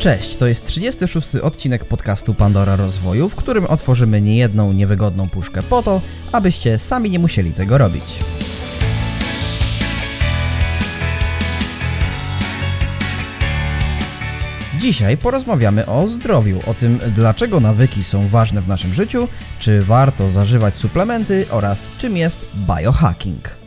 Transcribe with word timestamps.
Cześć, 0.00 0.36
to 0.36 0.46
jest 0.46 0.66
36 0.66 1.36
odcinek 1.42 1.84
podcastu 1.84 2.34
Pandora 2.34 2.76
Rozwoju, 2.76 3.28
w 3.28 3.36
którym 3.36 3.66
otworzymy 3.66 4.20
niejedną 4.20 4.72
niewygodną 4.72 5.28
puszkę 5.28 5.62
po 5.62 5.82
to, 5.82 6.00
abyście 6.32 6.78
sami 6.78 7.10
nie 7.10 7.18
musieli 7.18 7.52
tego 7.52 7.78
robić. 7.78 8.18
Dzisiaj 14.78 15.16
porozmawiamy 15.16 15.86
o 15.86 16.08
zdrowiu, 16.08 16.60
o 16.66 16.74
tym 16.74 16.98
dlaczego 17.14 17.60
nawyki 17.60 18.04
są 18.04 18.28
ważne 18.28 18.60
w 18.60 18.68
naszym 18.68 18.94
życiu, 18.94 19.28
czy 19.58 19.82
warto 19.82 20.30
zażywać 20.30 20.74
suplementy 20.74 21.46
oraz 21.50 21.88
czym 21.98 22.16
jest 22.16 22.46
biohacking. 22.66 23.59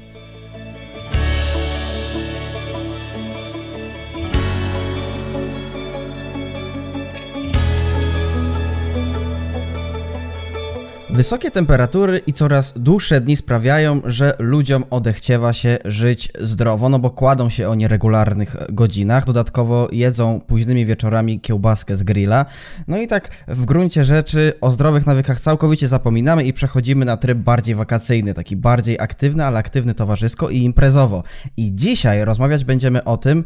Wysokie 11.13 11.51
temperatury 11.51 12.21
i 12.27 12.33
coraz 12.33 12.73
dłuższe 12.75 13.21
dni 13.21 13.35
sprawiają, 13.35 14.01
że 14.05 14.35
ludziom 14.39 14.83
odechciewa 14.89 15.53
się 15.53 15.77
żyć 15.85 16.31
zdrowo, 16.41 16.89
no 16.89 16.99
bo 16.99 17.09
kładą 17.09 17.49
się 17.49 17.69
o 17.69 17.75
nieregularnych 17.75 18.55
godzinach, 18.69 19.25
dodatkowo 19.25 19.87
jedzą 19.91 20.41
późnymi 20.47 20.85
wieczorami 20.85 21.39
kiełbaskę 21.39 21.97
z 21.97 22.03
grilla. 22.03 22.45
No 22.87 22.97
i 22.97 23.07
tak 23.07 23.29
w 23.47 23.65
gruncie 23.65 24.03
rzeczy 24.03 24.53
o 24.61 24.71
zdrowych 24.71 25.05
nawykach 25.05 25.41
całkowicie 25.41 25.87
zapominamy 25.87 26.43
i 26.43 26.53
przechodzimy 26.53 27.05
na 27.05 27.17
tryb 27.17 27.37
bardziej 27.37 27.75
wakacyjny, 27.75 28.33
taki 28.33 28.55
bardziej 28.55 28.99
aktywny, 28.99 29.45
ale 29.45 29.59
aktywny 29.59 29.93
towarzysko 29.93 30.49
i 30.49 30.57
imprezowo. 30.57 31.23
I 31.57 31.75
dzisiaj 31.75 32.25
rozmawiać 32.25 32.63
będziemy 32.63 33.03
o 33.03 33.17
tym, 33.17 33.43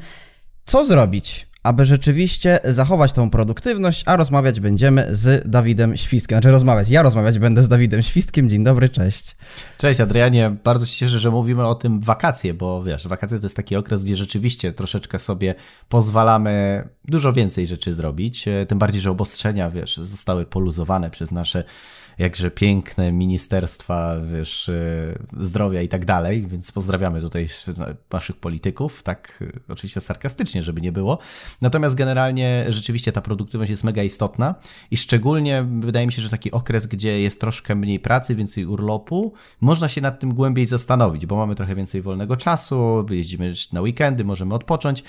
co 0.65 0.85
zrobić, 0.85 1.47
aby 1.67 1.85
rzeczywiście 1.85 2.59
zachować 2.63 3.11
tą 3.11 3.29
produktywność, 3.29 4.03
a 4.05 4.15
rozmawiać 4.15 4.59
będziemy 4.59 5.07
z 5.15 5.49
Dawidem 5.49 5.97
Świstkiem. 5.97 6.35
Znaczy 6.35 6.51
rozmawiać, 6.51 6.89
ja 6.89 7.01
rozmawiać 7.01 7.39
będę 7.39 7.63
z 7.63 7.67
Dawidem 7.67 8.01
Świstkiem. 8.01 8.49
Dzień 8.49 8.63
dobry, 8.63 8.89
cześć. 8.89 9.35
Cześć 9.77 9.99
Adrianie, 9.99 10.55
bardzo 10.63 10.85
się 10.85 10.97
cieszę, 10.97 11.19
że 11.19 11.31
mówimy 11.31 11.65
o 11.65 11.75
tym 11.75 11.99
wakacje, 11.99 12.53
bo 12.53 12.83
wiesz, 12.83 13.07
wakacje 13.07 13.39
to 13.39 13.45
jest 13.45 13.55
taki 13.55 13.75
okres, 13.75 14.03
gdzie 14.03 14.15
rzeczywiście 14.15 14.73
troszeczkę 14.73 15.19
sobie 15.19 15.55
pozwalamy 15.89 16.83
dużo 17.05 17.33
więcej 17.33 17.67
rzeczy 17.67 17.93
zrobić, 17.93 18.45
tym 18.67 18.79
bardziej, 18.79 19.01
że 19.01 19.11
obostrzenia, 19.11 19.69
wiesz, 19.69 19.97
zostały 19.97 20.45
poluzowane 20.45 21.09
przez 21.09 21.31
nasze 21.31 21.63
jakże 22.17 22.51
piękne 22.51 23.11
ministerstwa, 23.11 24.15
wiesz, 24.33 24.69
e, 24.69 25.19
zdrowia 25.37 25.81
i 25.81 25.87
tak 25.87 26.05
dalej, 26.05 26.47
więc 26.47 26.71
pozdrawiamy 26.71 27.21
tutaj 27.21 27.49
naszych 28.11 28.35
polityków, 28.35 29.03
tak 29.03 29.43
e, 29.69 29.73
oczywiście 29.73 30.01
sarkastycznie, 30.01 30.63
żeby 30.63 30.81
nie 30.81 30.91
było. 30.91 31.19
Natomiast 31.61 31.95
generalnie 31.95 32.65
rzeczywiście 32.69 33.11
ta 33.11 33.21
produktywność 33.21 33.69
jest 33.69 33.83
mega 33.83 34.03
istotna 34.03 34.55
i 34.91 34.97
szczególnie 34.97 35.65
wydaje 35.79 36.05
mi 36.05 36.13
się, 36.13 36.21
że 36.21 36.29
taki 36.29 36.51
okres, 36.51 36.87
gdzie 36.87 37.21
jest 37.21 37.41
troszkę 37.41 37.75
mniej 37.75 37.99
pracy, 37.99 38.35
więcej 38.35 38.65
urlopu, 38.65 39.33
można 39.61 39.87
się 39.87 40.01
nad 40.01 40.19
tym 40.19 40.33
głębiej 40.33 40.65
zastanowić, 40.65 41.25
bo 41.25 41.35
mamy 41.35 41.55
trochę 41.55 41.75
więcej 41.75 42.01
wolnego 42.01 42.37
czasu, 42.37 43.05
jeździmy 43.09 43.53
na 43.73 43.81
weekendy, 43.81 44.23
możemy 44.25 44.53
odpocząć 44.53 45.03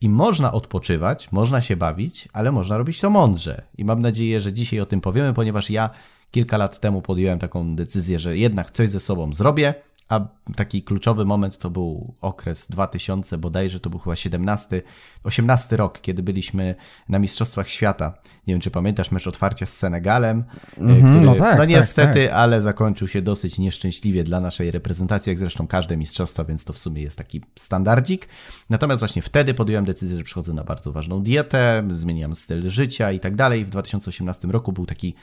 i 0.00 0.08
można 0.08 0.52
odpoczywać, 0.52 1.32
można 1.32 1.62
się 1.62 1.76
bawić, 1.76 2.28
ale 2.32 2.52
można 2.52 2.78
robić 2.78 3.00
to 3.00 3.10
mądrze. 3.10 3.62
I 3.78 3.84
mam 3.84 4.02
nadzieję, 4.02 4.40
że 4.40 4.52
dzisiaj 4.52 4.80
o 4.80 4.86
tym 4.86 5.00
powiemy, 5.00 5.32
ponieważ 5.32 5.70
ja 5.70 5.90
Kilka 6.34 6.56
lat 6.56 6.80
temu 6.80 7.02
podjąłem 7.02 7.38
taką 7.38 7.76
decyzję, 7.76 8.18
że 8.18 8.36
jednak 8.36 8.70
coś 8.70 8.90
ze 8.90 9.00
sobą 9.00 9.34
zrobię, 9.34 9.74
a 10.08 10.28
taki 10.56 10.82
kluczowy 10.82 11.24
moment 11.24 11.58
to 11.58 11.70
był 11.70 12.14
okres 12.20 12.66
2000, 12.70 13.38
bodajże 13.38 13.80
to 13.80 13.90
był 13.90 13.98
chyba 13.98 14.16
17, 14.16 14.82
18 15.24 15.76
rok, 15.76 16.00
kiedy 16.00 16.22
byliśmy 16.22 16.74
na 17.08 17.18
Mistrzostwach 17.18 17.68
Świata. 17.68 18.14
Nie 18.46 18.54
wiem, 18.54 18.60
czy 18.60 18.70
pamiętasz 18.70 19.10
mecz 19.10 19.26
otwarcia 19.26 19.66
z 19.66 19.76
Senegalem, 19.76 20.44
mm 20.78 20.96
-hmm, 20.96 21.10
który, 21.10 21.26
no, 21.26 21.34
tak, 21.34 21.52
no 21.52 21.58
tak, 21.58 21.68
niestety, 21.68 22.26
tak, 22.26 22.36
ale 22.36 22.60
zakończył 22.60 23.08
się 23.08 23.22
dosyć 23.22 23.58
nieszczęśliwie 23.58 24.24
dla 24.24 24.40
naszej 24.40 24.70
reprezentacji, 24.70 25.30
jak 25.30 25.38
zresztą 25.38 25.66
każde 25.66 25.96
mistrzostwa, 25.96 26.44
więc 26.44 26.64
to 26.64 26.72
w 26.72 26.78
sumie 26.78 27.02
jest 27.02 27.18
taki 27.18 27.40
standardzik. 27.56 28.28
Natomiast 28.70 29.00
właśnie 29.00 29.22
wtedy 29.22 29.54
podjąłem 29.54 29.84
decyzję, 29.84 30.18
że 30.18 30.24
przychodzę 30.24 30.52
na 30.52 30.64
bardzo 30.64 30.92
ważną 30.92 31.22
dietę, 31.22 31.88
zmieniam 31.90 32.36
styl 32.36 32.70
życia 32.70 33.12
i 33.12 33.20
tak 33.20 33.36
dalej. 33.36 33.64
W 33.64 33.68
2018 33.68 34.48
roku 34.48 34.72
był 34.72 34.86
taki 34.86 35.14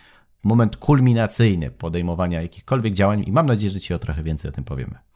moment 0.44 0.78
kulminacyjny 0.78 1.72
podejmowania 1.72 2.42
jakichkolwiek 2.42 2.94
działań 2.94 3.24
i 3.28 3.32
mam 3.32 3.46
nadzieję, 3.46 3.72
że 3.72 3.80
Ci 3.80 3.94
o 3.94 4.00
trochę 4.00 4.24
więcej 4.24 4.50
o 4.50 4.52
tym 4.52 4.64
powiemy. 4.64 5.11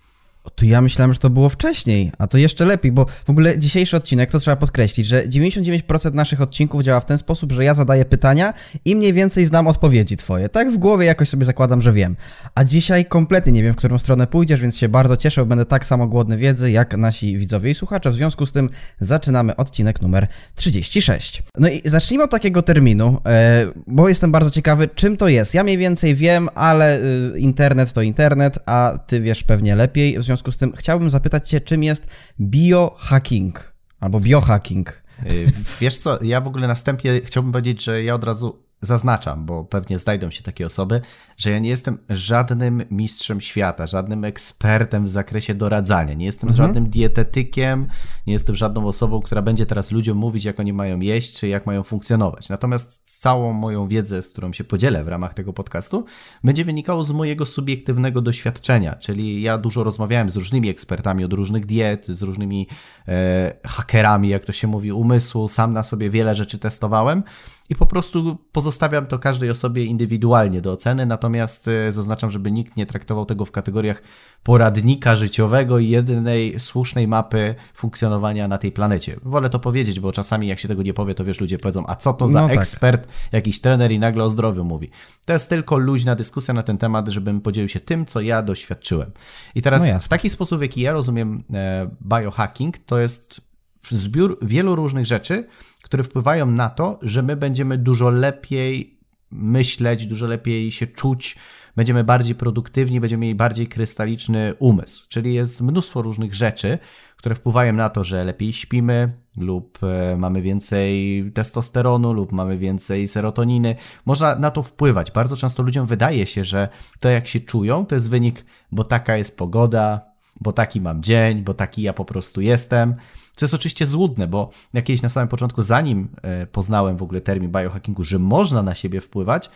To 0.55 0.65
ja 0.65 0.81
myślałem, 0.81 1.13
że 1.13 1.19
to 1.19 1.29
było 1.29 1.49
wcześniej, 1.49 2.11
a 2.17 2.27
to 2.27 2.37
jeszcze 2.37 2.65
lepiej, 2.65 2.91
bo 2.91 3.05
w 3.25 3.29
ogóle 3.29 3.59
dzisiejszy 3.59 3.97
odcinek, 3.97 4.31
to 4.31 4.39
trzeba 4.39 4.57
podkreślić, 4.57 5.07
że 5.07 5.27
99% 5.27 6.13
naszych 6.13 6.41
odcinków 6.41 6.83
działa 6.83 6.99
w 6.99 7.05
ten 7.05 7.17
sposób, 7.17 7.51
że 7.51 7.63
ja 7.63 7.73
zadaję 7.73 8.05
pytania 8.05 8.53
i 8.85 8.95
mniej 8.95 9.13
więcej 9.13 9.45
znam 9.45 9.67
odpowiedzi 9.67 10.17
twoje. 10.17 10.49
Tak 10.49 10.71
w 10.71 10.77
głowie 10.77 11.05
jakoś 11.05 11.29
sobie 11.29 11.45
zakładam, 11.45 11.81
że 11.81 11.93
wiem. 11.93 12.15
A 12.55 12.63
dzisiaj 12.63 13.05
kompletnie 13.05 13.51
nie 13.51 13.63
wiem, 13.63 13.73
w 13.73 13.77
którą 13.77 13.99
stronę 13.99 14.27
pójdziesz, 14.27 14.61
więc 14.61 14.77
się 14.77 14.89
bardzo 14.89 15.17
cieszę, 15.17 15.41
bo 15.41 15.45
będę 15.45 15.65
tak 15.65 15.85
samo 15.85 16.07
głodny 16.07 16.37
wiedzy 16.37 16.71
jak 16.71 16.97
nasi 16.97 17.37
widzowie 17.37 17.71
i 17.71 17.75
słuchacze. 17.75 18.11
W 18.11 18.15
związku 18.15 18.45
z 18.45 18.51
tym 18.51 18.69
zaczynamy 18.99 19.55
odcinek 19.55 20.01
numer 20.01 20.27
36. 20.55 21.43
No 21.57 21.67
i 21.69 21.81
zacznijmy 21.85 22.23
od 22.23 22.31
takiego 22.31 22.61
terminu, 22.61 23.21
e, 23.25 23.65
bo 23.87 24.09
jestem 24.09 24.31
bardzo 24.31 24.51
ciekawy, 24.51 24.87
czym 24.95 25.17
to 25.17 25.27
jest. 25.27 25.53
Ja 25.53 25.63
mniej 25.63 25.77
więcej 25.77 26.15
wiem, 26.15 26.49
ale 26.55 26.99
y, 26.99 27.39
internet 27.39 27.93
to 27.93 28.01
internet, 28.01 28.59
a 28.65 28.99
ty 29.07 29.21
wiesz 29.21 29.43
pewnie 29.43 29.75
lepiej. 29.75 30.19
W 30.19 30.23
związku 30.23 30.34
związku 30.35 30.51
z 30.51 30.57
tym 30.57 30.73
chciałbym 30.75 31.09
zapytać 31.09 31.49
Cię, 31.49 31.61
czym 31.61 31.83
jest 31.83 32.07
biohacking 32.39 33.73
albo 33.99 34.19
biohacking? 34.19 35.03
Y, 35.25 35.51
wiesz 35.81 35.97
co, 35.97 36.23
ja 36.23 36.41
w 36.41 36.47
ogóle 36.47 36.67
na 36.67 36.75
wstępie 36.75 37.21
chciałbym 37.25 37.51
powiedzieć, 37.51 37.83
że 37.83 38.03
ja 38.03 38.15
od 38.15 38.23
razu 38.23 38.64
zaznaczam, 38.85 39.45
bo 39.45 39.63
pewnie 39.63 39.99
znajdą 39.99 40.31
się 40.31 40.43
takie 40.43 40.65
osoby, 40.65 41.01
że 41.37 41.51
ja 41.51 41.59
nie 41.59 41.69
jestem 41.69 41.97
żadnym 42.09 42.83
mistrzem 42.91 43.41
świata, 43.41 43.87
żadnym 43.87 44.23
ekspertem 44.23 45.05
w 45.05 45.09
zakresie 45.09 45.55
doradzania. 45.55 46.13
Nie 46.13 46.25
jestem 46.25 46.49
mhm. 46.49 46.67
żadnym 46.67 46.89
dietetykiem, 46.89 47.87
nie 48.27 48.33
jestem 48.33 48.55
żadną 48.55 48.87
osobą, 48.87 49.21
która 49.21 49.41
będzie 49.41 49.65
teraz 49.65 49.91
ludziom 49.91 50.17
mówić, 50.17 50.43
jak 50.43 50.59
oni 50.59 50.73
mają 50.73 50.99
jeść, 50.99 51.39
czy 51.39 51.47
jak 51.47 51.65
mają 51.65 51.83
funkcjonować. 51.83 52.49
Natomiast 52.49 53.01
całą 53.05 53.53
moją 53.53 53.87
wiedzę, 53.87 54.21
z 54.21 54.29
którą 54.29 54.53
się 54.53 54.63
podzielę 54.63 55.03
w 55.03 55.07
ramach 55.07 55.33
tego 55.33 55.53
podcastu, 55.53 56.05
będzie 56.43 56.65
wynikało 56.65 57.03
z 57.03 57.11
mojego 57.11 57.45
subiektywnego 57.45 58.21
doświadczenia. 58.21 58.95
Czyli 58.95 59.41
ja 59.41 59.57
dużo 59.57 59.83
rozmawiałem 59.83 60.29
z 60.29 60.35
różnymi 60.35 60.69
ekspertami 60.69 61.23
od 61.23 61.33
różnych 61.33 61.65
diet, 61.65 62.07
z 62.07 62.21
różnymi 62.21 62.67
e, 63.07 63.53
hakerami, 63.65 64.29
jak 64.29 64.45
to 64.45 64.53
się 64.53 64.67
mówi, 64.67 64.91
umysłu. 64.91 65.47
Sam 65.47 65.73
na 65.73 65.83
sobie 65.83 66.09
wiele 66.09 66.35
rzeczy 66.35 66.59
testowałem 66.59 67.23
i 67.69 67.75
po 67.75 67.85
prostu 67.85 68.37
pozostawiam 68.51 69.05
to 69.05 69.19
każdej 69.19 69.49
osobie 69.49 69.85
indywidualnie 69.85 70.61
do 70.61 70.71
oceny, 70.71 71.05
natomiast 71.05 71.67
e, 71.67 71.91
zaznaczam, 71.91 72.29
żeby 72.29 72.51
nikt 72.51 72.77
nie 72.77 72.85
traktował 72.85 73.25
tego 73.25 73.45
w 73.45 73.51
kategoriach 73.51 74.01
poradnika 74.43 75.15
życiowego 75.15 75.79
i 75.79 75.89
jedynej 75.89 76.59
słusznej 76.59 77.07
mapy 77.07 77.55
funkcjonowania 77.73 78.47
na 78.47 78.57
tej 78.57 78.71
planecie. 78.71 79.19
Wolę 79.23 79.49
to 79.49 79.59
powiedzieć, 79.59 79.99
bo 79.99 80.11
czasami 80.11 80.47
jak 80.47 80.59
się 80.59 80.67
tego 80.67 80.83
nie 80.83 80.93
powie, 80.93 81.15
to 81.15 81.25
wiesz, 81.25 81.39
ludzie 81.39 81.57
powiedzą, 81.57 81.83
a 81.87 81.95
co 81.95 82.13
to 82.13 82.27
za 82.27 82.41
no 82.41 82.47
tak. 82.47 82.57
ekspert, 82.57 83.07
jakiś 83.31 83.61
trener 83.61 83.91
i 83.91 83.99
nagle 83.99 84.23
o 84.23 84.29
zdrowiu 84.29 84.63
mówi. 84.63 84.89
To 85.25 85.33
jest 85.33 85.49
tylko 85.49 85.77
luźna 85.77 86.15
dyskusja 86.15 86.53
na 86.53 86.63
ten 86.63 86.77
temat, 86.77 87.07
żebym 87.07 87.41
podzielił 87.41 87.69
się 87.69 87.79
tym, 87.79 88.05
co 88.05 88.21
ja 88.21 88.41
doświadczyłem. 88.41 89.11
I 89.55 89.61
teraz 89.61 89.91
no 89.91 89.99
w 89.99 90.07
taki 90.07 90.29
sposób, 90.29 90.59
w 90.59 90.61
jaki 90.61 90.81
ja 90.81 90.93
rozumiem 90.93 91.43
e, 91.53 91.89
biohacking, 92.01 92.77
to 92.77 92.99
jest 92.99 93.41
zbiór 93.89 94.37
wielu 94.41 94.75
różnych 94.75 95.05
rzeczy, 95.05 95.47
które 95.85 96.03
wpływają 96.03 96.45
na 96.45 96.69
to, 96.69 96.99
że 97.01 97.23
my 97.23 97.35
będziemy 97.35 97.77
dużo 97.77 98.09
lepiej 98.09 98.99
myśleć, 99.31 100.05
dużo 100.05 100.27
lepiej 100.27 100.71
się 100.71 100.87
czuć, 100.87 101.35
będziemy 101.75 102.03
bardziej 102.03 102.35
produktywni, 102.35 102.99
będziemy 102.99 103.21
mieli 103.21 103.35
bardziej 103.35 103.67
krystaliczny 103.67 104.53
umysł. 104.59 105.05
Czyli 105.09 105.33
jest 105.33 105.61
mnóstwo 105.61 106.01
różnych 106.01 106.35
rzeczy, 106.35 106.77
które 107.17 107.35
wpływają 107.35 107.73
na 107.73 107.89
to, 107.89 108.03
że 108.03 108.23
lepiej 108.23 108.53
śpimy, 108.53 109.13
lub 109.37 109.79
e, 109.83 110.17
mamy 110.17 110.41
więcej 110.41 111.23
testosteronu, 111.33 112.13
lub 112.13 112.31
mamy 112.31 112.57
więcej 112.57 113.07
serotoniny. 113.07 113.75
Można 114.05 114.35
na 114.35 114.51
to 114.51 114.63
wpływać. 114.63 115.11
Bardzo 115.11 115.37
często 115.37 115.63
ludziom 115.63 115.85
wydaje 115.85 116.25
się, 116.25 116.43
że 116.43 116.69
to 116.99 117.09
jak 117.09 117.27
się 117.27 117.39
czują, 117.39 117.85
to 117.85 117.95
jest 117.95 118.09
wynik, 118.09 118.45
bo 118.71 118.83
taka 118.83 119.17
jest 119.17 119.37
pogoda, 119.37 120.01
bo 120.41 120.51
taki 120.51 120.81
mam 120.81 121.03
dzień, 121.03 121.43
bo 121.43 121.53
taki 121.53 121.81
ja 121.81 121.93
po 121.93 122.05
prostu 122.05 122.41
jestem. 122.41 122.95
Co 123.35 123.45
jest 123.45 123.53
oczywiście 123.53 123.85
złudne, 123.85 124.27
bo 124.27 124.49
jakieś 124.73 125.01
na 125.01 125.09
samym 125.09 125.27
początku, 125.27 125.61
zanim 125.61 126.09
e, 126.21 126.47
poznałem 126.47 126.97
w 126.97 127.03
ogóle 127.03 127.21
termin 127.21 127.51
biohackingu, 127.51 128.03
że 128.03 128.19
można 128.19 128.63
na 128.63 128.75
siebie 128.75 129.01
wpływać, 129.01 129.49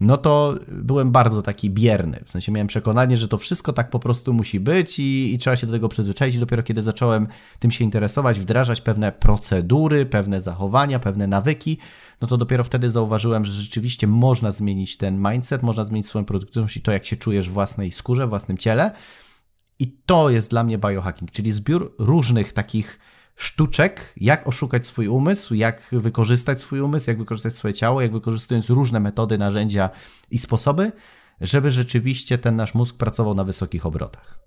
no 0.00 0.16
to 0.16 0.54
byłem 0.68 1.10
bardzo 1.10 1.42
taki 1.42 1.70
bierny. 1.70 2.22
W 2.24 2.30
sensie 2.30 2.52
miałem 2.52 2.66
przekonanie, 2.66 3.16
że 3.16 3.28
to 3.28 3.38
wszystko 3.38 3.72
tak 3.72 3.90
po 3.90 3.98
prostu 3.98 4.32
musi 4.32 4.60
być 4.60 4.98
i, 4.98 5.34
i 5.34 5.38
trzeba 5.38 5.56
się 5.56 5.66
do 5.66 5.72
tego 5.72 5.88
przyzwyczaić. 5.88 6.34
I 6.34 6.38
dopiero 6.38 6.62
kiedy 6.62 6.82
zacząłem 6.82 7.26
tym 7.58 7.70
się 7.70 7.84
interesować, 7.84 8.40
wdrażać 8.40 8.80
pewne 8.80 9.12
procedury, 9.12 10.06
pewne 10.06 10.40
zachowania, 10.40 10.98
pewne 10.98 11.26
nawyki, 11.26 11.78
no 12.20 12.28
to 12.28 12.36
dopiero 12.36 12.64
wtedy 12.64 12.90
zauważyłem, 12.90 13.44
że 13.44 13.52
rzeczywiście 13.52 14.06
można 14.06 14.50
zmienić 14.50 14.96
ten 14.96 15.30
mindset, 15.30 15.62
można 15.62 15.84
zmienić 15.84 16.06
swoją 16.06 16.24
produktywność 16.24 16.76
i 16.76 16.80
to, 16.80 16.92
jak 16.92 17.06
się 17.06 17.16
czujesz 17.16 17.48
w 17.48 17.52
własnej 17.52 17.92
skórze, 17.92 18.26
w 18.26 18.28
własnym 18.30 18.58
ciele. 18.58 18.92
I 19.78 19.96
to 20.06 20.30
jest 20.30 20.50
dla 20.50 20.64
mnie 20.64 20.78
biohacking, 20.78 21.30
czyli 21.30 21.52
zbiór 21.52 21.94
różnych 21.98 22.52
takich 22.52 22.98
sztuczek, 23.40 24.12
jak 24.16 24.48
oszukać 24.48 24.86
swój 24.86 25.08
umysł, 25.08 25.54
jak 25.54 25.82
wykorzystać 25.92 26.60
swój 26.60 26.80
umysł, 26.80 27.10
jak 27.10 27.18
wykorzystać 27.18 27.54
swoje 27.54 27.74
ciało, 27.74 28.00
jak 28.00 28.12
wykorzystując 28.12 28.70
różne 28.70 29.00
metody, 29.00 29.38
narzędzia 29.38 29.90
i 30.30 30.38
sposoby, 30.38 30.92
żeby 31.40 31.70
rzeczywiście 31.70 32.38
ten 32.38 32.56
nasz 32.56 32.74
mózg 32.74 32.96
pracował 32.96 33.34
na 33.34 33.44
wysokich 33.44 33.86
obrotach. 33.86 34.38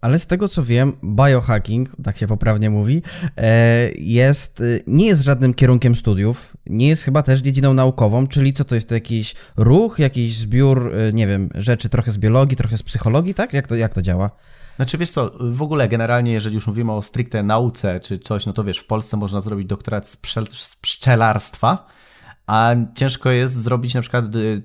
Ale 0.00 0.18
z 0.18 0.26
tego 0.26 0.48
co 0.48 0.64
wiem, 0.64 0.92
biohacking, 1.04 1.96
tak 2.04 2.18
się 2.18 2.26
poprawnie 2.26 2.70
mówi, 2.70 3.02
e, 3.36 3.90
jest, 3.92 4.60
e, 4.60 4.64
nie 4.86 5.06
jest 5.06 5.22
żadnym 5.22 5.54
kierunkiem 5.54 5.96
studiów, 5.96 6.56
nie 6.66 6.88
jest 6.88 7.02
chyba 7.02 7.22
też 7.22 7.40
dziedziną 7.40 7.74
naukową, 7.74 8.26
czyli 8.26 8.52
co 8.52 8.64
to 8.64 8.74
jest 8.74 8.88
to 8.88 8.94
jakiś 8.94 9.34
ruch, 9.56 9.98
jakiś 9.98 10.36
zbiór, 10.36 10.94
e, 10.94 11.12
nie 11.12 11.26
wiem, 11.26 11.48
rzeczy 11.54 11.88
trochę 11.88 12.12
z 12.12 12.18
biologii, 12.18 12.56
trochę 12.56 12.76
z 12.76 12.82
psychologii, 12.82 13.34
tak? 13.34 13.52
Jak 13.52 13.66
to, 13.66 13.76
jak 13.76 13.94
to 13.94 14.02
działa? 14.02 14.30
Znaczy 14.76 14.98
wiesz 14.98 15.10
co, 15.10 15.30
w 15.40 15.62
ogóle 15.62 15.88
generalnie 15.88 16.32
jeżeli 16.32 16.54
już 16.54 16.66
mówimy 16.66 16.92
o 16.92 17.02
stricte 17.02 17.42
nauce 17.42 18.00
czy 18.00 18.18
coś, 18.18 18.46
no 18.46 18.52
to 18.52 18.64
wiesz, 18.64 18.78
w 18.78 18.86
Polsce 18.86 19.16
można 19.16 19.40
zrobić 19.40 19.66
doktorat 19.66 20.08
z, 20.08 20.16
pszczelarstwa, 20.80 21.86
a 22.46 22.74
ciężko 22.94 23.30
jest 23.30 23.54
zrobić 23.62 23.94
na 23.94 24.00
przykład 24.00 24.36
y, 24.36 24.62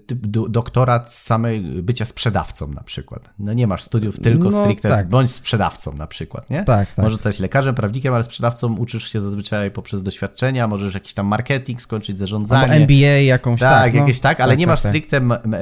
doktorat 0.49 1.13
samej 1.13 1.61
bycia 1.61 2.05
sprzedawcą 2.05 2.67
na 2.67 2.83
przykład. 2.83 3.33
No 3.39 3.53
nie 3.53 3.67
masz 3.67 3.83
studiów 3.83 4.19
tylko 4.19 4.49
no, 4.49 4.63
stricte 4.63 4.89
tak. 4.89 5.09
bądź 5.09 5.31
sprzedawcą 5.31 5.93
na 5.93 6.07
przykład, 6.07 6.49
nie? 6.49 6.63
Tak, 6.63 6.87
tak. 6.93 6.97
Możesz 6.97 7.13
zostać 7.13 7.39
lekarzem, 7.39 7.75
prawnikiem, 7.75 8.13
ale 8.13 8.23
sprzedawcą 8.23 8.75
uczysz 8.77 9.11
się 9.11 9.21
zazwyczaj 9.21 9.71
poprzez 9.71 10.03
doświadczenia, 10.03 10.67
możesz 10.67 10.93
jakiś 10.93 11.13
tam 11.13 11.27
marketing 11.27 11.81
skończyć, 11.81 12.17
zarządzanie. 12.17 12.73
Albo 12.73 12.75
MBA 12.75 12.95
jakąś 13.05 13.59
tak. 13.59 13.83
Tak, 13.83 13.93
no. 13.93 13.99
jakieś 13.99 14.19
tak, 14.19 14.39
ale 14.41 14.51
tak, 14.51 14.59
nie 14.59 14.67
masz 14.67 14.81
tak, 14.81 14.93
tak. 14.93 15.03
stricte, 15.03 15.21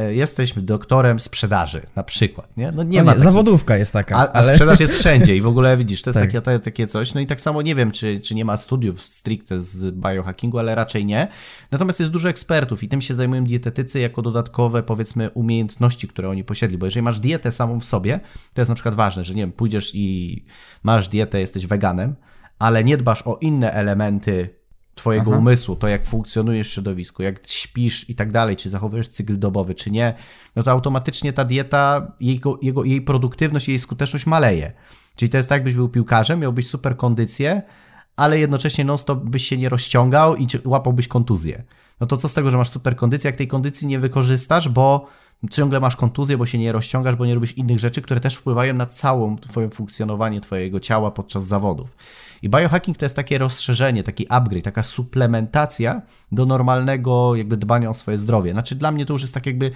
jesteś 0.10 0.54
doktorem 0.54 1.20
sprzedaży 1.20 1.82
na 1.96 2.04
przykład, 2.04 2.58
nie? 2.58 2.72
No 2.72 2.84
nie 2.84 3.00
no 3.00 3.06
ma 3.06 3.14
nie, 3.14 3.20
Zawodówka 3.20 3.78
jest 3.78 3.94
taka. 3.94 4.16
A, 4.16 4.32
ale... 4.32 4.52
a, 4.52 4.54
sprzedaż 4.54 4.80
jest 4.80 4.94
wszędzie 5.00 5.36
i 5.36 5.42
w 5.42 5.48
ogóle 5.48 5.78
widzisz, 5.78 6.02
to 6.02 6.10
jest 6.10 6.20
tak. 6.20 6.32
takie, 6.32 6.60
takie 6.60 6.88
coś. 6.88 7.14
No 7.14 7.22
i 7.22 7.28
tak 7.28 7.42
samo 7.42 7.62
nie 7.62 7.76
wiem, 7.76 7.92
czy, 7.92 8.20
czy 8.20 8.36
nie 8.36 8.46
ma 8.46 8.58
studiów 8.58 9.02
stricte 9.02 9.62
z 9.62 9.96
biohackingu, 9.96 10.60
ale 10.60 10.76
raczej 10.76 11.06
nie. 11.06 11.28
Natomiast 11.72 12.00
jest 12.00 12.07
dużo 12.12 12.30
ekspertów 12.30 12.84
i 12.84 12.88
tym 12.88 13.02
się 13.02 13.16
zajmują 13.16 13.44
dietetycy 13.44 14.00
jako 14.00 14.22
dodatkowe, 14.22 14.84
powiedzmy, 14.84 15.30
umiejętności, 15.30 16.08
które 16.08 16.30
oni 16.30 16.44
posiedli. 16.44 16.78
Bo 16.78 16.86
jeżeli 16.86 17.04
masz 17.04 17.20
dietę 17.20 17.52
samą 17.52 17.80
w 17.80 17.86
sobie, 17.86 18.20
to 18.54 18.62
jest 18.62 18.70
na 18.70 18.76
przykład 18.76 18.96
ważne, 18.96 19.24
że 19.24 19.34
nie 19.34 19.42
wiem, 19.42 19.52
pójdziesz 19.52 19.92
i 19.94 20.46
masz 20.84 21.08
dietę, 21.10 21.40
jesteś 21.40 21.68
weganem, 21.68 22.16
ale 22.60 22.84
nie 22.84 22.98
dbasz 22.98 23.22
o 23.26 23.38
inne 23.42 23.72
elementy 23.72 24.58
twojego 24.96 25.32
Aha. 25.32 25.40
umysłu, 25.40 25.76
to 25.76 25.88
jak 25.88 26.08
funkcjonujesz 26.08 26.70
w 26.70 26.74
środowisku, 26.74 27.24
jak 27.24 27.48
śpisz 27.48 28.10
i 28.10 28.16
tak 28.16 28.32
dalej, 28.32 28.56
czy 28.56 28.70
zachowujesz 28.70 29.08
cykl 29.08 29.40
dobowy, 29.40 29.76
czy 29.76 29.92
nie, 29.92 30.14
no 30.56 30.64
to 30.64 30.72
automatycznie 30.72 31.34
ta 31.34 31.46
dieta, 31.46 32.12
jego, 32.20 32.60
jego, 32.62 32.84
jej 32.84 33.02
produktywność, 33.02 33.68
jej 33.68 33.80
skuteczność 33.80 34.26
maleje. 34.26 34.72
Czyli 35.16 35.30
to 35.30 35.38
jest 35.38 35.50
tak, 35.50 35.56
jakbyś 35.56 35.74
był 35.74 35.90
piłkarzem, 35.90 36.40
miałbyś 36.40 36.68
super 36.68 36.98
kondycję, 36.98 37.62
ale 38.18 38.40
jednocześnie 38.40 38.86
non-stop 38.86 39.20
byś 39.20 39.48
się 39.48 39.58
nie 39.58 39.70
rozciągał 39.70 40.36
i 40.36 40.48
łapałbyś 40.66 41.08
kontuzję 41.08 41.64
no 42.00 42.08
to 42.08 42.18
co 42.18 42.30
z 42.30 42.34
tego, 42.34 42.52
że 42.52 42.58
masz 42.58 42.70
super 42.70 42.96
kondycję, 42.96 43.28
jak 43.28 43.36
tej 43.36 43.48
kondycji 43.48 43.88
nie 43.88 44.00
wykorzystasz, 44.00 44.70
bo 44.70 45.08
ciągle 45.52 45.80
masz 45.80 45.96
kontuzję, 45.96 46.38
bo 46.38 46.46
się 46.46 46.58
nie 46.58 46.72
rozciągasz, 46.72 47.16
bo 47.16 47.26
nie 47.26 47.36
robisz 47.36 47.58
innych 47.58 47.80
rzeczy, 47.80 48.02
które 48.02 48.20
też 48.20 48.36
wpływają 48.36 48.74
na 48.74 48.86
całą 48.86 49.38
twoje 49.38 49.70
funkcjonowanie 49.70 50.42
twojego 50.42 50.80
ciała 50.80 51.12
podczas 51.12 51.46
zawodów. 51.46 51.98
I 52.42 52.50
biohacking 52.50 52.98
to 52.98 53.06
jest 53.06 53.16
takie 53.16 53.38
rozszerzenie, 53.38 54.04
taki 54.04 54.26
upgrade, 54.30 54.64
taka 54.64 54.84
suplementacja 54.84 56.02
do 56.32 56.46
normalnego 56.46 57.36
jakby 57.36 57.58
dbania 57.58 57.90
o 57.90 57.94
swoje 57.94 58.18
zdrowie. 58.18 58.52
Znaczy 58.52 58.76
dla 58.76 58.92
mnie 58.92 59.06
to 59.06 59.14
już 59.14 59.22
jest 59.22 59.34
tak 59.34 59.46
jakby, 59.46 59.72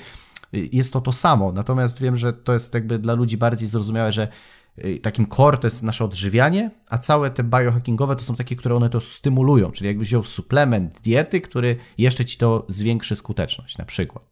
jest 0.54 0.94
to 0.94 1.02
to 1.02 1.12
samo, 1.12 1.52
natomiast 1.52 2.02
wiem, 2.02 2.18
że 2.18 2.34
to 2.34 2.54
jest 2.54 2.74
jakby 2.74 3.00
dla 3.00 3.14
ludzi 3.14 3.38
bardziej 3.38 3.68
zrozumiałe, 3.68 4.12
że 4.12 4.28
Y, 4.28 4.61
takim 5.02 5.28
core 5.28 5.58
to 5.58 5.68
jest 5.68 5.84
nasze 5.84 6.06
odżywianie, 6.06 6.72
a 6.90 6.98
całe 6.98 7.32
te 7.32 7.44
biohackingowe 7.44 8.16
to 8.16 8.24
są 8.24 8.36
takie, 8.36 8.56
które 8.56 8.76
one 8.76 8.90
to 8.90 9.02
stymulują, 9.02 9.72
czyli 9.72 9.88
jakbyś 9.88 10.08
wziął 10.08 10.24
suplement 10.24 11.02
diety, 11.02 11.42
który 11.42 11.78
jeszcze 11.98 12.26
ci 12.26 12.38
to 12.38 12.66
zwiększy 12.70 13.16
skuteczność 13.16 13.78
na 13.78 13.86
przykład. 13.86 14.32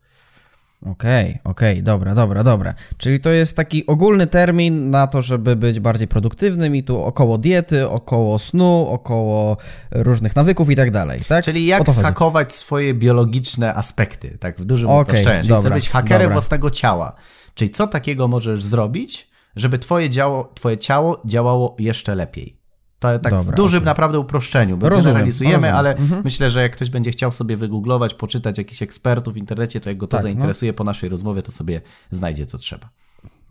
Okej, 0.81 1.29
okay, 1.29 1.51
okej, 1.51 1.73
okay, 1.73 1.83
dobra, 1.83 2.15
dobra, 2.15 2.43
dobra. 2.43 2.73
Czyli 2.97 3.19
to 3.19 3.29
jest 3.29 3.55
taki 3.55 3.87
ogólny 3.87 4.27
termin 4.27 4.89
na 4.89 5.07
to, 5.07 5.21
żeby 5.21 5.55
być 5.55 5.79
bardziej 5.79 6.07
produktywnym 6.07 6.75
i 6.75 6.83
tu 6.83 7.03
około 7.03 7.37
diety, 7.37 7.89
około 7.89 8.39
snu, 8.39 8.87
około 8.89 9.57
różnych 9.91 10.35
nawyków 10.35 10.69
i 10.69 10.75
tak 10.75 10.91
dalej, 10.91 11.21
tak? 11.27 11.45
Czyli 11.45 11.65
jak 11.65 11.91
zhakować 11.91 12.53
swoje 12.53 12.93
biologiczne 12.93 13.75
aspekty, 13.75 14.37
tak 14.39 14.61
w 14.61 14.65
dużym 14.65 14.89
okay, 14.89 15.01
uproszczeniu. 15.01 15.41
Czyli 15.41 15.55
dobra, 15.55 15.75
być 15.75 15.89
hakerem 15.89 16.21
dobra. 16.21 16.33
własnego 16.33 16.69
ciała. 16.69 17.15
Czyli 17.53 17.69
co 17.69 17.87
takiego 17.87 18.27
możesz 18.27 18.63
zrobić, 18.63 19.28
żeby 19.55 19.79
twoje, 19.79 20.09
działo, 20.09 20.51
twoje 20.55 20.77
ciało 20.77 21.21
działało 21.25 21.75
jeszcze 21.79 22.15
lepiej. 22.15 22.59
To 22.99 23.19
tak 23.19 23.33
Dobra, 23.33 23.53
w 23.53 23.55
dużym 23.55 23.77
okay. 23.77 23.85
naprawdę 23.85 24.19
uproszczeniu, 24.19 24.77
bo 24.77 24.89
rozumiem, 24.89 25.05
generalizujemy, 25.05 25.55
rozumiem. 25.55 25.75
ale 25.75 25.95
mhm. 25.95 26.21
myślę, 26.23 26.49
że 26.49 26.61
jak 26.61 26.71
ktoś 26.71 26.89
będzie 26.89 27.11
chciał 27.11 27.31
sobie 27.31 27.57
wygooglować, 27.57 28.13
poczytać 28.13 28.57
jakichś 28.57 28.81
ekspertów 28.81 29.33
w 29.33 29.37
internecie, 29.37 29.81
to 29.81 29.89
jak 29.89 29.97
go 29.97 30.07
to 30.07 30.11
tak, 30.11 30.19
no. 30.19 30.23
zainteresuje 30.23 30.71
no. 30.71 30.75
po 30.75 30.83
naszej 30.83 31.09
rozmowie, 31.09 31.41
to 31.41 31.51
sobie 31.51 31.81
znajdzie 32.11 32.45
co 32.45 32.57
trzeba. 32.57 32.89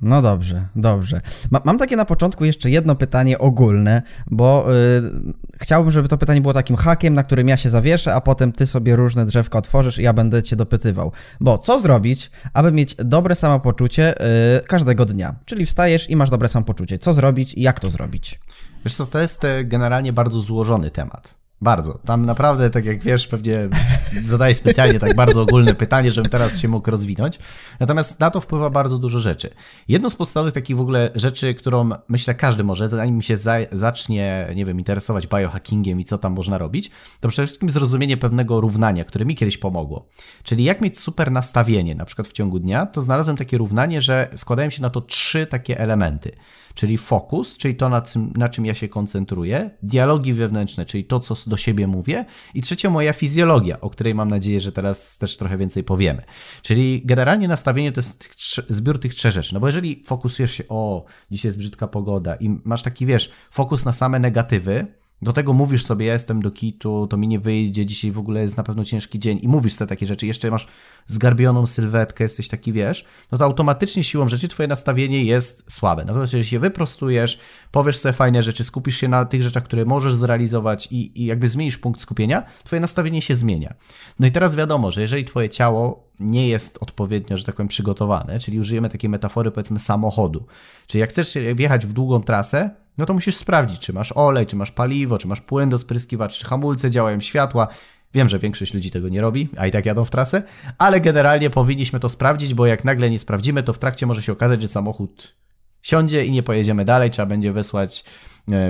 No 0.00 0.23
dobrze, 0.23 0.69
dobrze. 0.77 1.21
Ma, 1.50 1.61
mam 1.65 1.79
takie 1.79 1.97
na 1.97 2.05
początku 2.05 2.45
jeszcze 2.45 2.71
jedno 2.71 2.95
pytanie 2.95 3.39
ogólne, 3.39 4.03
bo 4.27 4.67
yy, 4.69 5.33
chciałbym, 5.56 5.93
żeby 5.93 6.09
to 6.09 6.19
pytanie 6.19 6.41
było 6.41 6.55
takim 6.55 6.77
hakiem, 6.77 7.15
na 7.15 7.25
którym 7.25 7.49
ja 7.49 7.56
się 7.56 7.71
zawieszę, 7.71 8.15
a 8.15 8.21
potem 8.21 8.53
ty 8.53 8.67
sobie 8.67 8.97
różne 8.97 9.27
drzewka 9.27 9.59
otworzysz 9.59 9.99
i 9.99 10.03
ja 10.03 10.12
będę 10.12 10.43
cię 10.43 10.56
dopytywał. 10.56 11.12
Bo 11.41 11.59
co 11.59 11.79
zrobić, 11.79 12.31
aby 12.53 12.73
mieć 12.73 12.95
dobre 12.95 13.35
samopoczucie 13.35 14.15
yy, 14.55 14.67
każdego 14.67 15.06
dnia? 15.06 15.35
Czyli 15.45 15.67
wstajesz 15.67 16.11
i 16.11 16.17
masz 16.17 16.31
dobre 16.31 16.49
samopoczucie. 16.49 16.99
Co 16.99 17.15
zrobić 17.15 17.55
i 17.55 17.62
jak 17.62 17.81
to 17.81 17.91
zrobić? 17.91 18.41
Wiesz 18.85 18.95
co, 18.95 19.06
to 19.06 19.19
jest 19.19 19.45
e, 19.45 19.65
generalnie 19.65 20.12
bardzo 20.12 20.41
złożony 20.41 20.91
temat. 20.91 21.39
Bardzo. 21.60 21.99
Tam 22.05 22.26
naprawdę, 22.26 22.70
tak 22.70 22.84
jak 22.84 23.02
wiesz, 23.02 23.26
pewnie 23.28 23.69
zadaję 24.25 24.55
specjalnie 24.55 24.99
tak 24.99 25.16
bardzo 25.16 25.43
ogólne 25.43 25.75
pytanie, 25.75 26.10
żebym 26.12 26.31
teraz 26.31 26.58
się 26.58 26.69
mógł 26.69 26.90
rozwinąć. 26.90 27.38
Natomiast 27.81 28.20
na 28.20 28.31
to 28.31 28.40
wpływa 28.40 28.70
bardzo 28.70 28.99
dużo 28.99 29.20
rzeczy. 29.20 29.50
Jedną 29.88 30.10
z 30.10 30.16
podstawowych 30.16 30.55
takich 30.55 30.76
w 30.76 30.81
ogóle 30.81 31.10
rzeczy, 31.14 31.55
którą 31.55 31.90
myślę 32.08 32.34
każdy 32.34 32.64
może, 32.64 32.88
zanim 32.88 33.22
się 33.22 33.37
za, 33.37 33.56
zacznie, 33.72 34.52
nie 34.55 34.66
wiem, 34.66 34.78
interesować 34.78 35.26
biohackingiem 35.26 36.00
i 36.00 36.05
co 36.05 36.19
tam 36.19 36.32
można 36.32 36.58
robić, 36.58 36.90
to 37.20 37.28
przede 37.28 37.46
wszystkim 37.46 37.70
zrozumienie 37.70 38.16
pewnego 38.16 38.61
równania, 38.61 39.04
które 39.04 39.25
mi 39.25 39.34
kiedyś 39.34 39.58
pomogło. 39.58 40.08
Czyli 40.43 40.64
jak 40.64 40.81
mieć 40.81 40.99
super 40.99 41.32
nastawienie, 41.32 41.94
na 41.94 42.04
przykład 42.04 42.28
w 42.28 42.32
ciągu 42.32 42.58
dnia, 42.58 42.87
to 42.87 43.02
znalazłem 43.02 43.37
takie 43.37 43.58
równanie, 43.58 44.02
że 44.02 44.28
składają 44.37 44.70
się 44.70 44.82
na 44.82 44.90
to 44.90 45.00
trzy 45.00 45.46
takie 45.46 45.81
elementy 45.81 46.32
czyli 46.78 46.98
fokus, 46.98 47.56
czyli 47.56 47.75
to, 47.75 47.88
na 47.88 48.02
czym, 48.02 48.32
na 48.36 48.48
czym 48.48 48.66
ja 48.66 48.75
się 48.75 48.88
koncentruję, 48.88 49.70
dialogi 49.82 50.34
wewnętrzne, 50.34 50.86
czyli 50.86 51.04
to, 51.04 51.20
co 51.20 51.50
do 51.50 51.56
siebie 51.56 51.86
mówię, 51.86 52.25
i 52.54 52.62
trzecia 52.62 52.90
moja 52.90 53.12
fizjologia, 53.12 53.80
o 53.80 53.90
której 53.90 54.14
mam 54.14 54.28
nadzieję, 54.28 54.61
że 54.61 54.73
teraz 54.73 55.18
też 55.18 55.37
trochę 55.37 55.56
więcej 55.56 55.85
powiemy. 55.85 56.23
Czyli 56.62 57.02
generalnie 57.04 57.49
nastawienie 57.49 57.92
to 57.92 57.99
jest 58.00 58.30
zbiór 58.68 59.00
tych 59.00 59.14
trzech 59.14 59.32
rzeczy. 59.32 59.54
No 59.54 59.61
bo 59.61 59.66
jeżeli 59.66 60.02
fokusujesz 60.04 60.52
się, 60.52 60.64
o, 60.68 61.04
dzisiaj 61.30 61.49
jest 61.49 61.58
brzydka 61.58 61.88
pogoda 61.88 62.35
i 62.35 62.61
masz 62.64 62.82
taki, 62.82 63.06
wiesz, 63.06 63.30
fokus 63.50 63.85
na 63.85 63.92
same 63.92 64.18
negatywy, 64.18 64.87
do 65.22 65.32
tego 65.32 65.52
mówisz 65.52 65.84
sobie, 65.84 66.06
ja 66.06 66.12
jestem 66.12 66.42
do 66.42 66.50
kitu, 66.50 67.06
to 67.06 67.16
mi 67.16 67.28
nie 67.28 67.40
wyjdzie, 67.40 67.87
dzisiaj 67.87 68.12
w 68.12 68.18
ogóle 68.18 68.40
jest 68.40 68.56
na 68.56 68.62
pewno 68.62 68.84
ciężki 68.84 69.18
dzień 69.18 69.38
i 69.42 69.48
mówisz 69.48 69.75
sobie 69.75 69.88
takie 69.88 70.06
rzeczy, 70.06 70.26
jeszcze 70.26 70.50
masz 70.50 70.66
zgarbioną 71.06 71.66
sylwetkę, 71.66 72.25
jesteś 72.25 72.48
taki, 72.48 72.72
wiesz, 72.72 73.04
no 73.32 73.38
to 73.38 73.44
automatycznie 73.44 74.04
siłą 74.04 74.28
rzeczy 74.28 74.48
twoje 74.48 74.68
nastawienie 74.68 75.25
jest 75.25 75.64
słabe. 75.72 76.04
Natomiast 76.04 76.32
jeżeli 76.32 76.50
się 76.50 76.58
wyprostujesz, 76.58 77.38
powiesz 77.72 77.98
sobie 77.98 78.12
fajne 78.12 78.42
rzeczy, 78.42 78.64
skupisz 78.64 78.96
się 78.96 79.08
na 79.08 79.25
tych 79.25 79.42
rzeczach, 79.42 79.64
które 79.64 79.84
możesz 79.84 80.14
zrealizować 80.14 80.88
i, 80.90 81.22
i 81.22 81.25
jakby 81.25 81.48
zmienisz 81.48 81.78
punkt 81.78 82.00
skupienia, 82.00 82.42
twoje 82.64 82.80
nastawienie 82.80 83.22
się 83.22 83.34
zmienia. 83.34 83.75
No 84.18 84.26
i 84.26 84.32
teraz 84.32 84.56
wiadomo, 84.56 84.92
że 84.92 85.02
jeżeli 85.02 85.25
twoje 85.25 85.48
ciało 85.48 86.08
nie 86.20 86.48
jest 86.48 86.78
odpowiednio, 86.80 87.38
że 87.38 87.44
tak 87.44 87.54
powiem, 87.54 87.68
przygotowane, 87.68 88.38
czyli 88.38 88.60
użyjemy 88.60 88.88
takiej 88.88 89.10
metafory, 89.10 89.50
powiedzmy, 89.50 89.78
samochodu. 89.78 90.46
Czyli 90.87 91.00
jak 91.00 91.10
chcesz 91.10 91.34
wjechać 91.54 91.87
w 91.87 91.92
długą 91.92 92.22
trasę, 92.22 92.70
no 92.98 93.06
to 93.06 93.14
musisz 93.14 93.37
sprawdzić, 93.37 93.80
czy 93.80 93.92
masz 93.92 94.12
olej, 94.12 94.46
czy 94.46 94.56
masz 94.56 94.72
paliwo, 94.72 95.18
czy 95.18 95.28
masz 95.28 95.40
płyn 95.40 95.70
do 95.70 95.78
spryskiwacza, 95.78 96.38
czy 96.38 96.46
hamulce 96.46 96.90
działają, 96.90 97.20
światła. 97.20 97.68
Wiem, 98.14 98.28
że 98.28 98.38
większość 98.38 98.75
ludzi 98.75 98.90
tego 98.90 99.08
nie 99.08 99.20
robi, 99.20 99.48
a 99.56 99.66
i 99.66 99.70
tak 99.70 99.87
jadą 99.87 100.04
w 100.04 100.10
trasę, 100.10 100.42
ale 100.78 101.00
generalnie 101.00 101.50
powinniśmy 101.50 102.00
to 102.00 102.08
sprawdzić, 102.08 102.54
bo 102.54 102.66
jak 102.66 102.84
nagle 102.84 103.10
nie 103.10 103.18
sprawdzimy, 103.18 103.62
to 103.62 103.72
w 103.72 103.78
trakcie 103.78 104.06
może 104.06 104.22
się 104.22 104.32
okazać, 104.32 104.62
że 104.62 104.68
samochód 104.68 105.34
siądzie 105.82 106.25
i 106.25 106.30
nie 106.30 106.42
pojedziemy 106.42 106.84
dalej, 106.84 107.10
trzeba 107.10 107.26
będzie 107.26 107.52
wysłać 107.52 108.04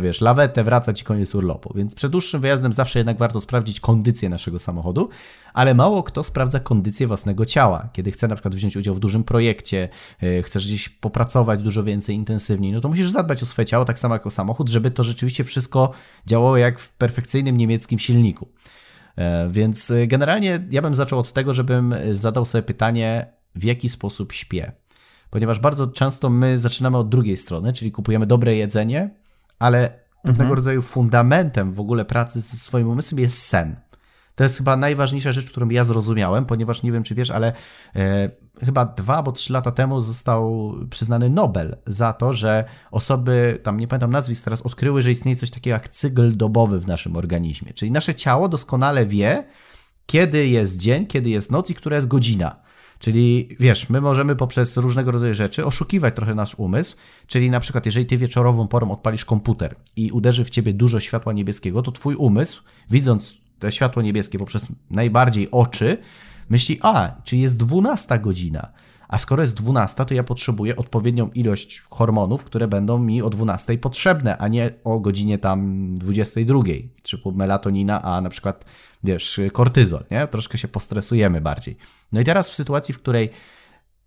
wiesz, 0.03 0.21
lawetę, 0.21 0.65
wracać 0.65 1.01
i 1.01 1.05
koniec 1.05 1.35
urlopu. 1.35 1.73
Więc 1.75 1.95
przed 1.95 2.13
dłuższym 2.13 2.41
wyjazdem 2.41 2.73
zawsze 2.73 2.99
jednak 2.99 3.19
warto 3.19 3.41
sprawdzić 3.41 3.81
kondycję 3.81 4.29
naszego 4.29 4.59
samochodu, 4.59 5.09
ale 5.55 5.75
mało 5.75 6.03
kto 6.03 6.25
sprawdza 6.25 6.61
kondycję 6.61 7.07
własnego 7.07 7.47
ciała. 7.47 7.89
Kiedy 7.93 8.11
chce 8.11 8.29
na 8.29 8.35
przykład 8.35 8.55
wziąć 8.55 8.77
udział 8.77 8.95
w 8.95 9.01
dużym 9.01 9.25
projekcie, 9.25 9.89
e, 10.23 10.43
chcesz 10.43 10.67
gdzieś 10.67 10.89
popracować 10.89 11.63
dużo 11.63 11.85
więcej, 11.85 12.17
intensywniej, 12.17 12.73
no 12.73 12.81
to 12.81 12.89
musisz 12.89 13.11
zadbać 13.11 13.43
o 13.43 13.47
swoje 13.47 13.67
ciało, 13.67 13.85
tak 13.85 13.99
samo 13.99 14.15
jak 14.15 14.27
o 14.27 14.31
samochód, 14.31 14.69
żeby 14.69 14.91
to 14.91 15.05
rzeczywiście 15.05 15.45
wszystko 15.45 15.93
działało 16.27 16.57
jak 16.57 16.79
w 16.79 16.93
perfekcyjnym 16.93 17.57
niemieckim 17.57 17.99
silniku. 17.99 18.49
E, 19.17 19.49
więc 19.51 19.93
generalnie 20.07 20.67
ja 20.71 20.83
bym 20.83 20.95
zaczął 20.95 21.19
od 21.19 21.33
tego, 21.33 21.55
żebym 21.55 21.95
zadał 22.13 22.45
sobie 22.45 22.63
pytanie, 22.63 23.27
w 23.55 23.65
jaki 23.65 23.89
sposób 23.89 24.33
śpię. 24.33 24.73
Ponieważ 25.31 25.59
bardzo 25.59 25.87
często 25.87 26.31
my 26.31 26.59
zaczynamy 26.59 26.97
od 26.97 27.09
drugiej 27.09 27.37
strony, 27.37 27.73
czyli 27.73 27.93
kupujemy 27.93 28.27
dobre 28.27 28.57
jedzenie, 28.57 29.11
ale 29.59 30.01
pewnego 30.23 30.43
Mhm. 30.43 30.57
rodzaju 30.57 30.83
fundamentem 30.83 31.73
w 31.73 31.81
ogóle 31.81 32.05
pracy 32.05 32.41
ze 32.41 32.57
swoim 32.57 32.89
umysłem 32.89 33.19
jest 33.19 33.43
sen. 33.43 33.77
To 34.35 34.45
jest 34.45 34.59
chyba 34.59 34.77
najważniejsza 34.77 35.33
rzecz, 35.33 35.51
którą 35.51 35.69
ja 35.69 35.85
zrozumiałem, 35.85 36.47
ponieważ 36.47 36.83
nie 36.83 36.93
wiem, 36.93 37.03
czy 37.03 37.15
wiesz, 37.15 37.31
ale 37.31 37.53
e, 37.97 38.31
chyba 38.65 38.85
dwa 38.85 39.17
albo 39.17 39.33
trzy 39.33 39.53
lata 39.53 39.73
temu 39.73 40.01
został 40.01 40.73
przyznany 40.91 41.31
Nobel 41.31 41.77
za 41.87 42.13
to, 42.13 42.35
że 42.35 42.65
osoby, 42.91 43.61
tam 43.63 43.81
nie 43.81 43.89
pamiętam 43.89 44.11
nazwisk 44.11 44.45
teraz, 44.45 44.63
odkryły, 44.63 45.03
że 45.03 45.11
istnieje 45.11 45.37
coś 45.37 45.51
takiego 45.51 45.75
jak 45.75 45.89
cykl 45.89 46.37
dobowy 46.37 46.81
w 46.81 46.87
naszym 46.87 47.17
organizmie. 47.17 47.75
Czyli 47.75 47.91
nasze 47.91 48.15
ciało 48.15 48.49
doskonale 48.49 49.07
wie, 49.07 49.45
kiedy 50.07 50.49
jest 50.49 50.81
dzień, 50.81 51.07
kiedy 51.07 51.31
jest 51.31 51.51
noc 51.51 51.71
i 51.71 51.75
która 51.75 51.97
jest 51.97 52.09
godzina. 52.09 52.57
Czyli 52.99 53.49
wiesz, 53.61 53.89
my 53.89 54.01
możemy 54.01 54.37
poprzez 54.37 54.77
różnego 54.77 55.11
rodzaju 55.11 55.35
rzeczy 55.35 55.67
oszukiwać 55.67 56.17
trochę 56.17 56.35
nasz 56.35 56.55
umysł. 56.55 56.97
Czyli 57.27 57.51
na 57.51 57.61
przykład, 57.61 57.87
jeżeli 57.87 58.07
ty 58.07 58.17
wieczorową 58.17 58.69
porą 58.69 58.91
odpalisz 58.91 59.25
komputer 59.25 59.75
i 59.97 60.11
uderzy 60.11 60.45
w 60.45 60.51
ciebie 60.51 60.73
dużo 60.73 61.01
światła 61.01 61.33
niebieskiego, 61.33 61.83
to 61.83 61.93
twój 61.93 62.15
umysł, 62.15 62.63
widząc 62.91 63.39
te 63.59 63.73
światło 63.73 64.03
niebieskie 64.03 64.39
poprzez 64.39 64.67
najbardziej 64.91 65.51
oczy, 65.51 65.99
myśli, 66.49 66.79
a, 66.83 67.13
czy 67.25 67.37
jest 67.37 67.57
12 67.57 68.19
godzina. 68.19 68.69
A 69.09 69.19
skoro 69.19 69.43
jest 69.43 69.55
12, 69.55 70.05
to 70.05 70.15
ja 70.15 70.25
potrzebuję 70.25 70.77
odpowiednią 70.77 71.31
ilość 71.35 71.83
hormonów, 71.91 72.45
które 72.45 72.69
będą 72.69 72.99
mi 72.99 73.23
o 73.23 73.31
12 73.31 73.79
potrzebne, 73.79 74.39
a 74.39 74.49
nie 74.49 74.71
o 74.85 75.01
godzinie 75.01 75.39
tam 75.39 75.95
22, 75.95 76.61
typu 77.11 77.33
melatonina, 77.33 78.03
a 78.03 78.21
na 78.21 78.31
przykład, 78.31 78.65
wiesz, 79.05 79.41
kortyzol, 79.53 80.05
nie? 80.11 80.27
Troszkę 80.27 80.59
się 80.59 80.69
postresujemy 80.69 81.41
bardziej. 81.41 81.77
No 82.13 82.21
i 82.21 82.25
teraz 82.25 82.51
w 82.51 82.55
sytuacji, 82.55 82.95
w 82.95 82.99
której 82.99 83.31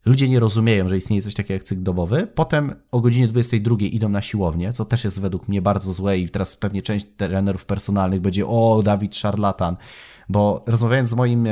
ludzie 0.05 0.29
nie 0.29 0.39
rozumieją, 0.39 0.89
że 0.89 0.97
istnieje 0.97 1.21
coś 1.21 1.33
takiego 1.33 1.53
jak 1.53 1.63
cykl 1.63 1.83
dobowy, 1.83 2.27
potem 2.35 2.75
o 2.91 3.01
godzinie 3.01 3.27
22 3.27 3.75
idą 3.79 4.09
na 4.09 4.21
siłownię, 4.21 4.73
co 4.73 4.85
też 4.85 5.03
jest 5.03 5.21
według 5.21 5.47
mnie 5.47 5.61
bardzo 5.61 5.93
złe 5.93 6.17
i 6.17 6.29
teraz 6.29 6.55
pewnie 6.55 6.81
część 6.81 7.05
trenerów 7.17 7.65
personalnych 7.65 8.21
będzie, 8.21 8.47
o, 8.47 8.81
Dawid 8.83 9.15
szarlatan, 9.15 9.75
bo 10.31 10.63
rozmawiając 10.67 11.09
z 11.09 11.13
moim 11.13 11.47
e, 11.47 11.51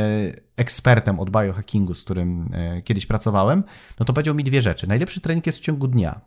ekspertem 0.58 1.20
od 1.20 1.30
biohackingu, 1.30 1.94
z 1.94 2.04
którym 2.04 2.46
e, 2.54 2.82
kiedyś 2.82 3.06
pracowałem, 3.06 3.64
no 4.00 4.06
to 4.06 4.14
powiedział 4.14 4.36
mi 4.36 4.44
dwie 4.44 4.62
rzeczy. 4.62 4.88
Najlepszy 4.88 5.22
trening 5.22 5.46
jest 5.46 5.60
w 5.60 5.62
ciągu 5.62 5.88
dnia. 5.88 6.22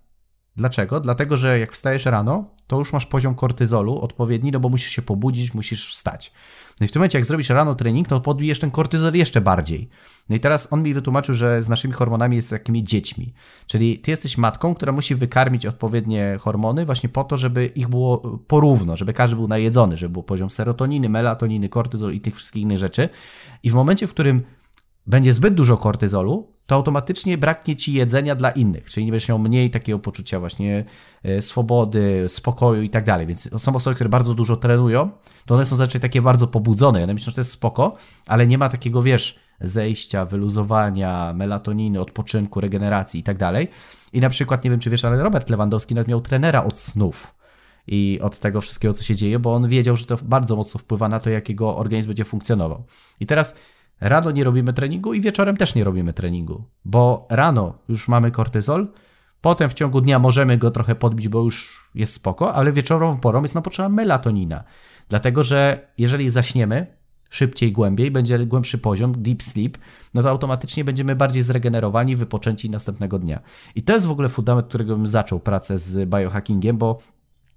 Dlaczego? 0.57 1.01
Dlatego, 1.01 1.37
że 1.37 1.59
jak 1.59 1.73
wstajesz 1.73 2.05
rano, 2.05 2.51
to 2.67 2.79
już 2.79 2.93
masz 2.93 3.07
poziom 3.07 3.35
kortyzolu 3.35 3.99
odpowiedni, 3.99 4.53
no 4.53 4.61
bo 4.61 4.69
musisz 4.69 4.91
się 4.91 5.03
pobudzić, 5.03 5.55
musisz 5.55 5.91
wstać. 5.91 6.33
No 6.81 6.85
i 6.85 6.89
w 6.89 6.93
tym 6.93 7.01
momencie, 7.01 7.19
jak 7.19 7.27
zrobisz 7.27 7.49
rano 7.49 7.75
trening, 7.75 8.09
to 8.09 8.21
podbijesz 8.21 8.59
ten 8.59 8.71
kortyzol 8.71 9.15
jeszcze 9.15 9.41
bardziej. 9.41 9.89
No 10.29 10.37
i 10.37 10.41
teraz 10.41 10.73
on 10.73 10.83
mi 10.83 10.95
wytłumaczył, 10.95 11.35
że 11.35 11.63
z 11.63 11.69
naszymi 11.69 11.95
hormonami 11.95 12.37
jest 12.37 12.51
takimi 12.51 12.85
dziećmi. 12.85 13.35
Czyli 13.67 13.99
ty 13.99 14.11
jesteś 14.11 14.39
matką, 14.39 14.75
która 14.75 14.93
musi 14.93 15.15
wykarmić 15.15 15.67
odpowiednie 15.67 16.37
hormony 16.41 16.87
właśnie 16.87 17.09
po 17.09 17.25
to, 17.25 17.37
żeby 17.37 17.67
ich 17.67 17.89
było 17.89 18.39
porówno, 18.39 18.97
żeby 18.97 19.13
każdy 19.13 19.37
był 19.37 19.49
najedzony, 19.49 19.97
żeby 19.97 20.13
był 20.13 20.23
poziom 20.23 20.51
serotoniny, 20.51 21.09
melatoniny, 21.09 21.69
kortyzol 21.69 22.13
i 22.13 22.21
tych 22.21 22.37
wszystkich 22.37 22.63
innych 22.63 22.79
rzeczy. 22.79 23.09
I 23.63 23.71
w 23.71 23.75
momencie, 23.75 24.07
w 24.07 24.11
którym 24.11 24.43
będzie 25.07 25.33
zbyt 25.33 25.55
dużo 25.55 25.77
kortyzolu, 25.77 26.52
to 26.67 26.75
automatycznie 26.75 27.39
braknie 27.39 27.77
ci 27.77 27.93
jedzenia 27.93 28.35
dla 28.35 28.51
innych, 28.51 28.91
czyli 28.91 29.07
nie 29.07 29.13
będziesz 29.13 29.29
miał 29.29 29.39
mniej 29.39 29.71
takiego 29.71 29.99
poczucia 29.99 30.41
właśnie 30.41 30.85
e, 31.23 31.43
swobody, 31.43 32.25
spokoju 32.29 32.83
i 32.83 32.91
tak 32.91 33.05
dalej. 33.05 33.27
Więc 33.27 33.63
są 33.63 33.77
osoby, 33.77 33.95
które 33.95 34.11
bardzo 34.11 34.35
dużo 34.35 34.57
trenują, 34.57 35.11
to 35.47 35.55
one 35.55 35.67
są 35.67 35.77
zazwyczaj 35.77 36.01
takie 36.01 36.23
bardzo 36.23 36.47
pobudzone. 36.47 37.03
One 37.03 37.15
myślą, 37.15 37.31
że 37.31 37.35
to 37.35 37.41
jest 37.41 37.51
spoko, 37.51 37.97
ale 38.27 38.47
nie 38.47 38.59
ma 38.59 38.69
takiego, 38.69 39.03
wiesz, 39.03 39.39
zejścia, 39.61 40.25
wyluzowania, 40.25 41.33
melatoniny, 41.37 42.01
odpoczynku, 42.01 42.61
regeneracji 42.61 43.21
i 43.21 43.23
tak 43.23 43.39
dalej. 43.39 43.69
I 44.13 44.21
na 44.21 44.31
przykład, 44.31 44.65
nie 44.65 44.71
wiem 44.71 44.81
czy 44.81 44.91
wiesz, 44.91 45.05
ale 45.05 45.23
Robert 45.23 45.51
Lewandowski 45.51 45.95
nawet 45.95 46.09
miał 46.09 46.21
trenera 46.21 46.65
od 46.65 46.79
snów 46.79 47.35
i 47.87 48.19
od 48.23 48.39
tego 48.39 48.61
wszystkiego, 48.61 48.95
co 48.95 49.03
się 49.03 49.15
dzieje, 49.15 49.39
bo 49.39 49.55
on 49.55 49.69
wiedział, 49.69 49.97
że 49.97 50.07
to 50.07 50.19
bardzo 50.23 50.57
mocno 50.57 50.81
wpływa 50.81 51.09
na 51.09 51.21
to, 51.21 51.31
jak 51.31 51.49
jego 51.49 51.77
organizm 51.77 52.09
będzie 52.09 52.25
funkcjonował. 52.25 52.85
I 53.21 53.27
teraz 53.27 53.55
Rano 54.03 54.31
nie 54.31 54.45
robimy 54.45 54.73
treningu 54.73 55.15
i 55.15 55.21
wieczorem 55.21 55.57
też 55.57 55.75
nie 55.75 55.85
robimy 55.85 56.13
treningu, 56.13 56.65
bo 56.85 57.27
rano 57.31 57.79
już 57.89 58.09
mamy 58.09 58.31
kortyzol, 58.31 58.89
potem 59.41 59.71
w 59.71 59.75
ciągu 59.75 60.01
dnia 60.01 60.19
możemy 60.19 60.59
go 60.59 60.71
trochę 60.71 60.95
podbić, 60.95 61.29
bo 61.29 61.43
już 61.43 61.89
jest 61.95 62.13
spoko, 62.13 62.55
ale 62.55 62.73
wieczorową 62.73 63.21
porą 63.21 63.43
jest 63.43 63.55
nam 63.55 63.63
potrzebna 63.63 63.89
melatonina. 63.89 64.65
Dlatego, 65.09 65.43
że 65.43 65.89
jeżeli 65.99 66.31
zaśniemy 66.31 66.87
szybciej, 67.31 67.73
głębiej, 67.73 68.11
będzie 68.11 68.47
głębszy 68.47 68.79
poziom, 68.79 69.23
deep 69.23 69.43
sleep, 69.43 69.79
no 70.15 70.23
to 70.23 70.31
automatycznie 70.31 70.85
będziemy 70.85 71.17
bardziej 71.17 71.43
zregenerowani, 71.43 72.17
wypoczęci 72.17 72.71
następnego 72.71 73.19
dnia. 73.19 73.41
I 73.75 73.83
to 73.83 73.93
jest 73.93 74.07
w 74.07 74.11
ogóle 74.11 74.29
fundament, 74.29 74.69
którego 74.69 74.97
bym 74.97 75.07
zaczął 75.07 75.41
pracę 75.41 75.79
z 75.79 76.09
biohackingiem, 76.09 76.79
bo 76.79 76.99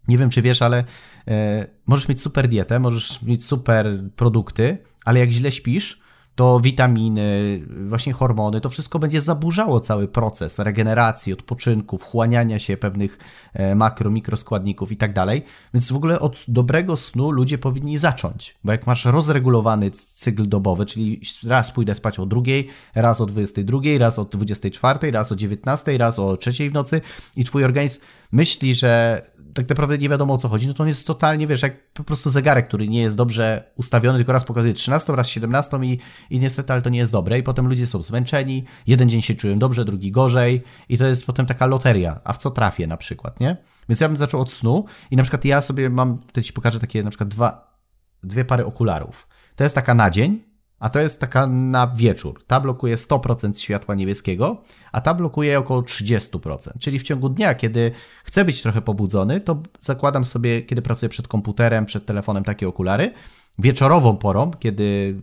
nie 0.08 0.18
wiem, 0.18 0.30
czy 0.30 0.42
wiesz, 0.42 0.62
ale 0.62 0.84
e, 1.28 1.68
możesz 1.88 2.08
mieć 2.08 2.22
super 2.22 2.48
dietę, 2.48 2.80
możesz 2.80 3.22
mieć 3.22 3.46
super 3.46 4.04
produkty, 4.16 4.78
ale 5.06 5.20
jak 5.20 5.30
źle 5.30 5.52
śpisz, 5.52 6.05
to 6.36 6.60
witaminy, 6.60 7.62
właśnie 7.90 8.14
hormony, 8.14 8.62
to 8.62 8.70
wszystko 8.70 9.00
będzie 9.00 9.22
zaburzało 9.22 9.80
cały 9.80 10.08
proces 10.08 10.60
regeneracji, 10.60 11.34
odpoczynku, 11.34 11.98
wchłaniania 11.98 12.60
się 12.60 12.78
pewnych 12.78 13.18
e, 13.54 13.76
makro, 13.76 14.12
mikroskładników 14.12 14.92
i 14.92 14.98
tak 14.98 15.14
dalej. 15.14 15.44
Więc 15.74 15.92
w 15.92 15.96
ogóle 15.96 16.20
od 16.20 16.46
dobrego 16.48 16.98
snu 16.98 17.32
ludzie 17.32 17.58
powinni 17.58 17.98
zacząć, 17.98 18.56
bo 18.64 18.72
jak 18.72 18.88
masz 18.88 19.06
rozregulowany 19.06 19.92
cykl 19.92 20.48
dobowy, 20.48 20.86
czyli 20.86 21.22
raz 21.48 21.72
pójdę 21.72 21.96
spać 21.96 22.20
o 22.20 22.26
drugiej, 22.26 22.68
raz 22.96 23.22
o 23.22 23.26
22, 23.26 23.80
raz 23.98 24.20
o 24.20 24.26
24, 24.26 25.12
raz 25.12 25.32
o 25.32 25.36
19, 25.36 25.98
raz 25.98 26.20
o 26.20 26.38
trzeciej 26.38 26.70
w 26.70 26.74
nocy 26.74 27.02
i 27.36 27.44
twój 27.44 27.64
organizm 27.64 28.02
myśli, 28.32 28.76
że 28.76 29.22
tak 29.56 29.70
naprawdę 29.70 29.98
nie 29.98 30.10
wiadomo 30.10 30.34
o 30.34 30.38
co 30.38 30.50
chodzi, 30.50 30.68
no 30.68 30.74
to 30.74 30.84
on 30.84 30.88
jest 30.88 31.08
totalnie, 31.08 31.48
wiesz, 31.48 31.62
jak 31.62 31.94
po 31.94 32.04
prostu 32.04 32.30
zegarek, 32.30 32.68
który 32.68 32.88
nie 32.88 33.02
jest 33.02 33.18
dobrze 33.18 33.72
ustawiony, 33.76 34.18
tylko 34.18 34.32
raz 34.32 34.44
pokazuje 34.44 34.74
13, 34.74 35.16
raz 35.16 35.28
17 35.28 35.78
i, 35.84 36.00
i 36.30 36.40
niestety, 36.40 36.74
ale 36.74 36.82
to 36.82 36.90
nie 36.90 37.00
jest 37.00 37.12
dobre. 37.12 37.40
I 37.40 37.44
potem 37.44 37.68
ludzie 37.68 37.88
są 37.88 38.02
zmęczeni, 38.02 38.66
jeden 38.88 39.10
dzień 39.10 39.22
się 39.22 39.36
czują 39.36 39.60
dobrze, 39.60 39.86
drugi 39.86 40.12
gorzej 40.12 40.64
i 40.90 40.98
to 40.98 41.06
jest 41.06 41.26
potem 41.26 41.46
taka 41.46 41.66
loteria, 41.66 42.20
a 42.24 42.34
w 42.34 42.38
co 42.38 42.52
trafię 42.52 42.88
na 42.88 42.98
przykład, 42.98 43.40
nie? 43.40 43.58
Więc 43.90 44.02
ja 44.02 44.08
bym 44.08 44.18
zaczął 44.18 44.42
od 44.42 44.52
snu 44.52 44.86
i 45.12 45.16
na 45.16 45.24
przykład 45.24 45.46
ja 45.46 45.62
sobie 45.62 45.90
mam, 45.90 46.18
tutaj 46.18 46.44
ci 46.44 46.54
pokażę 46.54 46.80
takie 46.80 47.04
na 47.04 47.10
przykład 47.10 47.30
dwa, 47.30 47.80
dwie 48.24 48.46
pary 48.46 48.66
okularów. 48.66 49.28
To 49.56 49.64
jest 49.64 49.76
taka 49.76 49.94
na 49.94 50.10
dzień, 50.10 50.44
a 50.80 50.90
to 50.90 51.00
jest 51.00 51.22
taka 51.22 51.48
na 51.48 51.88
wieczór. 51.88 52.44
Ta 52.48 52.60
blokuje 52.60 52.96
100% 52.96 53.60
światła 53.60 53.96
niebieskiego, 53.96 54.62
a 54.92 55.02
ta 55.02 55.14
blokuje 55.14 55.60
około 55.60 55.82
30%. 55.82 56.70
Czyli 56.80 57.00
w 57.00 57.04
ciągu 57.04 57.30
dnia, 57.30 57.56
kiedy 57.56 57.92
chcę 58.24 58.46
być 58.46 58.62
trochę 58.62 58.82
pobudzony, 58.82 59.40
to 59.40 59.62
zakładam 59.82 60.26
sobie, 60.26 60.62
kiedy 60.62 60.82
pracuję 60.82 61.10
przed 61.10 61.28
komputerem, 61.28 61.86
przed 61.86 62.06
telefonem, 62.06 62.44
takie 62.44 62.68
okulary. 62.68 63.14
Wieczorową 63.60 64.18
porą, 64.18 64.52
kiedy 64.52 65.16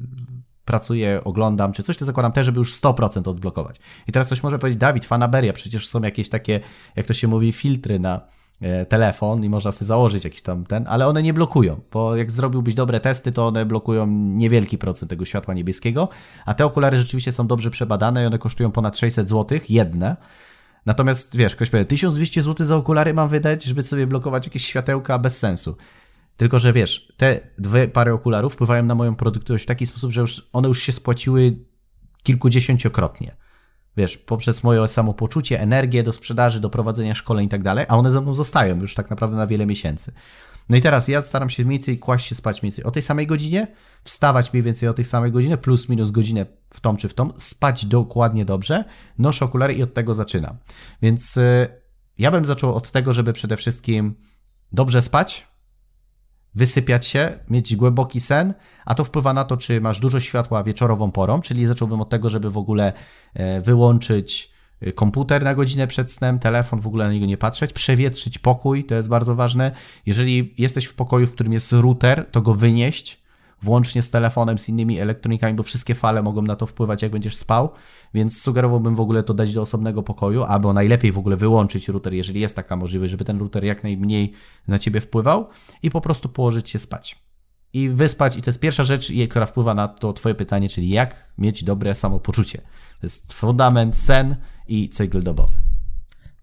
pracuję, 0.65 1.21
oglądam 1.25 1.73
czy 1.73 1.83
coś, 1.83 1.97
to 1.97 2.05
zakładam 2.05 2.33
też, 2.33 2.47
żeby 2.47 2.59
już 2.59 2.81
100% 2.81 3.29
odblokować. 3.29 3.77
I 4.07 4.13
teraz 4.13 4.27
ktoś 4.27 4.43
może 4.43 4.59
powiedzieć, 4.59 4.81
Dawid, 4.81 5.05
fanaberia, 5.05 5.53
przecież 5.53 5.89
są 5.89 6.03
jakieś 6.03 6.29
takie, 6.29 6.61
jak 6.97 7.07
to 7.07 7.15
się 7.15 7.29
mówi, 7.29 7.53
filtry 7.53 7.99
na 7.99 8.21
telefon 8.89 9.45
i 9.45 9.49
można 9.49 9.73
sobie 9.73 9.87
założyć 9.87 10.25
jakiś 10.25 10.43
tam 10.43 10.67
ten, 10.67 10.87
ale 10.89 11.07
one 11.07 11.23
nie 11.23 11.35
blokują, 11.35 11.81
bo 11.93 12.17
jak 12.17 12.31
zrobiłbyś 12.31 12.75
dobre 12.75 13.01
testy, 13.01 13.33
to 13.33 13.47
one 13.47 13.67
blokują 13.67 14.07
niewielki 14.07 14.79
procent 14.79 15.11
tego 15.11 15.25
światła 15.25 15.55
niebieskiego, 15.55 16.09
a 16.47 16.55
te 16.55 16.65
okulary 16.67 16.99
rzeczywiście 16.99 17.33
są 17.33 17.47
dobrze 17.47 17.71
przebadane 17.71 18.23
i 18.23 18.27
one 18.27 18.39
kosztują 18.39 18.73
ponad 18.73 18.99
600 18.99 19.29
zł, 19.29 19.59
jedne. 19.69 20.17
Natomiast 20.87 21.37
wiesz, 21.37 21.57
ktoś 21.57 21.71
powie, 21.71 21.85
1200 21.85 22.43
zł 22.43 22.67
za 22.67 22.77
okulary 22.77 23.15
mam 23.15 23.29
wydać, 23.29 23.65
żeby 23.65 23.83
sobie 23.83 24.07
blokować 24.07 24.47
jakieś 24.47 24.65
światełka 24.65 25.19
bez 25.19 25.39
sensu. 25.39 25.77
Tylko, 26.37 26.59
że 26.59 26.73
wiesz, 26.73 27.13
te 27.17 27.41
dwie 27.59 27.89
pary 27.89 28.13
okularów 28.13 28.53
wpływają 28.53 28.83
na 28.83 28.95
moją 28.95 29.15
produktywność 29.15 29.65
w 29.65 29.67
taki 29.67 29.87
sposób, 29.87 30.13
że 30.13 30.21
już 30.21 30.49
one 30.53 30.69
już 30.69 30.83
się 30.83 30.93
spłaciły 30.93 31.57
kilkudziesięciokrotnie. 32.23 33.37
Wiesz, 33.97 34.19
poprzez 34.19 34.63
moje 34.63 34.89
samopoczucie, 34.89 35.61
energię 35.61 36.03
do 36.03 36.13
sprzedaży, 36.13 36.61
do 36.61 36.71
prowadzenia 36.71 37.15
szkoleń 37.15 37.47
i 37.47 37.49
tak 37.49 37.63
dalej, 37.63 37.87
a 37.89 37.97
one 37.97 38.11
ze 38.11 38.21
mną 38.21 38.35
zostają 38.35 38.81
już 38.81 38.95
tak 38.95 39.11
naprawdę 39.11 39.37
na 39.37 39.47
wiele 39.47 39.67
miesięcy. 39.67 40.13
No 40.69 40.77
i 40.77 40.81
teraz 40.81 41.09
ja 41.09 41.23
staram 41.23 41.51
się 41.51 41.65
mniej 41.65 41.79
więcej 41.79 41.99
kłaść 41.99 42.27
się 42.27 42.35
spać 42.35 42.63
mniej 42.63 42.71
więcej 42.71 42.85
o 42.85 42.91
tej 42.91 43.03
samej 43.03 43.27
godzinie, 43.27 43.67
wstawać 44.05 44.53
mniej 44.53 44.63
więcej 44.63 44.89
o 44.89 44.95
tej 44.95 45.05
samej 45.05 45.33
godzinie, 45.33 45.57
plus 45.57 45.89
minus 45.89 46.11
godzinę 46.11 46.47
w 46.71 46.81
tą 46.81 46.97
czy 46.97 47.09
w 47.09 47.15
tą, 47.15 47.33
spać 47.39 47.87
dokładnie 47.87 48.45
dobrze, 48.45 48.85
noszę 49.19 49.45
okulary 49.45 49.75
i 49.75 49.83
od 49.83 49.95
tego 49.95 50.15
zaczynam. 50.15 50.57
Więc 51.03 51.37
y, 51.37 51.69
ja 52.19 52.31
bym 52.31 52.45
zaczął 52.45 52.75
od 52.75 52.91
tego, 52.91 53.13
żeby 53.13 53.33
przede 53.33 53.57
wszystkim 53.57 54.15
dobrze 54.73 55.03
spać, 55.03 55.47
wysypiać 56.55 57.07
się, 57.07 57.39
mieć 57.51 57.77
głęboki 57.77 58.21
sen, 58.21 58.55
a 58.85 58.95
to 58.95 59.05
wpływa 59.05 59.33
na 59.33 59.45
to, 59.45 59.57
czy 59.57 59.81
masz 59.81 60.01
dużo 60.01 60.21
światła 60.21 60.65
wieczorową 60.65 61.13
porą, 61.13 61.41
czyli 61.41 61.67
zacząłbym 61.67 62.01
od 62.01 62.09
tego, 62.09 62.31
żeby 62.31 62.51
w 62.51 62.59
ogóle 62.59 62.93
e, 63.35 63.61
wyłączyć 63.61 64.51
e, 64.81 64.93
komputer 64.93 65.43
na 65.43 65.55
godzinę 65.55 65.87
przed 65.87 66.13
snem, 66.13 66.39
telefon, 66.39 66.81
w 66.81 66.87
ogóle 66.87 67.07
na 67.07 67.13
niego 67.13 67.27
nie 67.27 67.37
patrzeć, 67.37 67.73
przewietrzyć 67.73 68.39
pokój, 68.39 68.85
to 68.85 68.95
jest 68.95 69.09
bardzo 69.09 69.35
ważne. 69.35 69.73
Jeżeli 70.07 70.55
jesteś 70.59 70.85
w 70.85 70.95
pokoju, 70.95 71.27
w 71.27 71.33
którym 71.33 71.53
jest 71.53 71.73
router, 71.73 72.27
to 72.31 72.43
go 72.43 72.55
wynieść, 72.55 73.22
włącznie 73.63 74.03
z 74.03 74.11
telefonem, 74.11 74.59
z 74.59 74.69
innymi 74.69 74.99
elektronikami, 74.99 75.55
bo 75.55 75.63
wszystkie 75.63 75.95
fale 75.95 76.23
mogą 76.23 76.43
na 76.43 76.57
to 76.57 76.67
wpływać, 76.67 77.03
jak 77.03 77.13
będziesz 77.13 77.37
spał, 77.37 77.71
więc 78.15 78.43
sugerowałbym 78.43 78.95
w 78.95 79.01
ogóle 79.01 79.23
to 79.23 79.35
dać 79.35 79.55
do 79.55 79.63
osobnego 79.63 80.03
pokoju, 80.03 80.43
albo 80.43 80.73
najlepiej 80.73 81.13
w 81.13 81.19
ogóle 81.19 81.37
wyłączyć 81.37 81.89
router, 81.89 82.15
jeżeli 82.15 82.41
jest 82.41 82.57
taka 82.57 82.77
możliwość, 82.77 83.11
żeby 83.11 83.25
ten 83.25 83.39
router 83.39 83.65
jak 83.65 83.83
najmniej 83.83 84.33
na 84.69 84.79
ciebie 84.79 85.01
wpływał 85.01 85.49
i 85.83 85.91
po 85.91 86.01
prostu 86.01 86.29
położyć 86.29 86.71
się 86.71 86.79
spać. 86.79 87.23
I 87.73 87.89
wyspać, 87.89 88.37
i 88.37 88.43
to 88.43 88.51
jest 88.51 88.61
pierwsza 88.61 88.85
rzecz, 88.85 89.13
która 89.31 89.47
wpływa 89.47 89.75
na 89.75 89.89
to 89.89 90.13
twoje 90.13 90.35
pytanie, 90.35 90.69
czyli 90.69 90.89
jak 90.89 91.33
mieć 91.39 91.65
dobre 91.65 91.95
samopoczucie. 91.95 92.59
To 93.01 93.07
jest 93.07 93.33
fundament, 93.33 93.97
sen 93.97 94.37
i 94.69 94.89
cykl 94.89 95.23
dobowy. 95.23 95.53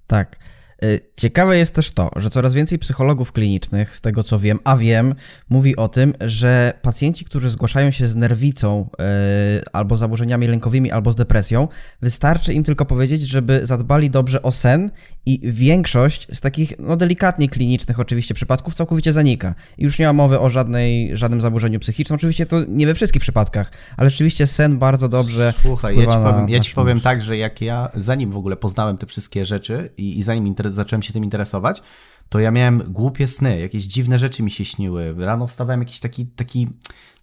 Tak. 0.07 0.39
Y, 0.83 0.99
ciekawe 1.17 1.57
jest 1.57 1.73
też 1.73 1.91
to, 1.91 2.11
że 2.15 2.29
coraz 2.29 2.53
więcej 2.53 2.79
psychologów 2.79 3.31
klinicznych, 3.31 3.95
z 3.95 4.01
tego 4.01 4.23
co 4.23 4.39
wiem, 4.39 4.59
a 4.63 4.77
wiem, 4.77 5.15
mówi 5.49 5.75
o 5.75 5.87
tym, 5.87 6.13
że 6.21 6.73
pacjenci, 6.81 7.25
którzy 7.25 7.49
zgłaszają 7.49 7.91
się 7.91 8.07
z 8.07 8.15
nerwicą 8.15 8.89
yy, 8.99 9.05
albo 9.73 9.95
zaburzeniami 9.95 10.47
lękowymi, 10.47 10.91
albo 10.91 11.11
z 11.11 11.15
depresją, 11.15 11.67
wystarczy 12.01 12.53
im 12.53 12.63
tylko 12.63 12.85
powiedzieć, 12.85 13.21
żeby 13.21 13.61
zadbali 13.63 14.09
dobrze 14.09 14.41
o 14.41 14.51
sen 14.51 14.91
i 15.25 15.39
większość 15.43 16.27
z 16.33 16.41
takich, 16.41 16.73
no 16.79 16.97
delikatnie 16.97 17.49
klinicznych 17.49 17.99
oczywiście 17.99 18.33
przypadków 18.33 18.75
całkowicie 18.75 19.13
zanika. 19.13 19.55
I 19.77 19.83
już 19.83 19.99
nie 19.99 20.05
ma 20.05 20.13
mowy 20.13 20.39
o 20.39 20.49
żadnej, 20.49 21.17
żadnym 21.17 21.41
zaburzeniu 21.41 21.79
psychicznym. 21.79 22.15
Oczywiście 22.15 22.45
to 22.45 22.57
nie 22.67 22.87
we 22.87 22.95
wszystkich 22.95 23.21
przypadkach, 23.21 23.71
ale 23.97 24.09
rzeczywiście 24.09 24.47
sen 24.47 24.79
bardzo 24.79 25.09
dobrze. 25.09 25.53
Słuchaj, 25.61 25.97
ja 25.97 26.05
ci 26.05 26.17
powiem, 26.17 26.49
ja 26.49 26.59
ci 26.59 26.73
powiem 26.73 26.99
tak, 26.99 27.21
że 27.21 27.37
jak 27.37 27.61
ja, 27.61 27.89
zanim 27.95 28.31
w 28.31 28.37
ogóle 28.37 28.55
poznałem 28.55 28.97
te 28.97 29.05
wszystkie 29.05 29.45
rzeczy 29.45 29.89
i, 29.97 30.19
i 30.19 30.23
zanim 30.23 30.47
zacząłem 30.71 31.01
się 31.01 31.13
tym 31.13 31.23
interesować, 31.23 31.81
to 32.29 32.39
ja 32.39 32.51
miałem 32.51 32.77
głupie 32.77 33.27
sny, 33.27 33.59
jakieś 33.59 33.83
dziwne 33.83 34.19
rzeczy 34.19 34.43
mi 34.43 34.51
się 34.51 34.65
śniły. 34.65 35.15
Rano 35.17 35.47
wstawałem 35.47 35.79
jakiś 35.79 35.99
taki, 35.99 36.25
taki, 36.25 36.67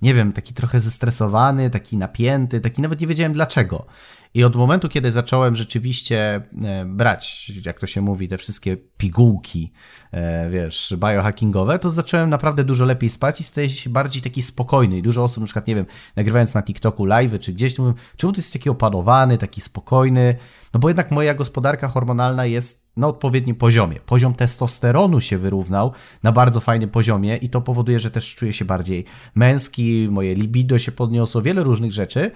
nie 0.02 0.14
wiem, 0.14 0.32
taki 0.32 0.54
trochę 0.54 0.80
zestresowany, 0.80 1.70
taki 1.70 1.96
napięty, 1.96 2.60
taki 2.60 2.82
nawet 2.82 3.00
nie 3.00 3.06
wiedziałem 3.06 3.32
dlaczego. 3.32 3.86
I 4.34 4.44
od 4.44 4.56
momentu, 4.56 4.88
kiedy 4.88 5.12
zacząłem 5.12 5.56
rzeczywiście 5.56 6.42
e, 6.64 6.84
brać, 6.84 7.52
jak 7.64 7.80
to 7.80 7.86
się 7.86 8.00
mówi, 8.00 8.28
te 8.28 8.38
wszystkie 8.38 8.76
pigułki, 8.76 9.72
e, 10.12 10.50
wiesz, 10.50 10.94
biohackingowe, 10.98 11.78
to 11.78 11.90
zacząłem 11.90 12.30
naprawdę 12.30 12.64
dużo 12.64 12.84
lepiej 12.84 13.10
spać 13.10 13.40
i 13.40 13.44
staję 13.44 13.70
się 13.70 13.90
bardziej 13.90 14.22
taki 14.22 14.42
spokojny. 14.42 14.98
I 14.98 15.02
dużo 15.02 15.24
osób, 15.24 15.40
na 15.40 15.46
przykład, 15.46 15.66
nie 15.66 15.74
wiem, 15.74 15.86
nagrywając 16.16 16.54
na 16.54 16.62
TikToku 16.62 17.04
live 17.04 17.40
czy 17.40 17.52
gdzieś, 17.52 17.78
mówią, 17.78 17.94
czemu 18.16 18.32
ty 18.32 18.38
jesteś 18.38 18.52
taki 18.52 18.70
opanowany, 18.70 19.38
taki 19.38 19.60
spokojny? 19.60 20.36
No 20.74 20.80
bo 20.80 20.88
jednak 20.88 21.10
moja 21.10 21.34
gospodarka 21.34 21.88
hormonalna 21.88 22.46
jest 22.46 22.85
na 22.96 23.06
odpowiednim 23.06 23.56
poziomie. 23.56 24.00
Poziom 24.06 24.34
testosteronu 24.34 25.20
się 25.20 25.38
wyrównał 25.38 25.92
na 26.22 26.32
bardzo 26.32 26.60
fajnym 26.60 26.90
poziomie 26.90 27.36
i 27.36 27.50
to 27.50 27.60
powoduje, 27.60 28.00
że 28.00 28.10
też 28.10 28.34
czuję 28.34 28.52
się 28.52 28.64
bardziej 28.64 29.04
męski, 29.34 30.08
moje 30.10 30.34
libido 30.34 30.78
się 30.78 30.92
podniosło, 30.92 31.42
wiele 31.42 31.62
różnych 31.62 31.92
rzeczy, 31.92 32.30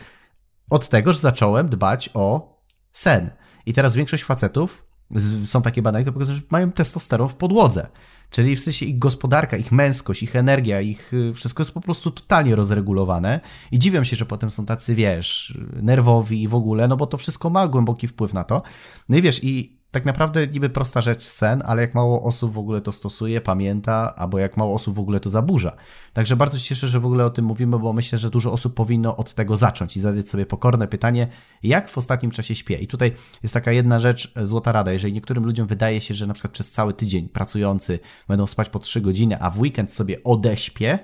od 0.71 0.89
tego, 0.89 1.13
że 1.13 1.19
zacząłem 1.19 1.69
dbać 1.69 2.11
o 2.15 2.59
sen. 2.93 3.31
I 3.67 3.73
teraz 3.73 3.95
większość 3.95 4.25
facetów, 4.25 4.85
są 5.45 5.63
takie 5.63 5.83
badania, 5.83 6.05
które 6.05 6.15
pokazują, 6.15 6.37
że 6.37 6.43
mają 6.51 6.73
testosteron 6.73 7.29
w 7.29 7.35
podłodze. 7.35 7.89
Czyli 8.31 8.57
w 8.57 8.61
sensie 8.61 8.87
ich 8.87 8.99
gospodarka, 8.99 9.57
ich 9.57 9.73
męskość, 9.73 10.23
ich 10.23 10.37
energia, 10.37 10.81
ich 10.81 11.15
y, 11.15 11.33
wszystko 11.33 11.61
jest 11.61 11.75
po 11.75 11.81
prostu 11.81 12.11
totalnie 12.11 12.57
rozregulowane 12.57 13.41
i 13.73 13.79
dziwią 13.79 14.05
się, 14.05 14.17
że 14.17 14.27
potem 14.27 14.51
są 14.51 14.67
tacy, 14.67 14.95
wiesz, 14.95 15.59
nerwowi 15.83 16.43
i 16.43 16.49
w 16.49 16.55
ogóle, 16.55 16.89
no 16.89 16.97
bo 16.97 17.07
to 17.07 17.19
wszystko 17.19 17.51
ma 17.51 17.69
głęboki 17.69 18.09
wpływ 18.09 18.35
na 18.35 18.45
to. 18.45 18.63
No 19.09 19.17
i 19.17 19.23
wiesz, 19.23 19.45
i 19.45 19.80
tak 19.91 20.05
naprawdę 20.05 20.47
niby 20.47 20.69
prosta 20.69 21.01
rzecz 21.01 21.23
sen, 21.23 21.63
ale 21.67 21.83
jak 21.83 21.95
mało 21.95 22.23
osób 22.23 22.53
w 22.53 22.59
ogóle 22.59 22.81
to 22.81 22.93
stosuje, 22.93 23.41
pamięta, 23.41 24.15
albo 24.17 24.39
jak 24.39 24.57
mało 24.57 24.75
osób 24.75 24.95
w 24.95 24.99
ogóle 24.99 25.21
to 25.21 25.31
zaburza. 25.31 25.77
Także 26.13 26.37
bardzo 26.37 26.59
się 26.59 26.65
cieszę, 26.65 26.89
że 26.89 27.01
w 27.01 27.07
ogóle 27.07 27.25
o 27.27 27.31
tym 27.31 27.45
mówimy, 27.45 27.79
bo 27.79 27.93
myślę, 27.93 28.19
że 28.19 28.31
dużo 28.31 28.53
osób 28.53 28.75
powinno 28.75 29.17
od 29.17 29.35
tego 29.35 29.57
zacząć 29.57 29.97
i 29.97 30.01
zadać 30.01 30.29
sobie 30.29 30.47
pokorne 30.47 30.89
pytanie, 30.89 31.29
jak 31.63 31.91
w 31.91 31.99
ostatnim 31.99 32.31
czasie 32.31 32.55
śpię. 32.55 32.77
I 32.77 32.87
tutaj 32.87 33.13
jest 33.43 33.55
taka 33.55 33.73
jedna 33.73 34.01
rzecz, 34.01 34.33
e, 34.37 34.47
złota 34.47 34.73
rada. 34.73 34.93
Jeżeli 34.93 35.13
niektórym 35.13 35.45
ludziom 35.45 35.67
wydaje 35.67 36.01
się, 36.01 36.15
że 36.15 36.27
na 36.27 36.35
przykład 36.35 36.53
przez 36.53 36.71
cały 36.71 36.93
tydzień 36.93 37.29
pracujący 37.29 37.99
będą 38.29 38.47
spać 38.47 38.69
po 38.69 38.79
3 38.79 39.01
godziny, 39.01 39.41
a 39.41 39.51
w 39.51 39.61
weekend 39.61 39.93
sobie 39.93 40.23
odeśpię, 40.25 40.99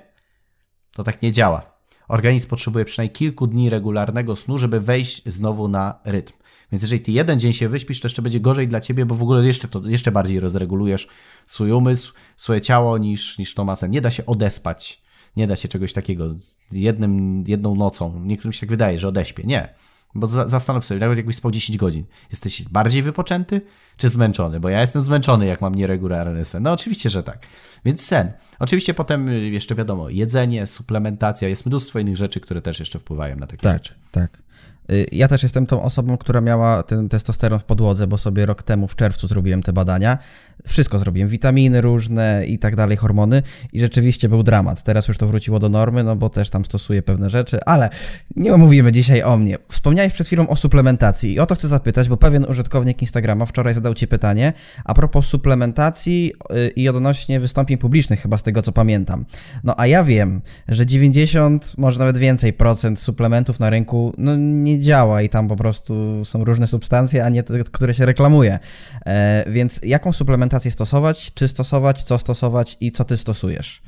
to 0.93 1.05
tak 1.05 1.23
nie 1.23 1.33
działa. 1.33 1.76
Organizm 2.09 2.49
potrzebuje 2.49 2.85
przynajmniej 2.85 3.12
kilku 3.12 3.47
dni 3.47 3.71
regularnego 3.71 4.37
snu, 4.37 4.58
żeby 4.58 4.80
wejść 4.80 5.23
znowu 5.26 5.69
na 5.69 5.99
rytm. 6.04 6.32
Więc 6.73 6.83
jeżeli 6.83 7.02
ty 7.02 7.13
jeden 7.13 7.39
dzień 7.39 7.52
się 7.52 7.69
wyśpisz, 7.69 8.00
to 8.00 8.07
jeszcze 8.07 8.23
będzie 8.23 8.41
gorzej 8.41 8.69
dla 8.69 8.81
ciebie, 8.81 9.07
bo 9.07 9.15
w 9.15 9.23
ogóle 9.23 9.47
jeszcze, 9.47 9.69
to, 9.69 9.89
jeszcze 9.89 10.13
bardziej 10.13 10.41
rozregulujesz 10.41 11.09
swój 11.47 11.73
umysł, 11.73 12.13
swoje 12.37 12.61
ciało 12.61 12.99
niż, 12.99 13.39
niż 13.39 13.55
to. 13.55 13.76
Nie 13.89 14.00
da 14.00 14.11
się 14.11 14.26
odespać. 14.26 15.02
Nie 15.37 15.47
da 15.47 15.57
się 15.57 15.69
czegoś 15.69 15.93
takiego 15.93 16.35
jednym, 16.73 17.45
jedną 17.47 17.75
nocą. 17.75 18.21
Niektórym 18.25 18.52
się 18.52 18.61
tak 18.61 18.71
wydaje, 18.71 18.99
że 18.99 19.09
odeśpię. 19.09 19.43
Nie. 19.47 19.75
Bo 20.15 20.26
za, 20.26 20.49
zastanów 20.49 20.87
sobie, 20.87 21.00
nawet 21.00 21.17
jakbyś 21.17 21.37
spał 21.37 21.50
10 21.50 21.79
godzin, 21.79 22.05
jesteś 22.31 22.63
bardziej 22.63 23.02
wypoczęty 23.02 23.61
czy 23.97 24.09
zmęczony? 24.09 24.61
Bo 24.61 24.69
ja 24.69 24.81
jestem 24.81 25.02
zmęczony, 25.02 25.47
jak 25.47 25.61
mam 25.61 25.75
nieregularny 25.75 26.45
sen. 26.45 26.63
No 26.63 26.73
oczywiście, 26.73 27.11
że 27.11 27.23
tak. 27.23 27.47
Więc 27.85 28.02
sen. 28.02 28.33
Oczywiście 28.59 28.95
potem 28.95 29.29
jeszcze 29.52 29.75
wiadomo, 29.75 30.09
jedzenie, 30.09 30.67
suplementacja, 30.67 31.49
jest 31.49 31.67
mnóstwo 31.67 31.99
innych 31.99 32.17
rzeczy, 32.17 32.41
które 32.41 32.63
też 32.63 32.79
jeszcze 32.79 32.99
wpływają 32.99 33.37
na 33.37 33.47
takie 33.47 33.63
tak, 33.63 33.75
rzeczy. 33.75 33.95
Tak, 34.13 34.31
tak. 34.31 34.43
Y, 34.91 35.07
ja 35.13 35.29
też 35.29 35.43
jestem 35.43 35.67
tą 35.67 35.83
osobą, 35.83 36.19
która 36.19 36.41
miała 36.41 36.83
ten 36.83 37.09
testosteron 37.09 37.59
w 37.59 37.65
podłodze, 37.65 38.07
bo 38.07 38.19
sobie 38.19 38.47
rok 38.47 38.63
temu 38.63 38.89
w 38.89 38.97
czerwcu 38.97 39.29
zrobiłem 39.29 39.63
te 39.63 39.73
badania. 39.73 40.19
Wszystko 40.66 40.99
zrobiłem, 40.99 41.28
witaminy 41.28 41.80
różne 41.80 42.47
i 42.47 42.58
tak 42.58 42.76
dalej, 42.76 42.97
hormony 42.97 43.42
i 43.73 43.80
rzeczywiście 43.80 44.28
był 44.28 44.42
dramat. 44.42 44.82
Teraz 44.82 45.08
już 45.08 45.19
to 45.19 45.26
wróciło 45.26 45.58
do 45.58 45.69
normy, 45.69 46.04
no 46.04 46.16
bo 46.16 46.30
też 46.30 46.50
tam 46.50 46.64
stosuję 46.64 47.02
pewne 47.02 47.30
rzeczy, 47.30 47.64
ale 47.64 47.90
nie 48.36 48.56
mówimy 48.56 48.92
dzisiaj 48.92 49.23
o 49.23 49.36
mnie. 49.36 49.58
Wspomniałeś 49.71 50.12
przed 50.12 50.26
chwilą 50.26 50.49
o 50.49 50.56
suplementacji 50.56 51.32
i 51.32 51.40
o 51.40 51.47
to 51.47 51.54
chcę 51.54 51.69
zapytać, 51.69 52.08
bo 52.08 52.16
pewien 52.16 52.45
użytkownik 52.45 53.02
Instagrama 53.02 53.47
wczoraj 53.47 53.75
zadał 53.75 53.95
Ci 53.95 54.06
pytanie 54.06 54.52
a 54.84 54.95
propos 54.95 55.26
suplementacji 55.26 56.32
y, 56.50 56.69
i 56.76 56.88
odnośnie 56.88 57.40
wystąpień 57.40 57.78
publicznych, 57.78 58.21
chyba 58.23 58.38
z 58.38 58.42
tego 58.42 58.62
co 58.62 58.73
pamiętam. 58.73 59.25
No 59.64 59.75
a 59.76 59.86
ja 59.86 60.04
wiem, 60.04 60.40
że 60.69 60.86
90, 60.86 61.78
może 61.78 61.99
nawet 61.99 62.19
więcej 62.19 62.52
procent 62.52 63.00
suplementów 63.00 63.60
na 63.60 63.71
rynku 63.71 64.14
no 64.19 64.36
nie 64.36 64.80
działa 64.80 65.23
i 65.23 65.28
tam 65.28 65.49
po 65.49 65.56
prostu 65.56 66.25
są 66.25 66.45
różne 66.45 66.66
substancje, 66.66 67.25
a 67.25 67.28
nie 67.28 67.42
te, 67.42 67.64
które 67.64 67.95
się 67.95 68.06
reklamuje. 68.06 68.58
E, 69.06 69.45
więc 69.50 69.80
jaką 69.82 70.12
suplementację 70.12 70.46
stosować, 70.71 71.35
czy 71.35 71.49
stosować, 71.49 72.02
co 72.02 72.19
stosować 72.19 72.76
i 72.80 72.93
co 72.93 73.04
ty 73.04 73.17
stosujesz? 73.17 73.82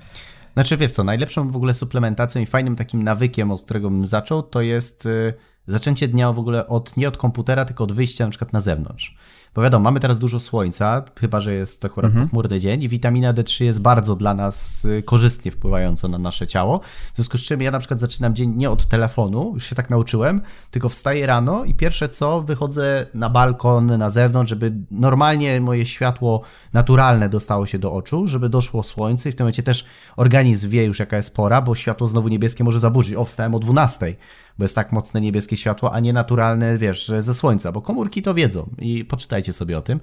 Znaczy 0.55 0.77
wiesz 0.77 0.91
co, 0.91 1.05
najlepszą 1.05 1.49
w 1.49 1.57
ogóle 1.57 1.75
suplementacją 1.75 2.43
i 2.43 2.47
fajnym 2.47 2.77
takim 2.77 3.03
nawykiem, 3.03 3.51
od 3.51 3.63
którego 3.63 3.91
bym 3.91 4.07
zaczął, 4.07 4.43
to 4.43 4.61
jest 4.61 5.07
y, 5.07 5.35
zaczęcie 5.67 6.09
dnia 6.09 6.33
w 6.33 6.39
ogóle 6.39 6.67
od, 6.67 6.97
nie 6.97 7.09
od 7.09 7.17
komputera, 7.17 7.65
tylko 7.65 7.85
od 7.85 7.93
wyjścia 7.93 8.25
na 8.25 8.31
przykład 8.31 8.53
na 8.53 8.61
zewnątrz. 8.61 9.17
Bo 9.55 9.63
wiadomo, 9.63 9.83
mamy 9.83 10.01
teraz 10.01 10.19
dużo 10.19 10.41
słońca, 10.41 11.05
chyba 11.21 11.41
że 11.41 11.55
jest 11.55 11.85
akurat 11.85 12.09
mhm. 12.09 12.27
pochmurny 12.27 12.61
dzień 12.61 12.83
i 12.83 12.89
witamina 12.89 13.35
D3 13.35 13.65
jest 13.65 13.81
bardzo 13.81 14.17
dla 14.17 14.35
nas 14.35 14.85
y, 14.85 15.03
korzystnie 15.03 15.51
wpływająca 15.51 16.09
na 16.09 16.19
nasze 16.19 16.47
ciało. 16.47 16.81
W 17.13 17.17
związku 17.17 17.39
z 17.39 17.41
czym 17.41 17.63
ja 17.63 17.71
na 17.71 17.79
przykład 17.79 18.01
zaczynam 18.01 18.35
dzień 18.35 18.55
nie 18.57 18.71
od 18.71 18.87
telefonu, 18.87 19.51
już 19.55 19.65
się 19.65 19.75
tak 19.75 19.91
nauczyłem, 19.91 20.41
tylko 20.71 20.89
wstaję 20.89 21.27
rano 21.27 21.65
i 21.65 21.75
pierwsze 21.75 22.09
co, 22.09 22.43
wychodzę 22.43 23.07
na 23.15 23.31
balkon, 23.31 23.99
na 23.99 24.11
zewnątrz, 24.11 24.51
żeby 24.51 24.73
normalnie 24.91 25.61
moje 25.61 25.87
światło 25.87 26.43
naturalne 26.73 27.29
dostało 27.29 27.67
się 27.67 27.79
do 27.79 27.93
oczu, 27.93 28.27
żeby 28.27 28.49
doszło 28.49 28.83
słońce 28.83 29.29
i 29.29 29.33
w 29.33 29.37
tym 29.37 29.45
momencie 29.45 29.63
też 29.63 29.85
organizm 30.17 30.69
wie 30.69 30.85
już 30.85 30.99
jaka 30.99 31.17
jest 31.17 31.35
pora, 31.35 31.63
bo 31.63 31.75
światło 31.75 32.07
znowu 32.07 32.29
niebieskie 32.29 32.65
może 32.65 32.81
zaburzyć. 32.81 33.15
O, 33.15 33.25
wstałem 33.25 33.55
o 33.55 33.59
12 33.59 34.17
bo 34.59 34.65
jest 34.65 34.75
tak 34.75 34.93
mocne 34.93 35.21
niebieskie 35.21 35.57
światło, 35.57 35.93
a 35.93 36.01
nie 36.01 36.13
naturalne, 36.13 36.79
wiesz, 36.79 37.13
ze 37.19 37.35
słońca, 37.35 37.73
bo 37.73 37.83
komórki 37.83 38.23
to 38.23 38.35
wiedzą 38.35 38.71
i 38.79 39.05
poczytajcie 39.05 39.53
sobie 39.53 39.79
o 39.79 39.83
tym. 39.83 40.01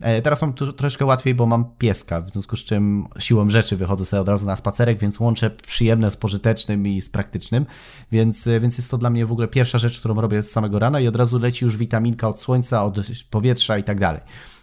E, 0.00 0.22
teraz 0.22 0.42
mam 0.42 0.52
tu 0.52 0.72
troszkę 0.72 1.04
łatwiej, 1.04 1.34
bo 1.34 1.46
mam 1.46 1.64
pieska, 1.78 2.20
w 2.20 2.30
związku 2.30 2.56
z 2.56 2.64
czym 2.64 3.06
siłą 3.18 3.50
rzeczy 3.50 3.76
wychodzę 3.76 4.04
sobie 4.04 4.20
od 4.20 4.28
razu 4.28 4.46
na 4.46 4.56
spacerek, 4.56 4.98
więc 4.98 5.20
łączę 5.20 5.50
przyjemne 5.50 6.10
z 6.10 6.16
pożytecznym 6.16 6.86
i 6.86 7.02
z 7.02 7.10
praktycznym, 7.10 7.66
więc, 8.12 8.46
e, 8.46 8.60
więc 8.60 8.78
jest 8.78 8.90
to 8.90 8.98
dla 8.98 9.10
mnie 9.10 9.26
w 9.26 9.32
ogóle 9.32 9.48
pierwsza 9.48 9.78
rzecz, 9.78 9.98
którą 9.98 10.20
robię 10.20 10.42
z 10.42 10.50
samego 10.50 10.78
rana 10.78 11.00
i 11.00 11.08
od 11.08 11.16
razu 11.16 11.38
leci 11.38 11.64
już 11.64 11.76
witaminka 11.76 12.28
od 12.28 12.40
słońca, 12.40 12.84
od 12.84 12.96
powietrza 13.30 13.78
i 13.78 13.84
tak 13.84 14.00
dalej. 14.00 14.20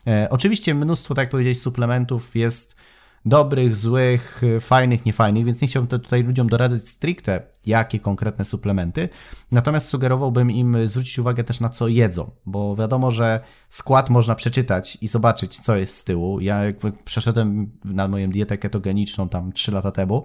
E, 0.08 0.28
oczywiście 0.30 0.76
mnóstwo, 0.76 1.16
tak 1.16 1.24
jak 1.24 1.32
powiedziałeś, 1.32 1.60
suplementów 1.60 2.36
jest 2.36 2.76
dobrych, 3.26 3.76
złych, 3.76 4.42
fajnych, 4.60 5.06
niefajnych, 5.06 5.46
więc 5.46 5.62
nie 5.62 5.68
chciałbym 5.68 6.00
tutaj 6.00 6.24
ludziom 6.24 6.50
doradzać 6.50 6.88
stricte, 6.88 7.42
jakie 7.66 8.00
konkretne 8.00 8.46
suplementy. 8.46 9.10
Natomiast 9.52 9.88
sugerowałbym 9.88 10.52
im 10.52 10.88
zwrócić 10.88 11.20
uwagę 11.20 11.44
też 11.44 11.60
na 11.60 11.70
co 11.70 11.88
jedzą, 11.88 12.32
bo 12.46 12.76
wiadomo, 12.76 13.12
że 13.12 13.40
skład 13.70 14.10
można 14.10 14.36
przeczytać 14.36 14.98
i 15.02 15.08
zobaczyć, 15.08 15.60
co 15.60 15.76
jest 15.76 15.98
z 15.98 16.04
tyłu. 16.04 16.40
Ja 16.40 16.64
jak 16.64 16.76
przeszedłem 17.06 17.72
na 17.86 18.08
moją 18.08 18.30
dietę 18.30 18.58
ketogeniczną 18.58 19.30
tam 19.30 19.54
3 19.54 19.72
lata 19.72 19.92
temu, 19.92 20.24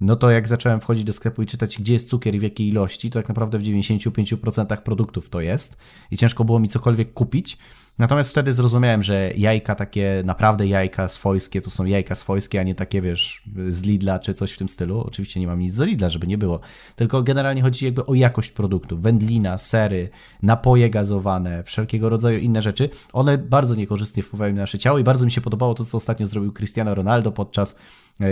no 0.00 0.16
to 0.16 0.30
jak 0.30 0.48
zacząłem 0.48 0.80
wchodzić 0.80 1.04
do 1.04 1.12
sklepu 1.12 1.42
i 1.42 1.46
czytać, 1.46 1.78
gdzie 1.78 1.92
jest 1.92 2.08
cukier 2.08 2.34
i 2.34 2.38
w 2.38 2.42
jakiej 2.42 2.68
ilości, 2.68 3.10
to 3.10 3.18
tak 3.18 3.28
naprawdę 3.28 3.58
w 3.58 3.62
95% 3.62 4.76
produktów 4.76 5.28
to 5.28 5.40
jest 5.40 5.76
i 6.10 6.16
ciężko 6.16 6.44
było 6.44 6.60
mi 6.60 6.68
cokolwiek 6.68 7.12
kupić. 7.12 7.58
Natomiast 7.98 8.30
wtedy 8.30 8.52
zrozumiałem, 8.52 9.02
że 9.02 9.30
jajka 9.36 9.74
takie, 9.74 10.22
naprawdę 10.24 10.66
jajka 10.66 11.08
swojskie, 11.08 11.60
to 11.60 11.70
są 11.70 11.84
jajka 11.84 12.14
swojskie, 12.14 12.60
a 12.60 12.62
nie 12.62 12.74
takie, 12.74 13.02
wiesz, 13.02 13.42
z 13.68 13.82
Lidla 13.82 14.18
czy 14.18 14.34
coś 14.34 14.52
w 14.52 14.58
tym 14.58 14.68
stylu. 14.68 15.00
Oczywiście 15.00 15.40
nie 15.40 15.46
mam 15.46 15.60
nic 15.60 15.74
z 15.74 15.80
Lidla, 15.80 16.08
żeby 16.08 16.26
nie 16.26 16.38
było. 16.38 16.60
Tylko 16.96 17.22
generalnie 17.22 17.62
chodzi 17.62 17.84
jakby 17.84 18.06
o 18.06 18.14
jakość 18.14 18.50
produktów. 18.50 19.02
Wędlina, 19.02 19.58
sery, 19.58 20.08
napoje 20.42 20.90
gazowane, 20.90 21.62
wszelkiego 21.64 22.08
rodzaju 22.08 22.38
inne 22.38 22.62
rzeczy. 22.62 22.88
One 23.12 23.38
bardzo 23.38 23.74
niekorzystnie 23.74 24.22
wpływają 24.22 24.54
na 24.54 24.60
nasze 24.60 24.78
ciało 24.78 24.98
i 24.98 25.04
bardzo 25.04 25.24
mi 25.24 25.32
się 25.32 25.40
podobało 25.40 25.74
to, 25.74 25.84
co 25.84 25.96
ostatnio 25.96 26.26
zrobił 26.26 26.52
Cristiano 26.52 26.94
Ronaldo 26.94 27.32
podczas 27.32 27.76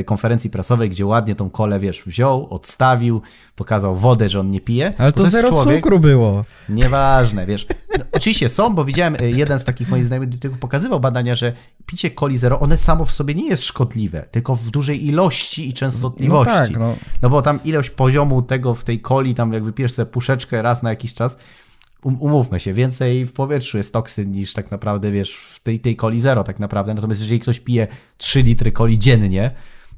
konferencji 0.07 0.51
prasowej, 0.51 0.91
gdzie 0.91 1.07
ładnie 1.07 1.35
tą 1.35 1.51
kolę, 1.51 1.81
wiesz, 1.81 2.03
wziął, 2.07 2.47
odstawił, 2.51 3.23
pokazał 3.57 3.97
wodę, 3.97 4.29
że 4.29 4.41
on 4.41 4.51
nie 4.51 4.61
pije. 4.61 4.93
Ale 4.99 5.13
to, 5.13 5.25
to 5.25 5.31
zero 5.31 5.49
człowiek, 5.49 5.77
cukru 5.77 6.01
było. 6.01 6.45
Nieważne, 6.69 7.47
wiesz. 7.47 7.67
No, 7.99 8.05
oczywiście 8.13 8.49
są, 8.49 8.75
bo 8.75 8.85
widziałem, 8.85 9.17
e, 9.21 9.31
jeden 9.31 9.59
z 9.59 9.65
takich 9.65 9.89
moich 9.89 10.05
znajomych 10.05 10.31
pokazywał 10.61 11.01
badania, 11.01 11.35
że 11.35 11.53
picie 11.87 12.11
coli 12.11 12.39
zero, 12.39 12.61
one 12.61 12.79
samo 12.79 13.05
w 13.05 13.13
sobie 13.13 13.35
nie 13.35 13.49
jest 13.49 13.65
szkodliwe, 13.65 14.27
tylko 14.31 14.57
w 14.57 14.71
dużej 14.71 15.07
ilości 15.07 15.69
i 15.69 15.73
częstotliwości. 15.73 16.53
No, 16.53 16.61
tak, 16.61 16.79
no. 16.79 16.97
no 17.23 17.31
bo 17.31 17.43
tam 17.43 17.61
ilość 17.65 17.91
poziomu 17.91 18.43
tego 18.43 18.75
w 18.75 18.85
tej 18.85 19.03
coli, 19.03 19.35
tam 19.35 19.53
jak 19.53 19.65
wypijesz 19.65 19.93
sobie 19.93 20.07
puszeczkę 20.07 20.63
raz 20.63 20.83
na 20.83 20.91
jakiś 20.91 21.15
czas, 21.15 21.39
umówmy 22.03 22.61
się, 22.61 22.73
więcej 22.73 23.27
w 23.27 23.33
powietrzu 23.33 23.77
jest 23.77 23.93
toksyn 23.93 24.33
niż 24.33 24.53
tak 24.53 24.71
naprawdę, 24.71 25.11
wiesz, 25.11 25.37
w 25.37 25.61
tej, 25.61 25.81
tej 25.81 25.97
coli 25.97 26.21
zero 26.21 26.45
tak 26.45 26.59
naprawdę. 26.59 26.95
Natomiast 26.95 27.21
jeżeli 27.21 27.41
ktoś 27.41 27.61
pije 27.61 27.87
3 28.19 28.43
litry 28.43 28.73
coli 28.73 28.99
dziennie, 28.99 29.51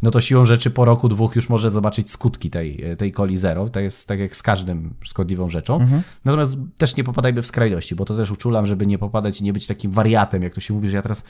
no 0.03 0.11
to 0.11 0.21
siłą 0.21 0.45
rzeczy 0.45 0.71
po 0.71 0.85
roku, 0.85 1.09
dwóch 1.09 1.37
już 1.37 1.49
może 1.49 1.71
zobaczyć 1.71 2.11
skutki 2.11 2.51
tej, 2.51 2.85
tej 2.99 3.13
coli 3.13 3.37
zero. 3.37 3.69
To 3.69 3.81
jest 3.81 4.09
tak 4.09 4.19
jak 4.19 4.37
z 4.37 4.43
każdym 4.43 4.95
szkodliwą 5.01 5.49
rzeczą. 5.49 5.75
Mhm. 5.75 6.03
Natomiast 6.25 6.57
też 6.79 6.97
nie 6.97 7.05
popadajmy 7.05 7.43
w 7.43 7.47
skrajności, 7.47 7.95
bo 7.95 8.05
to 8.05 8.17
też 8.17 8.31
uczulam, 8.31 8.67
żeby 8.67 8.87
nie 8.87 8.99
popadać 8.99 9.41
i 9.41 9.45
nie 9.45 9.53
być 9.53 9.67
takim 9.67 9.91
wariatem, 9.91 10.43
jak 10.43 10.55
to 10.55 10.61
się 10.61 10.75
mówi, 10.75 10.89
że 10.89 10.97
ja 10.97 11.03
teraz 11.03 11.25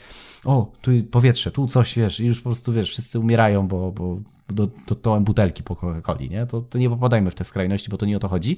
o, 0.45 0.71
tu 0.81 0.91
powietrze, 1.11 1.51
tu 1.51 1.67
coś, 1.67 1.95
wiesz, 1.95 2.19
i 2.19 2.25
już 2.25 2.37
po 2.37 2.49
prostu, 2.49 2.73
wiesz, 2.73 2.89
wszyscy 2.89 3.19
umierają, 3.19 3.67
bo, 3.67 3.91
bo 3.91 4.19
do, 4.49 4.69
do, 5.03 5.19
butelki 5.21 5.63
po 5.63 5.75
Coca-Coli, 5.75 6.29
nie? 6.29 6.45
To, 6.45 6.61
to 6.61 6.77
nie 6.77 6.89
popadajmy 6.89 7.31
w 7.31 7.35
te 7.35 7.43
skrajności, 7.43 7.89
bo 7.89 7.97
to 7.97 8.05
nie 8.05 8.17
o 8.17 8.19
to 8.19 8.27
chodzi. 8.27 8.57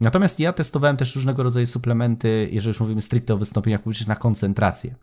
Natomiast 0.00 0.40
ja 0.40 0.52
testowałem 0.52 0.96
też 0.96 1.14
różnego 1.14 1.42
rodzaju 1.42 1.66
suplementy, 1.66 2.48
jeżeli 2.52 2.68
już 2.68 2.80
mówimy 2.80 3.02
stricte 3.02 3.34
o 3.34 3.38
wystąpieniach 3.38 3.82
publicznych, 3.82 4.08
na 4.08 4.16
koncentrację 4.16 4.94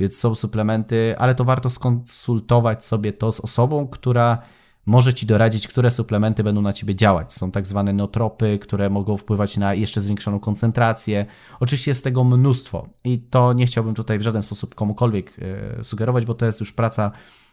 więc 0.00 0.18
są 0.18 0.34
suplementy, 0.34 1.14
ale 1.18 1.34
to 1.34 1.44
warto 1.44 1.70
skonsultować 1.70 2.84
sobie 2.84 3.12
to 3.12 3.32
z 3.32 3.40
osobą, 3.40 3.88
która 3.88 4.38
może 4.86 5.14
ci 5.14 5.26
doradzić, 5.26 5.68
które 5.68 5.90
suplementy 5.90 6.44
będą 6.44 6.62
na 6.62 6.72
ciebie 6.72 6.94
działać. 6.94 7.32
Są 7.32 7.50
tak 7.50 7.66
zwane 7.66 7.92
notropy, 7.92 8.58
które 8.58 8.90
mogą 8.90 9.16
wpływać 9.16 9.56
na 9.56 9.74
jeszcze 9.74 10.00
zwiększoną 10.00 10.40
koncentrację. 10.40 11.26
Oczywiście 11.60 11.90
jest 11.90 12.04
tego 12.04 12.24
mnóstwo 12.24 12.88
i 13.04 13.18
to 13.18 13.52
nie 13.52 13.66
chciałbym 13.66 13.94
tutaj 13.94 14.18
w 14.18 14.22
żaden 14.22 14.42
sposób 14.42 14.74
komukolwiek 14.74 15.32
e, 15.78 15.84
sugerować, 15.84 16.24
bo 16.24 16.34
to 16.34 16.46
jest 16.46 16.60
już 16.60 16.72
praca 16.72 17.12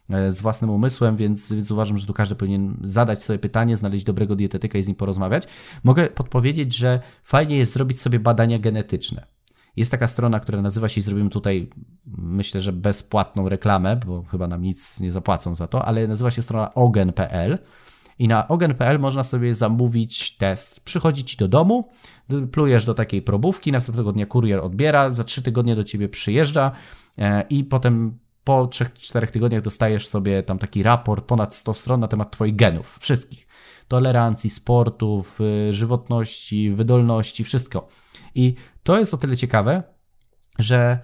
z 0.10 0.41
własnym 0.41 0.70
umysłem, 0.70 1.17
więc, 1.17 1.54
więc 1.54 1.72
uważam, 1.72 1.98
że 1.98 2.06
tu 2.06 2.13
każdy 2.13 2.36
powinien 2.36 2.78
zadać 2.84 3.24
sobie 3.24 3.39
pytanie, 3.39 3.78
znaleźć 3.78 4.06
dobrego 4.06 4.36
dietetyka 4.36 4.78
i 4.80 4.84
z 4.84 4.88
nim 4.88 4.96
porozmawiać. 4.96 5.48
Mogę 5.84 6.08
podpowiedzieć, 6.08 6.76
że 6.76 7.00
fajnie 7.24 7.58
jest 7.58 7.74
zrobić 7.74 8.02
sobie 8.02 8.20
badania 8.20 8.60
genetyczne. 8.60 9.26
Jest 9.76 9.91
taka 9.91 10.08
strona, 10.08 10.39
która 10.39 10.62
nazywa 10.62 10.89
się 10.89 11.00
i 11.00 11.04
zrobimy 11.04 11.30
tutaj, 11.30 11.70
myślę, 12.17 12.62
że 12.62 12.74
bezpłatną 12.74 13.50
reklamę, 13.50 13.96
bo 13.96 14.24
chyba 14.24 14.48
nam 14.48 14.62
nic 14.62 15.00
nie 15.00 15.12
zapłacą 15.12 15.56
za 15.56 15.67
to, 15.67 15.86
ale 15.86 16.08
nazywa 16.08 16.32
się 16.32 16.41
strona 16.41 16.74
ogen.pl. 16.74 17.58
I 18.20 18.28
na 18.28 18.48
ogen.pl 18.48 19.00
można 19.00 19.24
sobie 19.24 19.56
zamówić 19.56 20.38
test. 20.38 20.80
Przychodzi 20.80 21.24
ci 21.24 21.38
do 21.38 21.48
domu, 21.48 21.89
plujesz 22.52 22.86
do 22.86 22.93
takiej 22.93 23.22
probówki, 23.22 23.72
następnego 23.72 24.13
dnia 24.13 24.26
kurier 24.26 24.60
odbiera, 24.60 25.13
za 25.13 25.24
trzy 25.24 25.41
tygodnie 25.41 25.76
do 25.76 25.84
ciebie 25.84 26.10
przyjeżdża 26.10 26.72
e, 27.17 27.43
i 27.50 27.63
potem 27.63 28.17
po 28.48 28.66
3-4 28.66 29.28
tygodniach 29.28 29.62
dostajesz 29.62 30.08
sobie 30.08 30.44
tam 30.44 30.60
taki 30.60 30.84
raport, 30.84 31.26
ponad 31.26 31.56
100 31.56 31.74
stron 31.74 32.00
na 32.00 32.08
temat 32.08 32.32
twoich 32.32 32.56
genów, 32.56 32.98
wszystkich. 33.00 33.48
Tolerancji, 33.88 34.50
sportów, 34.50 35.42
y, 35.42 35.74
żywotności, 35.74 36.72
wydolności, 36.72 37.44
wszystko. 37.44 37.88
I 38.36 38.56
to 38.84 39.00
jest 39.00 39.14
o 39.14 39.18
tyle 39.18 39.38
ciekawe, 39.38 39.84
że 40.60 41.00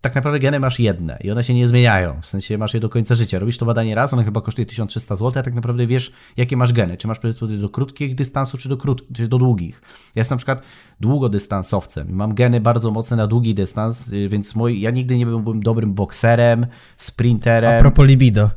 tak 0.00 0.14
naprawdę 0.14 0.38
geny 0.38 0.60
masz 0.60 0.80
jedne 0.80 1.18
i 1.24 1.30
one 1.30 1.44
się 1.44 1.54
nie 1.54 1.68
zmieniają. 1.68 2.20
W 2.20 2.26
sensie 2.26 2.58
masz 2.58 2.74
je 2.74 2.80
do 2.80 2.88
końca 2.88 3.14
życia. 3.14 3.38
Robisz 3.38 3.58
to 3.58 3.66
badanie 3.66 3.94
raz, 3.94 4.12
one 4.12 4.24
chyba 4.24 4.40
kosztuje 4.40 4.66
1300 4.66 5.16
zł, 5.16 5.40
a 5.40 5.42
tak 5.42 5.54
naprawdę 5.54 5.86
wiesz, 5.86 6.12
jakie 6.36 6.56
masz 6.56 6.72
geny. 6.72 6.96
Czy 6.96 7.08
masz 7.08 7.18
predyspozycję 7.18 7.60
do 7.60 7.68
krótkich 7.68 8.14
dystansów, 8.14 8.60
czy 8.60 8.68
do, 8.68 8.76
krót, 8.76 9.06
czy 9.14 9.28
do 9.28 9.38
długich. 9.38 9.82
Ja 10.14 10.20
jestem 10.20 10.36
na 10.36 10.38
przykład 10.38 10.62
długodystansowcem 11.00 12.10
i 12.10 12.12
mam 12.12 12.34
geny 12.34 12.60
bardzo 12.60 12.90
mocne 12.90 13.16
na 13.16 13.26
długi 13.26 13.54
dystans, 13.54 14.12
y, 14.12 14.28
więc 14.28 14.54
moi, 14.54 14.80
ja 14.80 14.90
nigdy 14.90 15.16
nie 15.16 15.26
byłbym 15.26 15.62
dobrym 15.62 15.94
bokserem, 15.94 16.66
sprinterem. 16.96 17.78
A 17.78 17.80
propos 17.80 18.06
libido. 18.06 18.50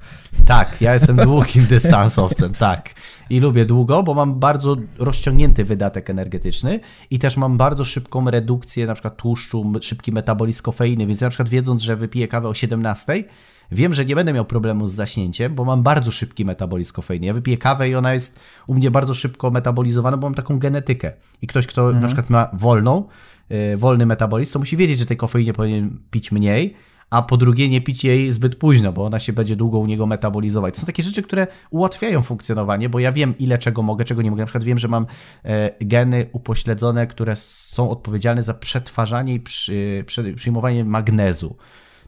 Tak, 0.45 0.81
ja 0.81 0.93
jestem 0.93 1.15
długim 1.17 1.65
dystansowcem, 1.65 2.53
tak. 2.53 2.89
I 3.33 3.39
lubię 3.39 3.65
długo, 3.65 4.03
bo 4.03 4.13
mam 4.13 4.39
bardzo 4.39 4.75
rozciągnięty 4.97 5.65
wydatek 5.65 6.09
energetyczny 6.09 6.79
i 7.11 7.19
też 7.19 7.37
mam 7.37 7.57
bardzo 7.57 7.85
szybką 7.85 8.31
redukcję 8.31 8.85
na 8.85 8.93
przykład 8.93 9.17
tłuszczu, 9.17 9.73
szybki 9.81 10.11
metabolizm 10.11 10.63
kofeiny, 10.63 11.07
więc 11.07 11.21
ja 11.21 11.27
na 11.27 11.29
przykład 11.29 11.49
wiedząc, 11.49 11.81
że 11.81 11.95
wypiję 11.95 12.27
kawę 12.27 12.47
o 12.47 12.53
17, 12.53 13.23
wiem, 13.71 13.93
że 13.93 14.05
nie 14.05 14.15
będę 14.15 14.33
miał 14.33 14.45
problemu 14.45 14.87
z 14.87 14.93
zaśnięciem, 14.93 15.55
bo 15.55 15.65
mam 15.65 15.83
bardzo 15.83 16.11
szybki 16.11 16.45
metabolizm 16.45 16.93
kofeiny. 16.93 17.25
Ja 17.25 17.33
wypiję 17.33 17.57
kawę 17.57 17.89
i 17.89 17.95
ona 17.95 18.13
jest 18.13 18.39
u 18.67 18.73
mnie 18.73 18.91
bardzo 18.91 19.13
szybko 19.13 19.51
metabolizowana, 19.51 20.17
bo 20.17 20.27
mam 20.27 20.35
taką 20.35 20.59
genetykę. 20.59 21.13
I 21.41 21.47
ktoś, 21.47 21.67
kto 21.67 21.81
mhm. 21.81 22.01
na 22.01 22.07
przykład 22.07 22.29
ma 22.29 22.49
wolną, 22.53 23.07
yy, 23.49 23.77
wolny 23.77 24.05
metabolizm, 24.05 24.53
to 24.53 24.59
musi 24.59 24.77
wiedzieć, 24.77 24.99
że 24.99 25.05
tej 25.05 25.17
kofeiny 25.17 25.53
powinien 25.53 25.97
pić 26.11 26.31
mniej, 26.31 26.75
a 27.13 27.21
po 27.21 27.37
drugie 27.37 27.69
nie 27.69 27.81
pić 27.81 28.03
jej 28.03 28.31
zbyt 28.31 28.55
późno, 28.55 28.93
bo 28.93 29.05
ona 29.05 29.19
się 29.19 29.33
będzie 29.33 29.55
długo 29.55 29.79
u 29.79 29.85
niego 29.85 30.05
metabolizować. 30.05 30.73
To 30.73 30.79
są 30.79 30.85
takie 30.85 31.03
rzeczy, 31.03 31.23
które 31.23 31.47
ułatwiają 31.69 32.21
funkcjonowanie, 32.21 32.89
bo 32.89 32.99
ja 32.99 33.11
wiem 33.11 33.37
ile 33.37 33.57
czego 33.57 33.81
mogę, 33.81 34.05
czego 34.05 34.21
nie 34.21 34.31
mogę. 34.31 34.41
Na 34.41 34.45
przykład 34.45 34.63
wiem, 34.63 34.79
że 34.79 34.87
mam 34.87 35.05
e, 35.45 35.71
geny 35.81 36.25
upośledzone, 36.31 37.07
które 37.07 37.35
są 37.35 37.89
odpowiedzialne 37.89 38.43
za 38.43 38.53
przetwarzanie 38.53 39.33
i 39.33 39.39
przy, 39.39 40.03
przy, 40.07 40.33
przyjmowanie 40.33 40.85
magnezu. 40.85 41.55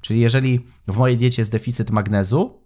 Czyli 0.01 0.19
jeżeli 0.19 0.65
w 0.87 0.97
mojej 0.97 1.17
diecie 1.17 1.41
jest 1.41 1.51
deficyt 1.51 1.91
magnezu, 1.91 2.59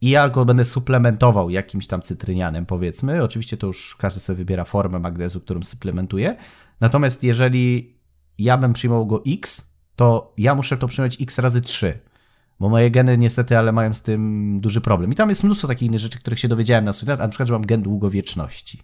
i 0.00 0.10
ja 0.10 0.28
go 0.28 0.44
będę 0.44 0.64
suplementował 0.64 1.50
jakimś 1.50 1.86
tam 1.86 2.02
cytrynianem, 2.02 2.66
powiedzmy. 2.66 3.22
Oczywiście 3.22 3.56
to 3.56 3.66
już 3.66 3.96
każdy 3.96 4.20
sobie 4.20 4.36
wybiera 4.36 4.64
formę 4.64 4.98
magnezu, 4.98 5.40
którą 5.40 5.62
suplementuje. 5.62 6.36
Natomiast 6.80 7.22
jeżeli 7.22 7.96
ja 8.38 8.58
bym 8.58 8.72
przyjmował 8.72 9.06
go 9.06 9.22
X, 9.26 9.75
to 9.96 10.32
ja 10.38 10.54
muszę 10.54 10.76
to 10.76 10.88
przyjąć 10.88 11.22
x 11.22 11.38
razy 11.38 11.60
3. 11.60 11.98
Bo 12.60 12.68
moje 12.68 12.90
geny 12.90 13.18
niestety, 13.18 13.58
ale 13.58 13.72
mają 13.72 13.94
z 13.94 14.02
tym 14.02 14.60
duży 14.60 14.80
problem. 14.80 15.12
I 15.12 15.14
tam 15.14 15.28
jest 15.28 15.44
mnóstwo 15.44 15.68
takich 15.68 15.88
innych 15.88 16.00
rzeczy, 16.00 16.18
których 16.18 16.38
się 16.38 16.48
dowiedziałem 16.48 16.84
na 16.84 16.92
studiach, 16.92 17.18
na 17.18 17.28
przykład, 17.28 17.48
że 17.48 17.54
mam 17.54 17.66
gen 17.66 17.82
długowieczności. 17.82 18.82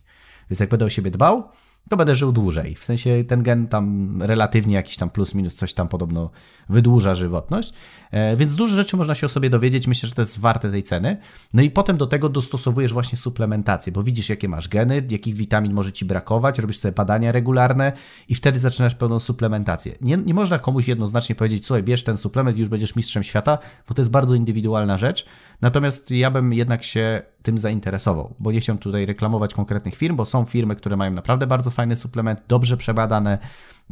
Więc 0.51 0.61
jak 0.61 0.71
będę 0.71 0.85
o 0.85 0.91
siebie 0.91 1.11
dbał, 1.11 1.49
to 1.89 1.97
będę 1.97 2.17
żył 2.17 2.33
dłużej. 2.33 2.75
W 2.75 2.85
sensie 2.85 3.25
ten 3.29 3.43
gen 3.43 3.69
tam 3.69 4.23
relatywnie 4.23 4.75
jakiś 4.75 4.97
tam 4.97 5.11
plus 5.11 5.35
minus 5.35 5.55
coś 5.55 5.75
tam 5.75 5.89
podobno 5.89 6.31
wydłuża 6.69 7.15
żywotność. 7.15 7.73
E, 8.11 8.37
więc 8.37 8.55
dużo 8.55 8.77
rzeczy 8.77 8.97
można 8.97 9.15
się 9.15 9.27
o 9.27 9.29
sobie 9.29 9.51
dowiedzieć. 9.51 9.87
Myślę, 9.87 10.09
że 10.09 10.15
to 10.15 10.23
jest 10.23 10.41
warte 10.41 10.71
tej 10.71 10.83
ceny. 10.83 11.17
No 11.55 11.63
i 11.63 11.71
potem 11.71 11.97
do 11.97 12.07
tego 12.07 12.29
dostosowujesz 12.29 12.93
właśnie 12.93 13.19
suplementację, 13.19 13.93
bo 13.93 14.03
widzisz 14.03 14.29
jakie 14.29 14.49
masz 14.49 14.69
geny, 14.69 15.07
jakich 15.11 15.35
witamin 15.35 15.73
może 15.73 15.93
ci 15.93 16.05
brakować, 16.05 16.59
robisz 16.59 16.79
sobie 16.79 16.93
badania 16.93 17.33
regularne 17.33 17.93
i 18.29 18.35
wtedy 18.35 18.59
zaczynasz 18.59 18.95
pełną 18.95 19.19
suplementację. 19.19 19.95
Nie, 20.01 20.17
nie 20.17 20.35
można 20.35 20.59
komuś 20.59 20.89
jednoznacznie 20.89 21.35
powiedzieć, 21.35 21.67
słuchaj, 21.67 21.83
bierz 21.83 22.05
ten 22.05 22.17
suplement 22.17 22.57
i 22.57 22.61
już 22.61 22.69
będziesz 22.69 22.97
mistrzem 22.97 23.23
świata, 23.23 23.59
bo 23.89 23.95
to 23.95 24.03
jest 24.03 24.11
bardzo 24.11 24.35
indywidualna 24.35 24.97
rzecz. 24.97 25.27
Natomiast 25.63 26.11
ja 26.11 26.31
bym 26.31 26.53
jednak 26.53 26.83
się 26.85 27.23
tym 27.43 27.59
zainteresował, 27.59 28.35
bo 28.39 28.53
nie 28.53 28.61
chciałem 28.61 28.79
tutaj 28.79 29.07
reklamować 29.07 29.55
konkretnych 29.55 29.95
firm, 29.95 30.17
bo 30.17 30.25
są 30.25 30.45
firmy, 30.45 30.77
które 30.77 30.97
mają 30.97 31.11
naprawdę 31.11 31.47
bardzo 31.47 31.71
fajny 31.71 31.97
suplement, 31.97 32.41
dobrze 32.49 32.77
przebadane. 32.77 33.39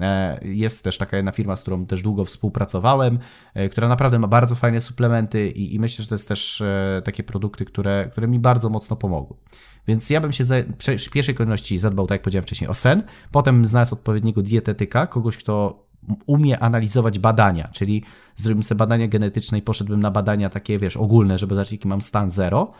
E, 0.00 0.38
jest 0.42 0.84
też 0.84 0.98
taka 0.98 1.16
jedna 1.16 1.32
firma, 1.32 1.56
z 1.56 1.62
którą 1.62 1.86
też 1.86 2.02
długo 2.02 2.24
współpracowałem, 2.24 3.18
e, 3.54 3.68
która 3.68 3.88
naprawdę 3.88 4.18
ma 4.18 4.28
bardzo 4.28 4.54
fajne 4.54 4.80
suplementy 4.80 5.50
i, 5.50 5.74
i 5.74 5.80
myślę, 5.80 6.02
że 6.02 6.08
to 6.08 6.14
jest 6.14 6.28
też 6.28 6.60
e, 6.60 7.02
takie 7.04 7.22
produkty, 7.22 7.64
które, 7.64 8.08
które 8.12 8.28
mi 8.28 8.38
bardzo 8.38 8.68
mocno 8.68 8.96
pomogły. 8.96 9.36
Więc 9.86 10.10
ja 10.10 10.20
bym 10.20 10.32
się 10.32 10.44
w 10.98 11.10
pierwszej 11.12 11.34
kolejności 11.34 11.78
zadbał, 11.78 12.06
tak 12.06 12.14
jak 12.14 12.22
powiedziałem 12.22 12.42
wcześniej, 12.42 12.70
o 12.70 12.74
sen, 12.74 13.02
potem 13.32 13.64
znalazł 13.64 13.94
odpowiedniego 13.94 14.42
dietetyka, 14.42 15.06
kogoś, 15.06 15.36
kto 15.36 15.84
umie 16.26 16.58
analizować 16.58 17.18
badania, 17.18 17.68
czyli 17.72 18.04
zrobimy 18.36 18.62
sobie 18.62 18.78
badania 18.78 19.08
genetyczne 19.08 19.58
i 19.58 19.62
poszedłbym 19.62 20.00
na 20.00 20.10
badania 20.10 20.50
takie, 20.50 20.78
wiesz, 20.78 20.96
ogólne, 20.96 21.38
żeby 21.38 21.54
zobaczyć, 21.54 21.72
jaki 21.72 21.88
mam 21.88 22.00
stan 22.00 22.30
zero. 22.30 22.72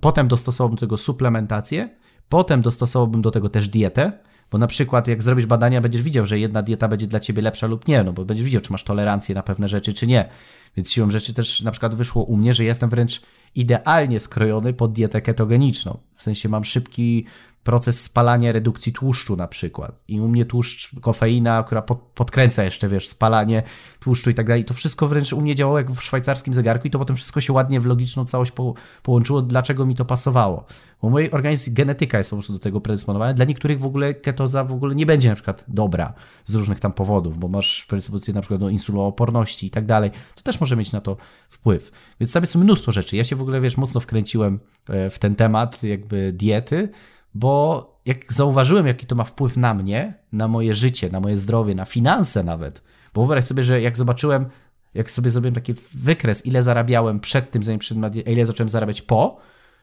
Potem 0.00 0.28
dostosowałbym 0.28 0.76
do 0.76 0.80
tego 0.80 0.96
suplementację, 0.96 1.88
potem 2.28 2.62
dostosowałbym 2.62 3.22
do 3.22 3.30
tego 3.30 3.48
też 3.48 3.68
dietę, 3.68 4.12
Bo 4.50 4.58
na 4.58 4.66
przykład 4.66 5.08
jak 5.08 5.22
zrobisz 5.22 5.46
badania, 5.46 5.80
będziesz 5.80 6.02
widział, 6.02 6.26
że 6.26 6.38
jedna 6.38 6.62
dieta 6.62 6.88
będzie 6.88 7.06
dla 7.06 7.20
ciebie 7.20 7.42
lepsza 7.42 7.66
lub 7.66 7.88
nie, 7.88 8.04
no 8.04 8.12
bo 8.12 8.24
będziesz 8.24 8.44
widział, 8.44 8.60
czy 8.60 8.72
masz 8.72 8.84
tolerancję 8.84 9.34
na 9.34 9.42
pewne 9.42 9.68
rzeczy, 9.68 9.94
czy 9.94 10.06
nie. 10.06 10.28
Więc 10.76 10.92
siłą 10.92 11.10
rzeczy 11.10 11.34
też 11.34 11.60
na 11.60 11.70
przykład 11.70 11.94
wyszło 11.94 12.22
u 12.22 12.36
mnie, 12.36 12.54
że 12.54 12.64
jestem 12.64 12.90
wręcz 12.90 13.22
idealnie 13.54 14.20
skrojony 14.20 14.72
pod 14.72 14.92
dietę 14.92 15.22
ketogeniczną. 15.22 15.98
W 16.14 16.22
sensie 16.22 16.48
mam 16.48 16.64
szybki 16.64 17.26
proces 17.68 18.02
spalania 18.02 18.52
redukcji 18.52 18.92
tłuszczu 18.92 19.36
na 19.36 19.48
przykład. 19.48 19.92
I 20.08 20.20
u 20.20 20.28
mnie 20.28 20.44
tłuszcz, 20.44 20.90
kofeina, 21.00 21.62
która 21.62 21.82
pod, 21.82 21.98
podkręca 21.98 22.64
jeszcze, 22.64 22.88
wiesz, 22.88 23.08
spalanie 23.08 23.62
tłuszczu 24.00 24.30
i 24.30 24.34
tak 24.34 24.46
dalej. 24.46 24.64
To 24.64 24.74
wszystko 24.74 25.08
wręcz 25.08 25.32
u 25.32 25.40
mnie 25.40 25.54
działało 25.54 25.78
jak 25.78 25.90
w 25.90 26.02
szwajcarskim 26.02 26.54
zegarku 26.54 26.88
i 26.88 26.90
to 26.90 26.98
potem 26.98 27.16
wszystko 27.16 27.40
się 27.40 27.52
ładnie 27.52 27.80
w 27.80 27.86
logiczną 27.86 28.24
całość 28.24 28.50
po, 28.50 28.74
połączyło, 29.02 29.42
dlaczego 29.42 29.86
mi 29.86 29.94
to 29.96 30.04
pasowało. 30.04 30.64
Bo 31.02 31.10
mój 31.10 31.30
organizm, 31.30 31.74
genetyka 31.74 32.18
jest 32.18 32.30
po 32.30 32.36
prostu 32.36 32.52
do 32.52 32.58
tego 32.58 32.80
predysponowana. 32.80 33.34
Dla 33.34 33.44
niektórych 33.44 33.80
w 33.80 33.86
ogóle 33.86 34.14
ketoza 34.14 34.64
w 34.64 34.72
ogóle 34.72 34.94
nie 34.94 35.06
będzie 35.06 35.28
na 35.28 35.34
przykład 35.34 35.64
dobra 35.68 36.12
z 36.46 36.54
różnych 36.54 36.80
tam 36.80 36.92
powodów, 36.92 37.38
bo 37.38 37.48
masz 37.48 37.86
predyspozycję 37.88 38.34
na 38.34 38.40
przykład 38.40 38.60
do 38.60 38.68
insulooporności 38.68 39.66
i 39.66 39.70
tak 39.70 39.86
dalej. 39.86 40.10
To 40.34 40.42
też 40.42 40.60
może 40.60 40.76
mieć 40.76 40.92
na 40.92 41.00
to 41.00 41.16
wpływ. 41.48 41.90
Więc 42.20 42.32
tam 42.32 42.42
jest 42.42 42.56
mnóstwo 42.56 42.92
rzeczy. 42.92 43.16
Ja 43.16 43.24
się 43.24 43.36
w 43.38 43.42
ogóle, 43.42 43.60
wiesz, 43.60 43.76
mocno 43.76 44.00
wkręciłem 44.00 44.60
e, 44.88 45.10
w 45.10 45.18
ten 45.18 45.34
temat 45.34 45.82
jakby 45.82 46.32
diety, 46.32 46.88
bo 47.34 48.00
jak 48.06 48.32
zauważyłem, 48.32 48.86
jaki 48.86 49.06
to 49.06 49.14
ma 49.14 49.24
wpływ 49.24 49.56
na 49.56 49.74
mnie, 49.74 50.14
na 50.32 50.48
moje 50.48 50.74
życie, 50.74 51.10
na 51.10 51.20
moje 51.20 51.36
zdrowie, 51.36 51.74
na 51.74 51.84
finanse 51.84 52.44
nawet, 52.44 52.82
bo 53.14 53.20
wyobraź 53.20 53.44
sobie, 53.44 53.62
że 53.62 53.80
jak 53.80 53.96
zobaczyłem, 53.96 54.46
jak 54.94 55.10
sobie 55.10 55.30
zrobiłem 55.30 55.54
taki 55.54 55.74
wykres, 55.94 56.46
ile 56.46 56.62
zarabiałem 56.62 57.20
przed 57.20 57.50
tym, 57.50 57.62
zanim 57.62 57.78
przyszedłem, 57.78 58.12
a 58.26 58.30
ile 58.30 58.44
zacząłem 58.44 58.68
zarabiać 58.68 59.02
po, 59.02 59.40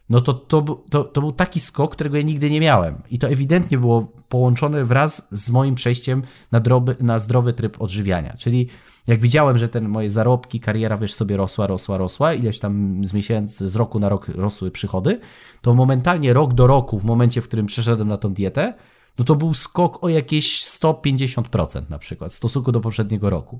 no 0.09 0.21
to 0.21 0.33
to, 0.33 0.61
to 0.89 1.03
to 1.03 1.21
był 1.21 1.31
taki 1.31 1.59
skok, 1.59 1.91
którego 1.91 2.17
ja 2.17 2.23
nigdy 2.23 2.49
nie 2.49 2.59
miałem. 2.59 3.01
I 3.11 3.19
to 3.19 3.27
ewidentnie 3.27 3.77
było 3.77 4.07
połączone 4.29 4.85
wraz 4.85 5.27
z 5.31 5.51
moim 5.51 5.75
przejściem 5.75 6.23
na, 6.51 6.59
droby, 6.59 6.95
na 6.99 7.19
zdrowy 7.19 7.53
tryb 7.53 7.81
odżywiania. 7.81 8.33
Czyli 8.37 8.67
jak 9.07 9.19
widziałem, 9.19 9.57
że 9.57 9.69
ten 9.69 9.89
moje 9.89 10.11
zarobki, 10.11 10.59
kariera, 10.59 10.97
wiesz, 10.97 11.13
sobie 11.13 11.37
rosła, 11.37 11.67
rosła, 11.67 11.97
rosła, 11.97 12.33
ileś 12.33 12.59
tam 12.59 13.01
z 13.05 13.13
miesięcy, 13.13 13.69
z 13.69 13.75
roku 13.75 13.99
na 13.99 14.09
rok 14.09 14.27
rosły 14.27 14.71
przychody, 14.71 15.19
to 15.61 15.73
momentalnie 15.73 16.33
rok 16.33 16.53
do 16.53 16.67
roku, 16.67 16.99
w 16.99 17.05
momencie, 17.05 17.41
w 17.41 17.47
którym 17.47 17.65
przeszedłem 17.65 18.07
na 18.07 18.17
tą 18.17 18.33
dietę, 18.33 18.73
no 19.19 19.25
to 19.25 19.35
był 19.35 19.53
skok 19.53 20.03
o 20.03 20.09
jakieś 20.09 20.63
150% 20.63 21.89
na 21.89 21.99
przykład 21.99 22.31
w 22.31 22.35
stosunku 22.35 22.71
do 22.71 22.81
poprzedniego 22.81 23.29
roku. 23.29 23.59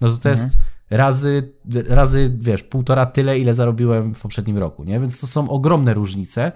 No 0.00 0.08
to 0.08 0.16
to 0.16 0.30
mhm. 0.30 0.46
jest 0.46 0.58
razy, 0.90 1.52
razy, 1.88 2.36
wiesz, 2.38 2.62
półtora 2.62 3.06
tyle, 3.06 3.38
ile 3.38 3.54
zarobiłem 3.54 4.14
w 4.14 4.20
poprzednim 4.20 4.58
roku, 4.58 4.84
nie? 4.84 5.00
Więc 5.00 5.20
to 5.20 5.26
są 5.26 5.48
ogromne 5.48 5.94
różnice 5.94 6.52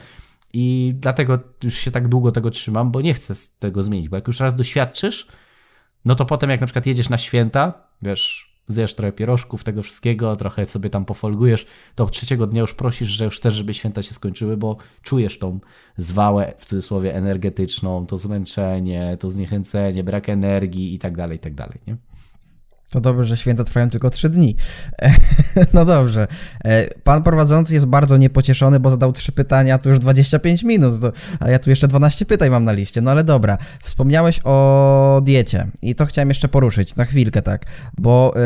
i 0.53 0.95
dlatego 0.99 1.39
już 1.63 1.75
się 1.75 1.91
tak 1.91 2.09
długo 2.09 2.33
tego 2.33 2.51
trzymam, 2.51 2.91
bo 2.91 3.01
nie 3.01 3.15
chcę 3.15 3.35
tego 3.59 3.83
zmienić, 3.83 4.09
bo 4.09 4.17
jak 4.17 4.27
już 4.27 4.41
raz 4.41 4.55
doświadczysz, 4.55 5.29
no 6.05 6.15
to 6.15 6.25
potem 6.25 6.51
jak 6.51 6.61
na 6.61 6.67
przykład 6.67 6.87
jedziesz 6.87 7.09
na 7.09 7.19
święta, 7.19 7.73
wiesz, 8.03 8.49
zjesz 8.69 8.95
trochę 8.95 9.13
pierożków, 9.13 9.65
tego 9.65 9.83
wszystkiego, 9.83 10.37
trochę 10.37 10.67
sobie 10.67 10.91
tam 10.91 11.05
pofolgujesz, 11.05 11.67
to 11.95 12.07
trzeciego 12.07 12.47
dnia 12.47 12.61
już 12.61 12.75
prosisz, 12.75 13.09
że 13.09 13.25
już 13.25 13.37
chcesz, 13.37 13.55
żeby 13.55 13.75
święta 13.75 14.03
się 14.03 14.15
skończyły, 14.15 14.57
bo 14.57 14.77
czujesz 15.03 15.39
tą 15.39 15.61
zwałę, 15.97 16.55
w 16.59 16.65
cudzysłowie, 16.65 17.15
energetyczną, 17.15 18.07
to 18.07 18.17
zmęczenie, 18.17 19.17
to 19.21 19.31
zniechęcenie, 19.31 20.05
brak 20.05 20.29
energii 20.29 20.95
i 20.95 20.99
tak 20.99 21.17
dalej, 21.17 21.37
i 21.37 21.41
tak 21.41 21.55
dalej, 21.55 21.79
nie? 21.87 21.97
To 22.91 23.01
dobrze, 23.01 23.25
że 23.25 23.37
święta 23.37 23.65
trwają 23.65 23.91
tylko 23.91 24.11
trzy 24.11 24.29
dni. 24.29 24.57
no 25.75 25.85
dobrze. 25.85 26.27
E, 26.65 26.95
pan 26.95 27.23
prowadzący 27.23 27.75
jest 27.75 27.87
bardzo 27.87 28.17
niepocieszony, 28.17 28.81
bo 28.81 28.91
zadał 28.91 29.13
trzy 29.13 29.33
pytania, 29.33 29.79
to 29.79 29.91
już 29.91 29.99
25 29.99 30.63
minut, 30.63 30.95
a 31.41 31.51
ja 31.51 31.59
tu 31.59 31.71
jeszcze 31.71 31.89
12 31.89 32.27
pytań 32.27 32.51
mam 32.51 32.65
na 32.65 32.73
liście. 32.73 33.01
No 33.01 33.11
ale 33.11 33.25
dobra. 33.25 33.59
Wspomniałeś 33.83 34.41
o 34.45 35.21
diecie 35.25 35.67
i 35.83 35.95
to 35.95 36.07
chciałem 36.07 36.29
jeszcze 36.29 36.49
poruszyć 36.49 36.97
na 36.97 37.05
chwilkę, 37.05 37.43
tak. 37.43 37.67
Bo 37.99 38.35
e, 38.37 38.41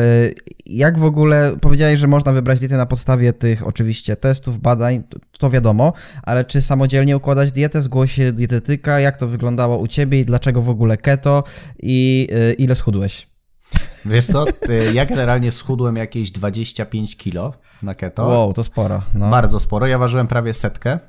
jak 0.65 0.99
w 0.99 1.03
ogóle 1.03 1.55
powiedziałeś, 1.61 1.99
że 1.99 2.07
można 2.07 2.31
wybrać 2.31 2.59
dietę 2.59 2.77
na 2.77 2.85
podstawie 2.85 3.33
tych 3.33 3.67
oczywiście 3.67 4.15
testów, 4.15 4.59
badań, 4.59 5.03
to 5.39 5.49
wiadomo, 5.49 5.93
ale 6.23 6.45
czy 6.45 6.61
samodzielnie 6.61 7.17
układać 7.17 7.51
dietę, 7.51 7.81
zgłosi 7.81 8.33
dietetyka, 8.33 8.99
jak 8.99 9.17
to 9.17 9.27
wyglądało 9.27 9.77
u 9.77 9.87
ciebie 9.87 10.19
i 10.19 10.25
dlaczego 10.25 10.61
w 10.61 10.69
ogóle 10.69 10.97
keto 10.97 11.43
i 11.79 12.27
e, 12.31 12.53
ile 12.53 12.75
schudłeś? 12.75 13.32
Wiesz 14.05 14.25
co, 14.25 14.45
ja 14.93 15.05
generalnie 15.05 15.51
schudłem 15.51 15.95
jakieś 15.95 16.31
25 16.31 17.17
kilo 17.17 17.53
na 17.83 17.95
keto. 17.95 18.27
Wow, 18.27 18.53
to 18.53 18.63
sporo. 18.63 19.01
No. 19.13 19.29
Bardzo 19.29 19.59
sporo. 19.59 19.87
Ja 19.87 19.97
ważyłem 19.97 20.27
prawie 20.27 20.53
setkę. 20.53 20.99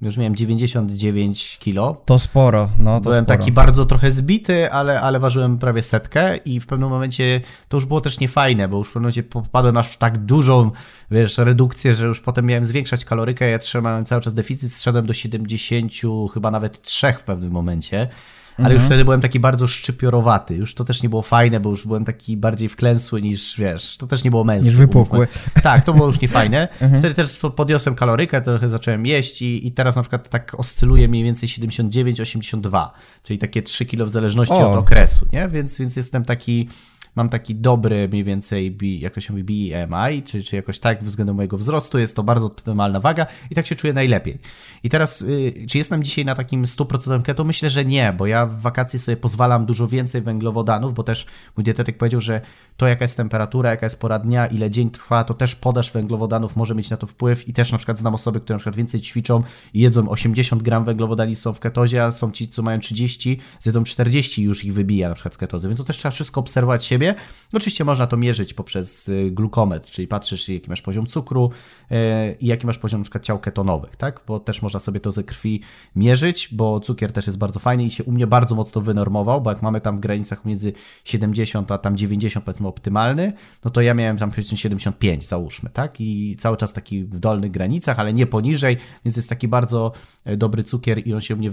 Już 0.00 0.16
miałem 0.16 0.36
99 0.36 1.58
kilo. 1.58 2.02
To 2.04 2.18
sporo, 2.18 2.68
no 2.78 2.94
to 3.00 3.00
Byłem 3.00 3.24
sporo. 3.24 3.38
taki 3.38 3.52
bardzo 3.52 3.86
trochę 3.86 4.10
zbity, 4.10 4.72
ale, 4.72 5.00
ale 5.00 5.20
ważyłem 5.20 5.58
prawie 5.58 5.82
setkę 5.82 6.36
i 6.36 6.60
w 6.60 6.66
pewnym 6.66 6.88
momencie 6.88 7.40
to 7.68 7.76
już 7.76 7.86
było 7.86 8.00
też 8.00 8.20
niefajne, 8.20 8.68
bo 8.68 8.78
już 8.78 8.88
w 8.88 8.90
pewnym 8.92 9.02
momencie 9.02 9.22
popadłem 9.22 9.76
aż 9.76 9.88
w 9.88 9.96
tak 9.96 10.18
dużą, 10.18 10.70
wiesz, 11.10 11.38
redukcję, 11.38 11.94
że 11.94 12.06
już 12.06 12.20
potem 12.20 12.46
miałem 12.46 12.64
zwiększać 12.64 13.04
kalorykę, 13.04 13.50
ja 13.50 13.58
trzymałem 13.58 14.04
cały 14.04 14.22
czas 14.22 14.34
deficyt, 14.34 14.72
zszedłem 14.72 15.06
do 15.06 15.14
70, 15.14 15.92
chyba 16.34 16.50
nawet 16.50 16.82
3 16.82 17.12
w 17.12 17.22
pewnym 17.22 17.50
momencie 17.50 18.08
ale 18.58 18.66
mhm. 18.66 18.74
już 18.74 18.84
wtedy 18.84 19.04
byłem 19.04 19.20
taki 19.20 19.40
bardzo 19.40 19.66
szczypiorowaty. 19.66 20.54
Już 20.54 20.74
to 20.74 20.84
też 20.84 21.02
nie 21.02 21.08
było 21.08 21.22
fajne, 21.22 21.60
bo 21.60 21.70
już 21.70 21.86
byłem 21.86 22.04
taki 22.04 22.36
bardziej 22.36 22.68
wklęsły 22.68 23.22
niż, 23.22 23.56
wiesz, 23.58 23.96
to 23.96 24.06
też 24.06 24.24
nie 24.24 24.30
było 24.30 24.44
męskie. 24.44 24.68
Niż 24.68 24.78
wypukły. 24.78 25.28
Tak, 25.62 25.84
to 25.84 25.94
było 25.94 26.06
już 26.06 26.20
niefajne. 26.20 26.68
Mhm. 26.80 27.00
Wtedy 27.00 27.14
też 27.14 27.38
podniosłem 27.56 27.94
kalorykę, 27.94 28.40
trochę 28.40 28.68
zacząłem 28.68 29.06
jeść 29.06 29.42
i, 29.42 29.66
i 29.66 29.72
teraz 29.72 29.96
na 29.96 30.02
przykład 30.02 30.28
tak 30.28 30.54
oscyluje 30.58 31.08
mniej 31.08 31.24
więcej 31.24 31.48
79-82, 31.48 32.88
czyli 33.22 33.38
takie 33.38 33.62
3 33.62 33.86
kilo 33.86 34.06
w 34.06 34.10
zależności 34.10 34.54
o. 34.54 34.72
od 34.72 34.78
okresu, 34.78 35.26
nie? 35.32 35.48
Więc, 35.48 35.78
więc 35.78 35.96
jestem 35.96 36.24
taki 36.24 36.68
mam 37.16 37.28
taki 37.28 37.54
dobry 37.54 38.08
mniej 38.08 38.24
więcej, 38.24 38.76
jak 39.00 39.14
to 39.14 39.20
się 39.20 39.32
mówi, 39.32 39.44
BMI, 39.44 40.22
czy, 40.22 40.44
czy 40.44 40.56
jakoś 40.56 40.78
tak 40.78 41.04
względem 41.04 41.36
mojego 41.36 41.58
wzrostu, 41.58 41.98
jest 41.98 42.16
to 42.16 42.22
bardzo 42.22 42.46
optymalna 42.46 43.00
waga 43.00 43.26
i 43.50 43.54
tak 43.54 43.66
się 43.66 43.74
czuję 43.74 43.92
najlepiej. 43.92 44.38
I 44.82 44.88
teraz, 44.88 45.22
y, 45.22 45.66
czy 45.68 45.78
jestem 45.78 46.04
dzisiaj 46.04 46.24
na 46.24 46.34
takim 46.34 46.64
100% 46.64 47.22
keto? 47.22 47.44
Myślę, 47.44 47.70
że 47.70 47.84
nie, 47.84 48.14
bo 48.18 48.26
ja 48.26 48.46
w 48.46 48.60
wakacje 48.60 48.98
sobie 48.98 49.16
pozwalam 49.16 49.66
dużo 49.66 49.88
więcej 49.88 50.22
węglowodanów, 50.22 50.94
bo 50.94 51.02
też 51.02 51.26
mój 51.56 51.64
dietetyk 51.64 51.98
powiedział, 51.98 52.20
że 52.20 52.40
to 52.76 52.86
jaka 52.86 53.04
jest 53.04 53.16
temperatura, 53.16 53.70
jaka 53.70 53.86
jest 53.86 54.00
pora 54.00 54.18
dnia, 54.18 54.46
ile 54.46 54.70
dzień 54.70 54.90
trwa, 54.90 55.24
to 55.24 55.34
też 55.34 55.56
podaż 55.56 55.92
węglowodanów 55.92 56.56
może 56.56 56.74
mieć 56.74 56.90
na 56.90 56.96
to 56.96 57.06
wpływ 57.06 57.48
i 57.48 57.52
też 57.52 57.72
na 57.72 57.78
przykład 57.78 57.98
znam 57.98 58.14
osoby, 58.14 58.40
które 58.40 58.54
na 58.54 58.58
przykład 58.58 58.76
więcej 58.76 59.00
ćwiczą 59.00 59.42
i 59.74 59.80
jedzą 59.80 60.08
80 60.08 60.62
gram 60.62 60.84
węglowodani 60.84 61.36
są 61.36 61.52
w 61.52 61.60
ketozie, 61.60 62.04
a 62.04 62.10
są 62.10 62.32
ci, 62.32 62.48
co 62.48 62.62
mają 62.62 62.80
30, 62.80 63.40
zjedzą 63.60 63.84
40 63.84 64.42
już 64.42 64.64
ich 64.64 64.74
wybija 64.74 65.08
na 65.08 65.14
przykład 65.14 65.34
z 65.34 65.38
ketozy, 65.38 65.68
więc 65.68 65.78
to 65.78 65.84
też 65.84 65.96
trzeba 65.96 66.12
wszystko 66.12 66.40
obserwować 66.40 66.84
siebie. 66.98 67.14
Oczywiście 67.52 67.84
można 67.84 68.06
to 68.06 68.16
mierzyć 68.16 68.54
poprzez 68.54 69.08
y, 69.08 69.30
glukometr, 69.30 69.90
czyli 69.90 70.08
patrzysz 70.08 70.48
jaki 70.48 70.70
masz 70.70 70.82
poziom 70.82 71.06
cukru 71.06 71.50
y, 71.90 71.94
i 72.40 72.46
jaki 72.46 72.66
masz 72.66 72.78
poziom 72.78 73.02
przykład 73.02 73.24
ciał 73.24 73.38
ketonowych, 73.38 73.96
tak? 73.96 74.20
Bo 74.26 74.40
też 74.40 74.62
można 74.62 74.80
sobie 74.80 75.00
to 75.00 75.10
ze 75.10 75.24
krwi 75.24 75.62
mierzyć, 75.96 76.48
bo 76.52 76.80
cukier 76.80 77.12
też 77.12 77.26
jest 77.26 77.38
bardzo 77.38 77.60
fajny 77.60 77.84
i 77.84 77.90
się 77.90 78.04
u 78.04 78.12
mnie 78.12 78.26
bardzo 78.26 78.54
mocno 78.54 78.80
wynormował, 78.80 79.40
bo 79.40 79.50
jak 79.50 79.62
mamy 79.62 79.80
tam 79.80 79.96
w 79.96 80.00
granicach 80.00 80.44
między 80.44 80.72
70 81.04 81.72
a 81.72 81.78
tam 81.78 81.96
90 81.96 82.44
powiedzmy 82.44 82.68
optymalny, 82.68 83.32
no 83.64 83.70
to 83.70 83.80
ja 83.80 83.94
miałem 83.94 84.16
tam 84.16 84.30
powiedzmy 84.30 84.56
75 84.56 85.28
załóżmy, 85.28 85.70
tak? 85.70 86.00
I 86.00 86.36
cały 86.38 86.56
czas 86.56 86.72
taki 86.72 87.04
w 87.04 87.18
dolnych 87.18 87.50
granicach, 87.50 87.98
ale 87.98 88.12
nie 88.12 88.26
poniżej, 88.26 88.76
więc 89.04 89.16
jest 89.16 89.28
taki 89.28 89.48
bardzo 89.48 89.92
e, 90.24 90.36
dobry 90.36 90.64
cukier 90.64 91.06
i 91.06 91.14
on 91.14 91.20
się 91.20 91.34
u 91.34 91.38
mnie 91.38 91.50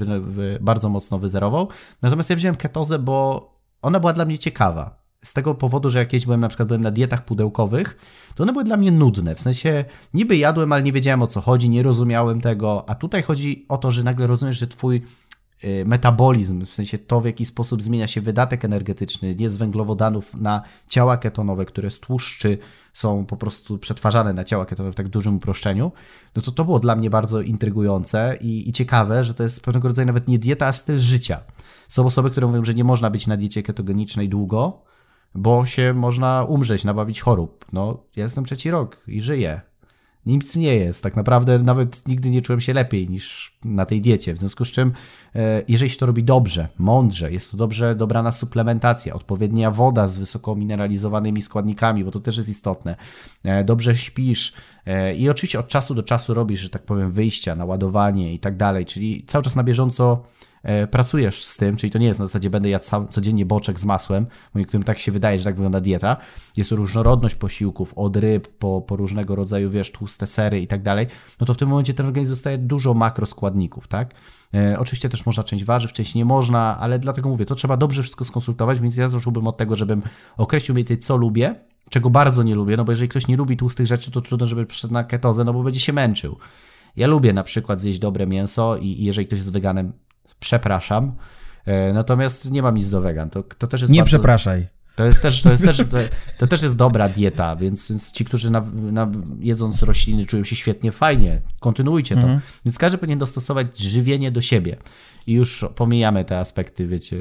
bardzo 0.61 0.89
mocno 0.89 1.19
wyzerował. 1.19 1.69
Natomiast 2.01 2.29
ja 2.29 2.35
wziąłem 2.35 2.55
ketozę, 2.55 2.99
bo 2.99 3.55
ona 3.81 3.99
była 3.99 4.13
dla 4.13 4.25
mnie 4.25 4.37
ciekawa. 4.37 5.04
Z 5.25 5.33
tego 5.33 5.55
powodu, 5.55 5.89
że 5.89 5.99
jak 5.99 6.07
kiedyś 6.07 6.25
byłem 6.25 6.39
na 6.39 6.47
przykład 6.47 6.67
byłem 6.67 6.81
na 6.81 6.91
dietach 6.91 7.25
pudełkowych, 7.25 7.97
to 8.35 8.43
one 8.43 8.53
były 8.53 8.63
dla 8.63 8.77
mnie 8.77 8.91
nudne. 8.91 9.35
W 9.35 9.41
sensie 9.41 9.85
niby 10.13 10.37
jadłem, 10.37 10.73
ale 10.73 10.83
nie 10.83 10.91
wiedziałem 10.91 11.21
o 11.21 11.27
co 11.27 11.41
chodzi, 11.41 11.69
nie 11.69 11.83
rozumiałem 11.83 12.41
tego. 12.41 12.89
A 12.89 12.95
tutaj 12.95 13.23
chodzi 13.23 13.65
o 13.69 13.77
to, 13.77 13.91
że 13.91 14.03
nagle 14.03 14.27
rozumiesz, 14.27 14.59
że 14.59 14.67
twój 14.67 15.01
Y, 15.63 15.85
metabolizm, 15.85 16.65
w 16.65 16.69
sensie 16.69 16.97
to, 16.97 17.21
w 17.21 17.25
jaki 17.25 17.45
sposób 17.45 17.81
zmienia 17.81 18.07
się 18.07 18.21
wydatek 18.21 18.65
energetyczny, 18.65 19.35
nie 19.35 19.49
z 19.49 19.57
węglowodanów 19.57 20.33
na 20.33 20.61
ciała 20.87 21.17
ketonowe, 21.17 21.65
które 21.65 21.91
z 21.91 21.99
tłuszczy 21.99 22.57
są 22.93 23.25
po 23.25 23.37
prostu 23.37 23.77
przetwarzane 23.77 24.33
na 24.33 24.43
ciała 24.43 24.65
ketonowe 24.65 24.93
w 24.93 24.95
tak 24.95 25.09
dużym 25.09 25.35
uproszczeniu, 25.35 25.91
no 26.35 26.41
to 26.41 26.51
to 26.51 26.65
było 26.65 26.79
dla 26.79 26.95
mnie 26.95 27.09
bardzo 27.09 27.41
intrygujące 27.41 28.37
i, 28.41 28.69
i 28.69 28.71
ciekawe, 28.71 29.23
że 29.23 29.33
to 29.33 29.43
jest 29.43 29.63
pewnego 29.63 29.87
rodzaju 29.87 30.05
nawet 30.05 30.27
nie 30.27 30.39
dieta, 30.39 30.65
a 30.65 30.73
styl 30.73 30.99
życia. 30.99 31.39
Są 31.87 32.05
osoby, 32.05 32.31
które 32.31 32.47
mówią, 32.47 32.63
że 32.63 32.73
nie 32.73 32.83
można 32.83 33.09
być 33.09 33.27
na 33.27 33.37
diecie 33.37 33.63
ketogenicznej 33.63 34.29
długo, 34.29 34.83
bo 35.35 35.65
się 35.65 35.93
można 35.93 36.43
umrzeć, 36.43 36.83
nabawić 36.83 37.21
chorób. 37.21 37.65
No, 37.73 38.03
ja 38.15 38.23
jestem 38.23 38.45
trzeci 38.45 38.71
rok 38.71 38.97
i 39.07 39.21
żyję 39.21 39.61
nic 40.25 40.55
nie 40.55 40.75
jest. 40.75 41.03
Tak 41.03 41.15
naprawdę 41.15 41.59
nawet 41.59 42.07
nigdy 42.07 42.29
nie 42.29 42.41
czułem 42.41 42.61
się 42.61 42.73
lepiej 42.73 43.09
niż 43.09 43.57
na 43.65 43.85
tej 43.85 44.01
diecie. 44.01 44.33
W 44.33 44.37
związku 44.37 44.65
z 44.65 44.71
czym, 44.71 44.91
e, 45.35 45.63
jeżeli 45.67 45.89
się 45.89 45.97
to 45.97 46.05
robi 46.05 46.23
dobrze, 46.23 46.67
mądrze, 46.77 47.31
jest 47.31 47.51
to 47.51 47.57
dobrze 47.57 47.95
dobrana 47.95 48.31
suplementacja, 48.31 49.13
odpowiednia 49.13 49.71
woda 49.71 50.07
z 50.07 50.17
wysoko 50.17 50.55
mineralizowanymi 50.55 51.41
składnikami, 51.41 52.03
bo 52.03 52.11
to 52.11 52.19
też 52.19 52.37
jest 52.37 52.49
istotne, 52.49 52.95
e, 53.43 53.63
dobrze 53.63 53.95
śpisz 53.95 54.53
e, 54.85 55.15
i 55.15 55.29
oczywiście 55.29 55.59
od 55.59 55.67
czasu 55.67 55.95
do 55.95 56.03
czasu 56.03 56.33
robisz, 56.33 56.59
że 56.59 56.69
tak 56.69 56.83
powiem, 56.83 57.11
wyjścia, 57.11 57.55
naładowanie 57.55 58.33
i 58.33 58.39
tak 58.39 58.57
dalej, 58.57 58.85
czyli 58.85 59.23
cały 59.27 59.43
czas 59.43 59.55
na 59.55 59.63
bieżąco 59.63 60.23
pracujesz 60.91 61.45
z 61.45 61.57
tym, 61.57 61.75
czyli 61.77 61.91
to 61.91 61.99
nie 61.99 62.07
jest 62.07 62.19
na 62.19 62.25
zasadzie 62.25 62.49
będę 62.49 62.69
jadł 62.69 62.85
sam, 62.85 63.07
codziennie 63.07 63.45
boczek 63.45 63.79
z 63.79 63.85
masłem, 63.85 64.25
bo 64.53 64.59
niektórym 64.59 64.83
tak 64.83 64.97
się 64.97 65.11
wydaje, 65.11 65.37
że 65.37 65.43
tak 65.43 65.55
wygląda 65.55 65.81
dieta. 65.81 66.17
Jest 66.57 66.71
różnorodność 66.71 67.35
posiłków, 67.35 67.93
od 67.95 68.17
ryb 68.17 68.47
po, 68.47 68.81
po 68.81 68.95
różnego 68.95 69.35
rodzaju, 69.35 69.69
wiesz, 69.69 69.91
tłuste 69.91 70.27
sery 70.27 70.61
i 70.61 70.67
tak 70.67 70.83
dalej, 70.83 71.07
no 71.39 71.45
to 71.45 71.53
w 71.53 71.57
tym 71.57 71.69
momencie 71.69 71.93
ten 71.93 72.05
organizm 72.05 72.31
dostaje 72.31 72.57
dużo 72.57 72.93
makroskładników, 72.93 73.87
tak? 73.87 74.13
E, 74.53 74.79
oczywiście 74.79 75.09
też 75.09 75.25
można 75.25 75.43
część 75.43 75.63
warzyw, 75.63 75.93
część 75.93 76.15
nie 76.15 76.25
można, 76.25 76.77
ale 76.79 76.99
dlatego 76.99 77.29
mówię, 77.29 77.45
to 77.45 77.55
trzeba 77.55 77.77
dobrze 77.77 78.01
wszystko 78.01 78.25
skonsultować, 78.25 78.79
więc 78.79 78.97
ja 78.97 79.07
zacząłbym 79.07 79.47
od 79.47 79.57
tego, 79.57 79.75
żebym 79.75 80.01
określił 80.37 80.73
mniej 80.75 80.97
co 80.97 81.17
lubię, 81.17 81.55
czego 81.89 82.09
bardzo 82.09 82.43
nie 82.43 82.55
lubię, 82.55 82.77
no 82.77 82.85
bo 82.85 82.91
jeżeli 82.91 83.09
ktoś 83.09 83.27
nie 83.27 83.37
lubi 83.37 83.57
tłustych 83.57 83.87
rzeczy, 83.87 84.11
to 84.11 84.21
trudno, 84.21 84.45
żeby 84.45 84.65
przyszedł 84.65 84.93
na 84.93 85.03
ketozę, 85.03 85.43
no 85.43 85.53
bo 85.53 85.63
będzie 85.63 85.79
się 85.79 85.93
męczył. 85.93 86.37
Ja 86.95 87.07
lubię 87.07 87.33
na 87.33 87.43
przykład 87.43 87.81
zjeść 87.81 87.99
dobre 87.99 88.27
mięso 88.27 88.77
i, 88.77 88.87
i 88.87 89.05
jeżeli 89.05 89.27
ktoś 89.27 89.39
jest 89.39 89.51
weganem, 89.51 89.93
przepraszam, 90.39 91.15
e, 91.65 91.93
natomiast 91.93 92.51
nie 92.51 92.61
mam 92.61 92.77
nic 92.77 92.89
do 92.89 93.01
wegan, 93.01 93.29
to, 93.29 93.43
to 93.43 93.67
też 93.67 93.81
jest 93.81 93.93
Nie 93.93 93.99
bardzo... 93.99 94.09
przepraszaj. 94.17 94.67
To 94.95 95.05
jest 95.05 95.21
też, 95.21 95.41
to 95.41 95.51
jest 95.51 95.63
też, 95.63 95.77
to, 95.77 95.97
to 96.37 96.47
też 96.47 96.61
jest 96.61 96.77
dobra 96.77 97.09
dieta, 97.09 97.55
więc, 97.55 97.89
więc 97.89 98.11
ci, 98.11 98.25
którzy 98.25 98.51
na, 98.51 98.61
na, 98.73 99.11
jedząc 99.39 99.83
rośliny 99.83 100.25
czują 100.25 100.43
się 100.43 100.55
świetnie, 100.55 100.91
fajnie, 100.91 101.41
kontynuujcie 101.59 102.15
to. 102.15 102.21
Mhm. 102.21 102.39
Więc 102.65 102.77
każdy 102.77 102.97
powinien 102.97 103.19
dostosować 103.19 103.79
żywienie 103.79 104.31
do 104.31 104.41
siebie. 104.41 104.77
I 105.27 105.33
już 105.33 105.65
pomijamy 105.75 106.25
te 106.25 106.39
aspekty, 106.39 106.87
wiecie, 106.87 107.17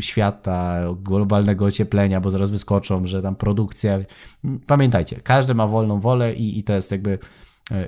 świata, 0.00 0.80
globalnego 1.02 1.64
ocieplenia, 1.64 2.20
bo 2.20 2.30
zaraz 2.30 2.50
wyskoczą, 2.50 3.06
że 3.06 3.22
tam 3.22 3.36
produkcja. 3.36 3.98
Pamiętajcie, 4.66 5.20
każdy 5.20 5.54
ma 5.54 5.66
wolną 5.66 6.00
wolę 6.00 6.34
i, 6.34 6.58
i 6.58 6.62
to 6.62 6.72
jest 6.72 6.92
jakby 6.92 7.18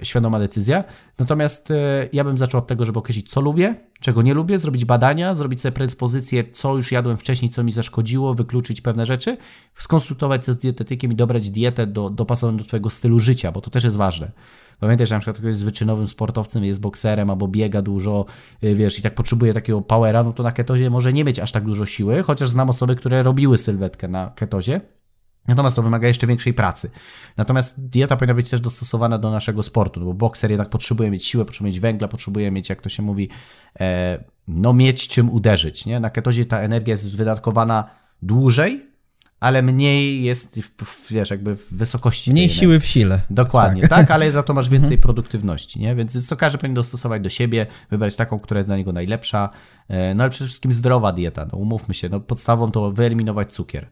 świadoma 0.02 0.38
decyzja. 0.38 0.84
Natomiast 1.18 1.70
e, 1.70 2.08
ja 2.12 2.24
bym 2.24 2.38
zaczął 2.38 2.58
od 2.58 2.66
tego, 2.66 2.84
żeby 2.84 2.98
określić, 2.98 3.30
co 3.30 3.40
lubię, 3.40 3.74
czego 4.00 4.22
nie 4.22 4.34
lubię, 4.34 4.58
zrobić 4.58 4.84
badania, 4.84 5.34
zrobić 5.34 5.60
sobie 5.60 5.72
predyspozycję, 5.72 6.44
co 6.52 6.76
już 6.76 6.92
jadłem 6.92 7.16
wcześniej, 7.16 7.50
co 7.50 7.64
mi 7.64 7.72
zaszkodziło, 7.72 8.34
wykluczyć 8.34 8.80
pewne 8.80 9.06
rzeczy, 9.06 9.36
skonsultować 9.76 10.46
się 10.46 10.52
z 10.52 10.58
dietetykiem 10.58 11.12
i 11.12 11.16
dobrać 11.16 11.50
dietę 11.50 11.86
do, 11.86 12.10
dopasowaną 12.10 12.58
do 12.58 12.64
Twojego 12.64 12.90
stylu 12.90 13.20
życia, 13.20 13.52
bo 13.52 13.60
to 13.60 13.70
też 13.70 13.84
jest 13.84 13.96
ważne. 13.96 14.30
Pamiętaj, 14.80 15.06
że 15.06 15.14
na 15.14 15.20
przykład 15.20 15.36
ktoś 15.36 15.48
jest 15.48 15.64
wyczynowym 15.64 16.08
sportowcem, 16.08 16.64
jest 16.64 16.80
bokserem 16.80 17.30
albo 17.30 17.48
biega 17.48 17.82
dużo, 17.82 18.24
y, 18.64 18.74
wiesz, 18.74 18.98
i 18.98 19.02
tak 19.02 19.14
potrzebuje 19.14 19.54
takiego 19.54 19.80
powera, 19.80 20.22
no 20.22 20.32
to 20.32 20.42
na 20.42 20.52
ketozie 20.52 20.90
może 20.90 21.12
nie 21.12 21.24
mieć 21.24 21.38
aż 21.38 21.52
tak 21.52 21.64
dużo 21.64 21.86
siły, 21.86 22.22
chociaż 22.22 22.50
znam 22.50 22.70
osoby, 22.70 22.96
które 22.96 23.22
robiły 23.22 23.58
sylwetkę 23.58 24.08
na 24.08 24.32
ketozie. 24.36 24.80
Natomiast 25.48 25.76
to 25.76 25.82
wymaga 25.82 26.08
jeszcze 26.08 26.26
większej 26.26 26.54
pracy. 26.54 26.90
Natomiast 27.36 27.88
dieta 27.88 28.16
powinna 28.16 28.34
być 28.34 28.50
też 28.50 28.60
dostosowana 28.60 29.18
do 29.18 29.30
naszego 29.30 29.62
sportu, 29.62 30.00
no 30.00 30.06
bo 30.06 30.14
bokser 30.14 30.50
jednak 30.50 30.68
potrzebuje 30.68 31.10
mieć 31.10 31.26
siłę, 31.26 31.44
potrzebuje 31.44 31.72
mieć 31.72 31.80
węgla, 31.80 32.08
potrzebuje 32.08 32.50
mieć, 32.50 32.68
jak 32.68 32.80
to 32.80 32.88
się 32.88 33.02
mówi, 33.02 33.28
e, 33.80 34.24
no 34.48 34.72
mieć 34.72 35.08
czym 35.08 35.30
uderzyć. 35.30 35.86
Nie? 35.86 36.00
Na 36.00 36.10
ketozie 36.10 36.46
ta 36.46 36.60
energia 36.60 36.92
jest 36.92 37.16
wydatkowana 37.16 37.90
dłużej, 38.22 38.92
ale 39.40 39.62
mniej 39.62 40.22
jest, 40.22 40.60
w, 40.60 41.12
wiesz, 41.12 41.30
jakby 41.30 41.56
w 41.56 41.74
wysokości. 41.74 42.30
Mniej 42.30 42.48
siły 42.48 42.80
w 42.80 42.86
sile. 42.86 43.20
Dokładnie, 43.30 43.82
tak. 43.82 43.90
tak, 43.90 44.10
ale 44.10 44.32
za 44.32 44.42
to 44.42 44.54
masz 44.54 44.68
więcej 44.68 44.98
produktywności, 44.98 45.80
nie? 45.80 45.94
Więc 45.94 46.28
to 46.28 46.36
każdy 46.36 46.58
powinien 46.58 46.74
dostosować 46.74 47.22
do 47.22 47.30
siebie, 47.30 47.66
wybrać 47.90 48.16
taką, 48.16 48.38
która 48.38 48.58
jest 48.58 48.68
dla 48.68 48.76
niego 48.76 48.92
najlepsza. 48.92 49.50
E, 49.88 50.14
no 50.14 50.24
ale 50.24 50.30
przede 50.30 50.48
wszystkim 50.48 50.72
zdrowa 50.72 51.12
dieta, 51.12 51.46
no 51.52 51.58
umówmy 51.58 51.94
się, 51.94 52.08
no 52.08 52.20
podstawą 52.20 52.70
to 52.70 52.92
wyeliminować 52.92 53.52
cukier. 53.52 53.86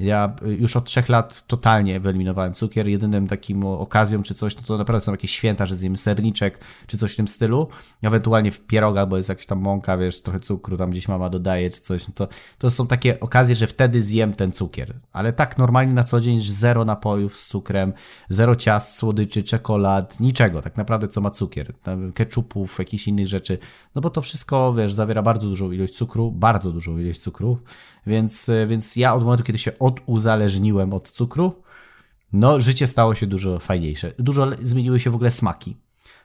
Ja 0.00 0.36
już 0.58 0.76
od 0.76 0.84
trzech 0.84 1.08
lat 1.08 1.46
totalnie 1.46 2.00
wyeliminowałem 2.00 2.54
cukier. 2.54 2.88
Jedynym 2.88 3.28
takim 3.28 3.64
okazją 3.64 4.22
czy 4.22 4.34
coś, 4.34 4.56
no 4.56 4.62
to 4.66 4.78
naprawdę 4.78 5.04
są 5.04 5.12
jakieś 5.12 5.30
święta, 5.30 5.66
że 5.66 5.76
zjemy 5.76 5.96
serniczek 5.96 6.58
czy 6.86 6.98
coś 6.98 7.12
w 7.12 7.16
tym 7.16 7.28
stylu. 7.28 7.68
Ewentualnie 8.02 8.52
w 8.52 8.60
pieroga, 8.60 9.06
bo 9.06 9.16
jest 9.16 9.28
jakaś 9.28 9.46
tam 9.46 9.58
mąka, 9.58 9.96
wiesz, 9.96 10.22
trochę 10.22 10.40
cukru 10.40 10.76
tam 10.76 10.90
gdzieś 10.90 11.08
mama 11.08 11.30
dodaje 11.30 11.70
czy 11.70 11.80
coś. 11.80 12.08
No 12.08 12.14
to, 12.14 12.28
to 12.58 12.70
są 12.70 12.86
takie 12.86 13.20
okazje, 13.20 13.54
że 13.54 13.66
wtedy 13.66 14.02
zjem 14.02 14.34
ten 14.34 14.52
cukier. 14.52 14.94
Ale 15.12 15.32
tak 15.32 15.58
normalnie 15.58 15.94
na 15.94 16.04
co 16.04 16.20
dzień 16.20 16.40
zero 16.40 16.84
napojów 16.84 17.36
z 17.36 17.46
cukrem, 17.46 17.92
zero 18.28 18.56
ciast, 18.56 18.96
słodyczy, 18.96 19.42
czekolad, 19.42 20.20
niczego 20.20 20.62
tak 20.62 20.76
naprawdę 20.76 21.08
co 21.08 21.20
ma 21.20 21.30
cukier. 21.30 21.72
Ketchupów, 22.14 22.78
jakichś 22.78 23.08
innych 23.08 23.26
rzeczy. 23.26 23.58
No 23.94 24.00
bo 24.00 24.10
to 24.10 24.22
wszystko, 24.22 24.74
wiesz, 24.74 24.92
zawiera 24.92 25.22
bardzo 25.22 25.48
dużą 25.48 25.70
ilość 25.70 25.94
cukru, 25.94 26.32
bardzo 26.32 26.72
dużą 26.72 26.98
ilość 26.98 27.20
cukru. 27.20 27.58
Więc, 28.06 28.50
więc 28.66 28.96
ja 28.96 29.14
od 29.14 29.24
momentu, 29.24 29.44
kiedy 29.44 29.58
się 29.58 29.78
oduzależniłem 29.78 30.94
od 30.94 31.10
cukru, 31.10 31.62
no 32.32 32.60
życie 32.60 32.86
stało 32.86 33.14
się 33.14 33.26
dużo 33.26 33.58
fajniejsze. 33.58 34.12
Dużo 34.18 34.50
zmieniły 34.62 35.00
się 35.00 35.10
w 35.10 35.14
ogóle 35.14 35.30
smaki. 35.30 35.76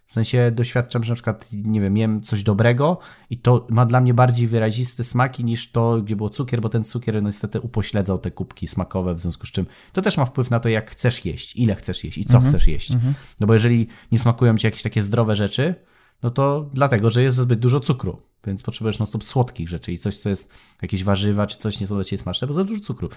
W 0.07 0.13
sensie 0.13 0.51
doświadczam, 0.51 1.03
że 1.03 1.11
na 1.11 1.15
przykład, 1.15 1.47
nie 1.53 1.81
wiem, 1.81 1.97
jem 1.97 2.21
coś 2.21 2.43
dobrego 2.43 2.99
i 3.29 3.37
to 3.37 3.67
ma 3.69 3.85
dla 3.85 4.01
mnie 4.01 4.13
bardziej 4.13 4.47
wyraziste 4.47 5.03
smaki 5.03 5.43
niż 5.43 5.71
to, 5.71 6.01
gdzie 6.01 6.15
było 6.15 6.29
cukier, 6.29 6.61
bo 6.61 6.69
ten 6.69 6.83
cukier 6.83 7.23
no, 7.23 7.29
niestety 7.29 7.61
upośledzał 7.61 8.17
te 8.17 8.31
kubki 8.31 8.67
smakowe, 8.67 9.15
w 9.15 9.19
związku 9.19 9.47
z 9.47 9.51
czym 9.51 9.65
to 9.93 10.01
też 10.01 10.17
ma 10.17 10.25
wpływ 10.25 10.49
na 10.49 10.59
to, 10.59 10.69
jak 10.69 10.91
chcesz 10.91 11.25
jeść, 11.25 11.55
ile 11.55 11.75
chcesz 11.75 12.03
jeść 12.03 12.17
i 12.17 12.25
co 12.25 12.37
Mhm, 12.37 12.53
chcesz 12.53 12.67
jeść. 12.67 12.91
No 13.39 13.47
bo 13.47 13.53
jeżeli 13.53 13.87
nie 14.11 14.19
smakują 14.19 14.57
ci 14.57 14.67
jakieś 14.67 14.81
takie 14.83 15.03
zdrowe 15.03 15.35
rzeczy, 15.35 15.75
no 16.23 16.29
to 16.29 16.69
dlatego, 16.73 17.09
że 17.09 17.23
jest 17.23 17.37
zbyt 17.37 17.59
dużo 17.59 17.79
cukru, 17.79 18.21
więc 18.45 18.63
potrzebujesz 18.63 18.99
non 18.99 19.07
stop 19.07 19.23
słodkich 19.23 19.69
rzeczy 19.69 19.91
i 19.91 19.97
coś, 19.97 20.17
co 20.17 20.29
jest 20.29 20.51
jakieś 20.81 21.03
warzywa, 21.03 21.47
czy 21.47 21.57
coś 21.57 21.79
nie 21.79 21.87
są 21.87 21.95
dla 21.95 22.03
ciebie 22.03 22.23
smaczne, 22.23 22.47
bo 22.47 22.53
za 22.53 22.63
dużo 22.63 22.81
cukru. 22.81 23.09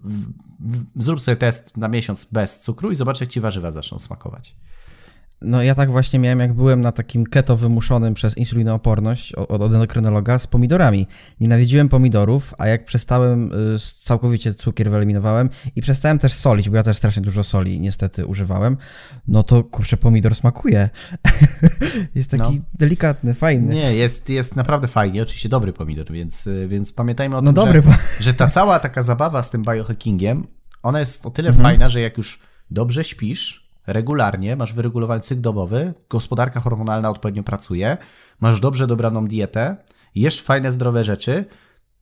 W, 0.00 0.26
w, 0.60 1.02
zrób 1.02 1.20
sobie 1.20 1.36
test 1.36 1.76
na 1.76 1.88
miesiąc 1.88 2.24
bez 2.24 2.60
cukru 2.60 2.90
i 2.90 2.96
zobacz, 2.96 3.20
jak 3.20 3.30
ci 3.30 3.40
warzywa 3.40 3.70
zaczną 3.70 3.98
smakować. 3.98 4.54
No 5.44 5.62
ja 5.62 5.74
tak 5.74 5.90
właśnie 5.90 6.18
miałem, 6.18 6.40
jak 6.40 6.52
byłem 6.52 6.80
na 6.80 6.92
takim 6.92 7.26
keto 7.26 7.56
wymuszonym 7.56 8.14
przez 8.14 8.36
insulinooporność 8.36 9.32
od, 9.34 9.50
od 9.50 9.72
endokrynologa 9.74 10.38
z 10.38 10.46
pomidorami. 10.46 11.06
Nienawidziłem 11.40 11.88
pomidorów, 11.88 12.54
a 12.58 12.68
jak 12.68 12.84
przestałem, 12.84 13.52
y, 13.52 13.78
całkowicie 14.04 14.54
cukier 14.54 14.90
wyeliminowałem 14.90 15.50
i 15.76 15.82
przestałem 15.82 16.18
też 16.18 16.32
solić, 16.34 16.70
bo 16.70 16.76
ja 16.76 16.82
też 16.82 16.96
strasznie 16.96 17.22
dużo 17.22 17.44
soli 17.44 17.80
niestety 17.80 18.26
używałem, 18.26 18.76
no 19.28 19.42
to 19.42 19.64
kurczę, 19.64 19.96
pomidor 19.96 20.34
smakuje. 20.34 20.88
jest 22.14 22.30
taki 22.30 22.42
No. 22.42 22.64
delikatny, 22.74 23.34
fajny. 23.34 23.74
Nie, 23.74 23.94
jest, 23.94 24.28
jest 24.28 24.56
naprawdę 24.56 24.88
fajnie, 24.88 25.22
oczywiście 25.22 25.48
dobry 25.48 25.72
pomidor, 25.72 26.12
więc, 26.12 26.48
więc 26.68 26.92
pamiętajmy 26.92 27.36
o 27.36 27.40
No 27.42 27.52
tym, 27.52 27.54
dobry, 27.54 27.82
że, 27.82 28.24
że 28.24 28.34
ta 28.34 28.46
cała 28.48 28.78
taka 28.78 29.02
zabawa 29.02 29.42
z 29.42 29.50
tym 29.50 29.62
biohackingiem, 29.62 30.46
ona 30.82 31.00
jest 31.00 31.26
o 31.26 31.30
tyle 31.30 31.48
Mhm. 31.48 31.62
fajna, 31.66 31.88
że 31.88 32.00
jak 32.00 32.18
już 32.18 32.40
dobrze 32.70 33.04
śpisz, 33.04 33.61
regularnie, 33.86 34.56
masz 34.56 34.72
wyregulowany 34.72 35.20
cykl 35.20 35.40
dobowy, 35.40 35.94
gospodarka 36.10 36.60
hormonalna 36.60 37.10
odpowiednio 37.10 37.42
pracuje, 37.42 37.96
masz 38.40 38.60
dobrze 38.60 38.86
dobraną 38.86 39.26
dietę, 39.26 39.76
jesz 40.14 40.40
fajne, 40.40 40.72
zdrowe 40.72 41.04
rzeczy, 41.04 41.44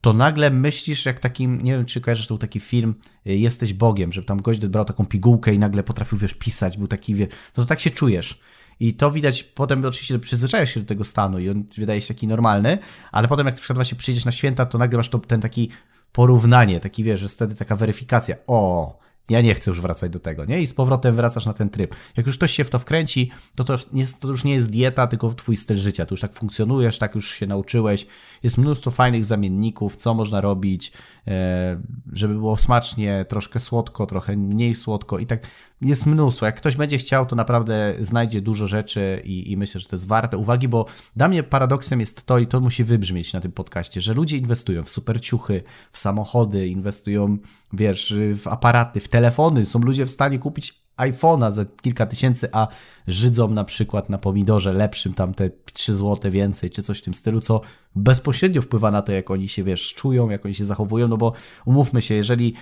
to 0.01 0.13
nagle 0.13 0.49
myślisz 0.49 1.05
jak 1.05 1.19
takim, 1.19 1.63
nie 1.63 1.71
wiem 1.71 1.85
czy 1.85 2.01
kojarzysz, 2.01 2.27
był 2.27 2.37
taki 2.37 2.59
film 2.59 2.95
y, 3.27 3.37
Jesteś 3.37 3.73
Bogiem, 3.73 4.13
że 4.13 4.23
tam 4.23 4.41
gość 4.41 4.59
brał 4.67 4.85
taką 4.85 5.05
pigułkę 5.05 5.53
i 5.53 5.59
nagle 5.59 5.83
potrafił, 5.83 6.17
wiesz, 6.17 6.33
pisać, 6.33 6.77
był 6.77 6.87
taki, 6.87 7.15
wie, 7.15 7.27
no 7.57 7.63
to 7.63 7.65
tak 7.65 7.79
się 7.79 7.89
czujesz. 7.89 8.39
I 8.79 8.93
to 8.93 9.11
widać, 9.11 9.43
potem 9.43 9.85
oczywiście 9.85 10.19
przyzwyczajasz 10.19 10.73
się 10.73 10.79
do 10.79 10.85
tego 10.85 11.03
stanu 11.03 11.39
i 11.39 11.49
on 11.49 11.63
wydaje 11.77 12.01
się 12.01 12.07
taki 12.07 12.27
normalny, 12.27 12.77
ale 13.11 13.27
potem 13.27 13.45
jak 13.45 13.55
na 13.55 13.59
przykład 13.59 13.77
właśnie 13.77 13.97
przyjdziesz 13.97 14.25
na 14.25 14.31
święta, 14.31 14.65
to 14.65 14.77
nagle 14.77 14.97
masz 14.97 15.09
to, 15.09 15.19
ten 15.19 15.41
taki 15.41 15.69
porównanie, 16.11 16.79
taki 16.79 17.03
wiesz, 17.03 17.19
że 17.19 17.27
wtedy 17.27 17.55
taka 17.55 17.75
weryfikacja, 17.75 18.35
o, 18.47 18.99
ja 19.29 19.41
nie 19.41 19.55
chcę 19.55 19.71
już 19.71 19.81
wracać 19.81 20.11
do 20.11 20.19
tego, 20.19 20.45
nie? 20.45 20.61
I 20.61 20.67
z 20.67 20.73
powrotem 20.73 21.15
wracasz 21.15 21.45
na 21.45 21.53
ten 21.53 21.69
tryb. 21.69 21.95
Jak 22.17 22.27
już 22.27 22.37
ktoś 22.37 22.51
się 22.51 22.63
w 22.63 22.69
to 22.69 22.79
wkręci, 22.79 23.31
to 23.55 23.63
to, 23.63 23.75
nie, 23.93 24.05
to 24.19 24.27
już 24.27 24.43
nie 24.43 24.53
jest 24.53 24.71
dieta, 24.71 25.07
tylko 25.07 25.33
twój 25.33 25.57
styl 25.57 25.77
życia. 25.77 26.05
Tu 26.05 26.13
już 26.13 26.21
tak 26.21 26.33
funkcjonujesz, 26.33 26.97
tak 26.97 27.15
już 27.15 27.31
się 27.31 27.47
nauczyłeś. 27.47 28.07
Jest 28.43 28.57
mnóstwo 28.57 28.91
fajnych 28.91 29.25
zamienników, 29.25 29.95
co 29.95 30.13
można 30.13 30.41
robić, 30.41 30.91
e, 31.27 31.81
żeby 32.13 32.33
było 32.33 32.57
smacznie, 32.57 33.25
troszkę 33.29 33.59
słodko, 33.59 34.05
trochę 34.05 34.37
mniej 34.37 34.75
słodko 34.75 35.19
i 35.19 35.25
tak 35.25 35.47
jest 35.81 36.05
mnóstwo. 36.05 36.45
Jak 36.45 36.55
ktoś 36.55 36.75
będzie 36.75 36.97
chciał, 36.97 37.25
to 37.25 37.35
naprawdę 37.35 37.93
znajdzie 37.99 38.41
dużo 38.41 38.67
rzeczy 38.67 39.21
i, 39.23 39.51
i 39.51 39.57
myślę, 39.57 39.81
że 39.81 39.87
to 39.87 39.95
jest 39.95 40.07
warte 40.07 40.37
uwagi, 40.37 40.67
bo 40.67 40.85
dla 41.15 41.27
mnie 41.27 41.43
paradoksem 41.43 41.99
jest 41.99 42.25
to, 42.25 42.39
i 42.39 42.47
to 42.47 42.61
musi 42.61 42.83
wybrzmieć 42.83 43.33
na 43.33 43.41
tym 43.41 43.51
podcaście, 43.51 44.01
że 44.01 44.13
ludzie 44.13 44.37
inwestują 44.37 44.83
w 44.83 44.89
super 44.89 45.21
ciuchy, 45.21 45.63
w 45.91 45.99
samochody, 45.99 46.67
inwestują, 46.67 47.37
wiesz, 47.73 48.13
w 48.35 48.47
aparaty, 48.47 48.99
w 48.99 49.07
telefony. 49.07 49.65
Są 49.65 49.79
ludzie 49.79 50.05
w 50.05 50.11
stanie 50.11 50.39
kupić 50.39 50.81
iPhone'a 50.97 51.51
za 51.51 51.65
kilka 51.65 52.05
tysięcy, 52.05 52.49
a 52.51 52.67
żydzą 53.07 53.47
na 53.47 53.63
przykład 53.63 54.09
na 54.09 54.17
pomidorze 54.17 54.73
lepszym 54.73 55.13
tam 55.13 55.33
te 55.33 55.49
3 55.73 55.95
zł 55.95 56.31
więcej, 56.31 56.69
czy 56.69 56.83
coś 56.83 56.99
w 56.99 57.01
tym 57.01 57.13
stylu, 57.13 57.41
co 57.41 57.61
bezpośrednio 57.95 58.61
wpływa 58.61 58.91
na 58.91 59.01
to, 59.01 59.11
jak 59.11 59.31
oni 59.31 59.47
się, 59.47 59.63
wiesz, 59.63 59.93
czują, 59.93 60.29
jak 60.29 60.45
oni 60.45 60.55
się 60.55 60.65
zachowują, 60.65 61.07
no 61.07 61.17
bo 61.17 61.33
umówmy 61.65 62.01
się, 62.01 62.15
jeżeli 62.15 62.53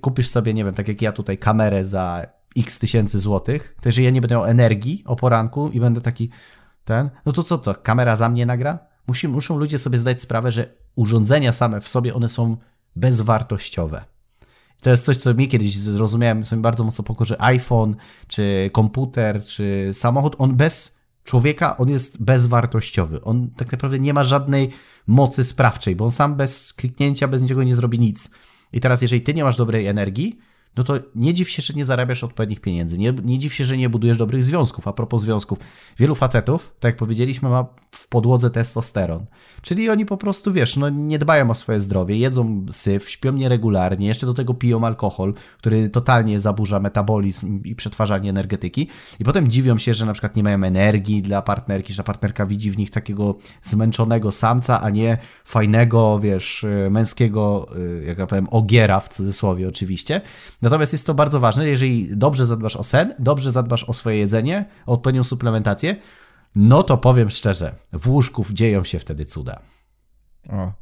kupisz 0.00 0.28
sobie, 0.28 0.54
nie 0.54 0.64
wiem, 0.64 0.74
tak 0.74 0.88
jak 0.88 1.02
ja 1.02 1.12
tutaj 1.12 1.38
kamerę 1.38 1.84
za 1.84 2.26
x 2.56 2.78
tysięcy 2.78 3.20
złotych, 3.20 3.76
to 3.80 3.88
jeżeli 3.88 4.04
ja 4.04 4.10
nie 4.10 4.20
będę 4.20 4.34
miał 4.34 4.44
energii 4.44 5.02
o 5.06 5.16
poranku 5.16 5.70
i 5.72 5.80
będę 5.80 6.00
taki 6.00 6.30
ten, 6.84 7.10
no 7.26 7.32
to 7.32 7.42
co 7.42 7.58
to, 7.58 7.74
kamera 7.74 8.16
za 8.16 8.28
mnie 8.28 8.46
nagra? 8.46 8.78
Musi, 9.06 9.28
muszą 9.28 9.58
ludzie 9.58 9.78
sobie 9.78 9.98
zdać 9.98 10.22
sprawę, 10.22 10.52
że 10.52 10.74
urządzenia 10.96 11.52
same 11.52 11.80
w 11.80 11.88
sobie, 11.88 12.14
one 12.14 12.28
są 12.28 12.56
bezwartościowe. 12.96 14.04
To 14.80 14.90
jest 14.90 15.04
coś, 15.04 15.16
co 15.16 15.34
mi 15.34 15.48
kiedyś 15.48 15.76
zrozumiałem, 15.78 16.42
co 16.42 16.56
mi 16.56 16.62
bardzo 16.62 16.84
mocno 16.84 17.04
pokorzy 17.04 17.36
iPhone, 17.38 17.96
czy 18.28 18.70
komputer, 18.72 19.44
czy 19.44 19.90
samochód, 19.92 20.36
on 20.38 20.56
bez 20.56 20.98
człowieka, 21.24 21.76
on 21.76 21.88
jest 21.88 22.22
bezwartościowy. 22.22 23.22
On 23.22 23.50
tak 23.50 23.72
naprawdę 23.72 23.98
nie 23.98 24.14
ma 24.14 24.24
żadnej 24.24 24.70
mocy 25.06 25.44
sprawczej, 25.44 25.96
bo 25.96 26.04
on 26.04 26.10
sam 26.10 26.36
bez 26.36 26.72
kliknięcia, 26.72 27.28
bez 27.28 27.42
niczego 27.42 27.62
nie 27.62 27.74
zrobi 27.74 27.98
nic. 27.98 28.30
I 28.72 28.80
teraz, 28.80 29.02
jeżeli 29.02 29.22
ty 29.22 29.34
nie 29.34 29.44
masz 29.44 29.56
dobrej 29.56 29.86
energii, 29.86 30.38
no 30.76 30.84
to 30.84 30.94
nie 31.14 31.34
dziw 31.34 31.50
się, 31.50 31.62
że 31.62 31.74
nie 31.74 31.84
zarabiasz 31.84 32.24
odpowiednich 32.24 32.60
pieniędzy. 32.60 32.98
Nie, 32.98 33.12
nie 33.24 33.38
dziw 33.38 33.54
się, 33.54 33.64
że 33.64 33.76
nie 33.76 33.88
budujesz 33.88 34.18
dobrych 34.18 34.44
związków. 34.44 34.88
A 34.88 34.92
propos 34.92 35.20
związków, 35.20 35.58
wielu 35.98 36.14
facetów, 36.14 36.74
tak 36.80 36.88
jak 36.88 36.96
powiedzieliśmy, 36.96 37.48
ma 37.48 37.66
w 37.90 38.08
podłodze 38.08 38.50
testosteron. 38.50 39.26
Czyli 39.62 39.90
oni 39.90 40.06
po 40.06 40.16
prostu, 40.16 40.52
wiesz, 40.52 40.76
no 40.76 40.88
nie 40.88 41.18
dbają 41.18 41.50
o 41.50 41.54
swoje 41.54 41.80
zdrowie, 41.80 42.16
jedzą 42.16 42.66
syf, 42.70 43.10
śpią 43.10 43.32
nieregularnie, 43.32 44.06
jeszcze 44.06 44.26
do 44.26 44.34
tego 44.34 44.54
piją 44.54 44.84
alkohol, 44.84 45.34
który 45.58 45.88
totalnie 45.88 46.40
zaburza 46.40 46.80
metabolizm 46.80 47.62
i 47.64 47.74
przetwarzanie 47.74 48.30
energetyki. 48.30 48.88
I 49.20 49.24
potem 49.24 49.48
dziwią 49.48 49.78
się, 49.78 49.94
że 49.94 50.06
na 50.06 50.12
przykład 50.12 50.36
nie 50.36 50.42
mają 50.42 50.64
energii 50.64 51.22
dla 51.22 51.42
partnerki, 51.42 51.92
że 51.92 52.04
partnerka 52.04 52.46
widzi 52.46 52.70
w 52.70 52.78
nich 52.78 52.90
takiego 52.90 53.38
zmęczonego 53.62 54.32
samca, 54.32 54.82
a 54.82 54.90
nie 54.90 55.18
fajnego, 55.44 56.18
wiesz, 56.18 56.66
męskiego, 56.90 57.68
jak 58.06 58.18
ja 58.18 58.26
powiem, 58.26 58.48
ogiera 58.50 59.00
w 59.00 59.08
cudzysłowie 59.08 59.68
oczywiście. 59.68 60.20
Natomiast 60.62 60.92
jest 60.92 61.06
to 61.06 61.14
bardzo 61.14 61.40
ważne, 61.40 61.68
jeżeli 61.68 62.16
dobrze 62.16 62.46
zadbasz 62.46 62.76
o 62.76 62.84
sen, 62.84 63.14
dobrze 63.18 63.52
zadbasz 63.52 63.84
o 63.84 63.92
swoje 63.92 64.16
jedzenie, 64.16 64.64
o 64.86 64.92
odpowiednią 64.92 65.24
suplementację, 65.24 65.96
no 66.56 66.82
to 66.82 66.98
powiem 66.98 67.30
szczerze, 67.30 67.74
w 67.92 68.08
łóżku 68.08 68.46
dzieją 68.52 68.84
się 68.84 68.98
wtedy 68.98 69.24
cuda. 69.24 69.60
O. 70.48 70.72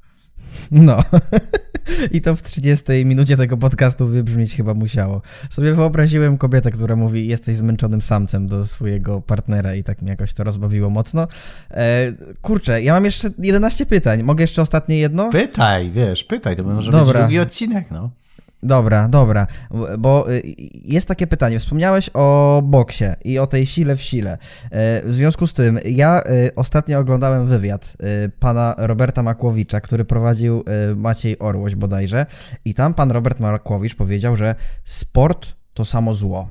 No. 0.70 0.98
I 2.12 2.20
to 2.20 2.36
w 2.36 2.42
30 2.42 3.04
minucie 3.04 3.36
tego 3.36 3.56
podcastu 3.56 4.06
wybrzmieć 4.06 4.54
chyba 4.54 4.74
musiało. 4.74 5.22
Sobie 5.50 5.74
wyobraziłem 5.74 6.38
kobietę, 6.38 6.70
która 6.70 6.96
mówi: 6.96 7.28
Jesteś 7.28 7.56
zmęczonym 7.56 8.02
samcem 8.02 8.46
do 8.46 8.64
swojego 8.64 9.20
partnera, 9.20 9.74
i 9.74 9.84
tak 9.84 10.02
mnie 10.02 10.10
jakoś 10.10 10.34
to 10.34 10.44
rozbawiło 10.44 10.90
mocno. 10.90 11.28
E, 11.70 12.12
kurczę, 12.42 12.82
ja 12.82 12.92
mam 12.92 13.04
jeszcze 13.04 13.30
11 13.38 13.86
pytań. 13.86 14.22
Mogę 14.22 14.42
jeszcze 14.44 14.62
ostatnie 14.62 14.98
jedno? 14.98 15.30
Pytaj, 15.30 15.90
wiesz, 15.90 16.24
pytaj, 16.24 16.56
to 16.56 16.62
może 16.62 16.90
Dobra. 16.90 17.12
być 17.12 17.22
drugi 17.22 17.38
odcinek, 17.38 17.90
no. 17.90 18.10
Dobra, 18.62 19.09
dobra, 19.09 19.46
bo 19.98 20.32
y, 20.32 20.42
jest 20.84 21.09
takie 21.09 21.26
pytanie. 21.26 21.59
Wspomniałeś 21.59 22.11
o 22.14 22.61
boksie 22.64 23.04
i 23.24 23.38
o 23.38 23.46
tej 23.46 23.66
sile 23.66 23.96
w 23.96 24.02
sile. 24.02 24.32
E, 24.32 24.38
w 25.04 25.12
związku 25.12 25.46
z 25.46 25.54
tym, 25.54 25.78
ja 25.84 26.22
y, 26.46 26.54
ostatnio 26.54 26.98
oglądałem 26.98 27.46
wywiad 27.46 27.96
y, 28.24 28.30
pana 28.40 28.74
Roberta 28.78 29.22
Makłowicza, 29.22 29.80
który 29.80 30.04
prowadził 30.04 30.64
Maciej 30.96 31.38
Orłoś 31.38 31.74
bodajże, 31.74 32.26
i 32.64 32.74
tam 32.74 32.94
pan 32.94 33.11
Robert 33.11 33.40
Makłowicz 33.40 33.94
powiedział, 33.94 34.36
że 34.36 34.54
sport 34.84 35.52
to 35.74 35.84
samo 35.84 36.14
zło. 36.14 36.48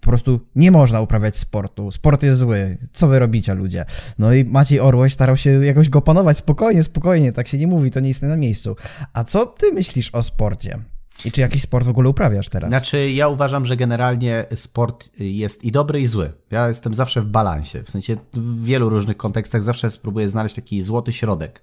Po 0.00 0.06
prostu 0.06 0.40
nie 0.56 0.70
można 0.70 1.00
uprawiać 1.00 1.36
sportu. 1.36 1.90
Sport 1.90 2.22
jest 2.22 2.38
zły. 2.38 2.78
Co 2.92 3.08
wy 3.08 3.18
robicie, 3.18 3.54
ludzie? 3.54 3.84
No 4.18 4.34
i 4.34 4.44
Maciej 4.44 4.80
Orłoś 4.80 5.12
starał 5.12 5.36
się 5.36 5.64
jakoś 5.64 5.88
go 5.88 6.02
panować 6.02 6.36
spokojnie, 6.36 6.82
spokojnie. 6.82 7.32
Tak 7.32 7.48
się 7.48 7.58
nie 7.58 7.66
mówi, 7.66 7.90
to 7.90 8.00
nie 8.00 8.10
istnieje 8.10 8.34
na 8.34 8.40
miejscu. 8.40 8.76
A 9.12 9.24
co 9.24 9.46
ty 9.46 9.72
myślisz 9.72 10.10
o 10.10 10.22
sporcie? 10.22 10.78
I 11.24 11.32
czy 11.32 11.40
jakiś 11.40 11.62
sport 11.62 11.86
w 11.86 11.88
ogóle 11.88 12.08
uprawiasz 12.08 12.48
teraz? 12.48 12.70
Znaczy, 12.70 13.10
ja 13.10 13.28
uważam, 13.28 13.66
że 13.66 13.76
generalnie 13.76 14.44
sport 14.54 15.10
jest 15.18 15.64
i 15.64 15.72
dobry, 15.72 16.00
i 16.00 16.06
zły. 16.06 16.32
Ja 16.50 16.68
jestem 16.68 16.94
zawsze 16.94 17.20
w 17.20 17.26
balansie. 17.26 17.82
W 17.82 17.90
sensie 17.90 18.16
w 18.32 18.64
wielu 18.64 18.88
różnych 18.88 19.16
kontekstach 19.16 19.62
zawsze 19.62 19.90
spróbuję 19.90 20.28
znaleźć 20.28 20.54
taki 20.54 20.82
złoty 20.82 21.12
środek. 21.12 21.62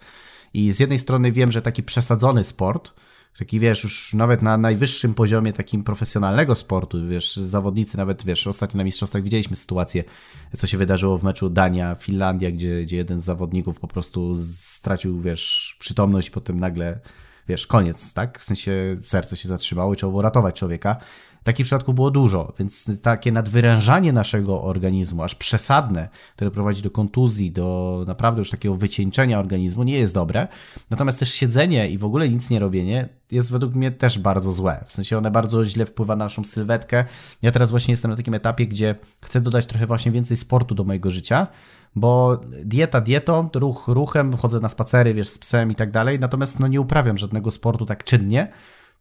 I 0.53 0.71
z 0.71 0.79
jednej 0.79 0.99
strony 0.99 1.31
wiem, 1.31 1.51
że 1.51 1.61
taki 1.61 1.83
przesadzony 1.83 2.43
sport, 2.43 2.93
taki 3.37 3.59
wiesz, 3.59 3.83
już 3.83 4.13
nawet 4.13 4.41
na 4.41 4.57
najwyższym 4.57 5.13
poziomie 5.13 5.53
takim 5.53 5.83
profesjonalnego 5.83 6.55
sportu, 6.55 7.07
wiesz, 7.07 7.35
zawodnicy 7.35 7.97
nawet, 7.97 8.25
wiesz, 8.25 8.47
ostatnio 8.47 8.77
na 8.77 8.83
mistrzostwach 8.83 9.23
widzieliśmy 9.23 9.55
sytuację, 9.55 10.03
co 10.55 10.67
się 10.67 10.77
wydarzyło 10.77 11.17
w 11.17 11.23
meczu 11.23 11.49
Dania-Finlandia, 11.49 12.51
gdzie, 12.51 12.81
gdzie 12.81 12.97
jeden 12.97 13.17
z 13.19 13.23
zawodników 13.23 13.79
po 13.79 13.87
prostu 13.87 14.35
stracił, 14.55 15.21
wiesz, 15.21 15.75
przytomność, 15.79 16.29
potem 16.29 16.59
nagle 16.59 16.99
wiesz, 17.47 17.67
koniec, 17.67 18.13
tak? 18.13 18.39
W 18.39 18.43
sensie 18.43 18.97
serce 19.01 19.37
się 19.37 19.49
zatrzymało 19.49 19.93
i 19.93 19.97
trzeba 19.97 20.09
było 20.09 20.21
ratować 20.21 20.55
człowieka. 20.55 20.97
Takich 21.43 21.65
przypadków 21.65 21.95
było 21.95 22.11
dużo, 22.11 22.53
więc 22.59 23.01
takie 23.01 23.31
nadwyrężanie 23.31 24.13
naszego 24.13 24.63
organizmu, 24.63 25.23
aż 25.23 25.35
przesadne, 25.35 26.09
które 26.35 26.51
prowadzi 26.51 26.81
do 26.81 26.91
kontuzji, 26.91 27.51
do 27.51 28.03
naprawdę 28.07 28.41
już 28.41 28.49
takiego 28.49 28.75
wycieńczenia 28.75 29.39
organizmu, 29.39 29.83
nie 29.83 29.99
jest 29.99 30.13
dobre. 30.13 30.47
Natomiast 30.89 31.19
też 31.19 31.33
siedzenie 31.33 31.89
i 31.89 31.97
w 31.97 32.05
ogóle 32.05 32.29
nic 32.29 32.49
nie 32.49 32.59
robienie 32.59 33.09
jest 33.31 33.51
według 33.51 33.75
mnie 33.75 33.91
też 33.91 34.19
bardzo 34.19 34.53
złe. 34.53 34.83
W 34.87 34.93
sensie 34.93 35.17
one 35.17 35.31
bardzo 35.31 35.65
źle 35.65 35.85
wpływa 35.85 36.15
na 36.15 36.25
naszą 36.25 36.43
sylwetkę. 36.43 37.05
Ja 37.41 37.51
teraz 37.51 37.71
właśnie 37.71 37.91
jestem 37.91 38.11
na 38.11 38.17
takim 38.17 38.33
etapie, 38.33 38.67
gdzie 38.67 38.95
chcę 39.25 39.41
dodać 39.41 39.65
trochę 39.65 39.87
właśnie 39.87 40.11
więcej 40.11 40.37
sportu 40.37 40.75
do 40.75 40.83
mojego 40.83 41.11
życia, 41.11 41.47
bo 41.99 42.41
dieta 42.65 43.01
dietą, 43.01 43.49
ruch 43.55 43.87
ruchem, 43.87 44.37
chodzę 44.37 44.59
na 44.59 44.69
spacery, 44.69 45.13
wiesz, 45.13 45.29
z 45.29 45.37
psem 45.37 45.71
i 45.71 45.75
tak 45.75 45.91
dalej, 45.91 46.19
natomiast 46.19 46.59
no 46.59 46.67
nie 46.67 46.81
uprawiam 46.81 47.17
żadnego 47.17 47.51
sportu 47.51 47.85
tak 47.85 48.03
czynnie, 48.03 48.51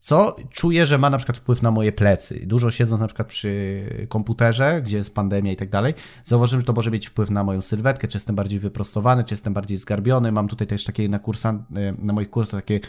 co 0.00 0.36
czuję, 0.50 0.86
że 0.86 0.98
ma 0.98 1.10
na 1.10 1.16
przykład 1.16 1.38
wpływ 1.38 1.62
na 1.62 1.70
moje 1.70 1.92
plecy. 1.92 2.46
Dużo 2.46 2.70
siedząc 2.70 3.00
na 3.00 3.06
przykład 3.06 3.28
przy 3.28 4.06
komputerze, 4.08 4.82
gdzie 4.84 4.96
jest 4.96 5.14
pandemia 5.14 5.52
i 5.52 5.56
tak 5.56 5.70
dalej, 5.70 5.94
zauważyłem, 6.24 6.60
że 6.60 6.66
to 6.66 6.72
może 6.72 6.90
mieć 6.90 7.06
wpływ 7.06 7.30
na 7.30 7.44
moją 7.44 7.60
sylwetkę, 7.60 8.08
czy 8.08 8.16
jestem 8.16 8.36
bardziej 8.36 8.58
wyprostowany, 8.58 9.24
czy 9.24 9.34
jestem 9.34 9.54
bardziej 9.54 9.78
zgarbiony. 9.78 10.32
Mam 10.32 10.48
tutaj 10.48 10.66
też 10.66 10.84
takie 10.84 11.08
na, 11.08 11.18
kursant, 11.18 11.62
na 11.98 12.12
moich 12.12 12.30
kursach 12.30 12.60
takie 12.60 12.80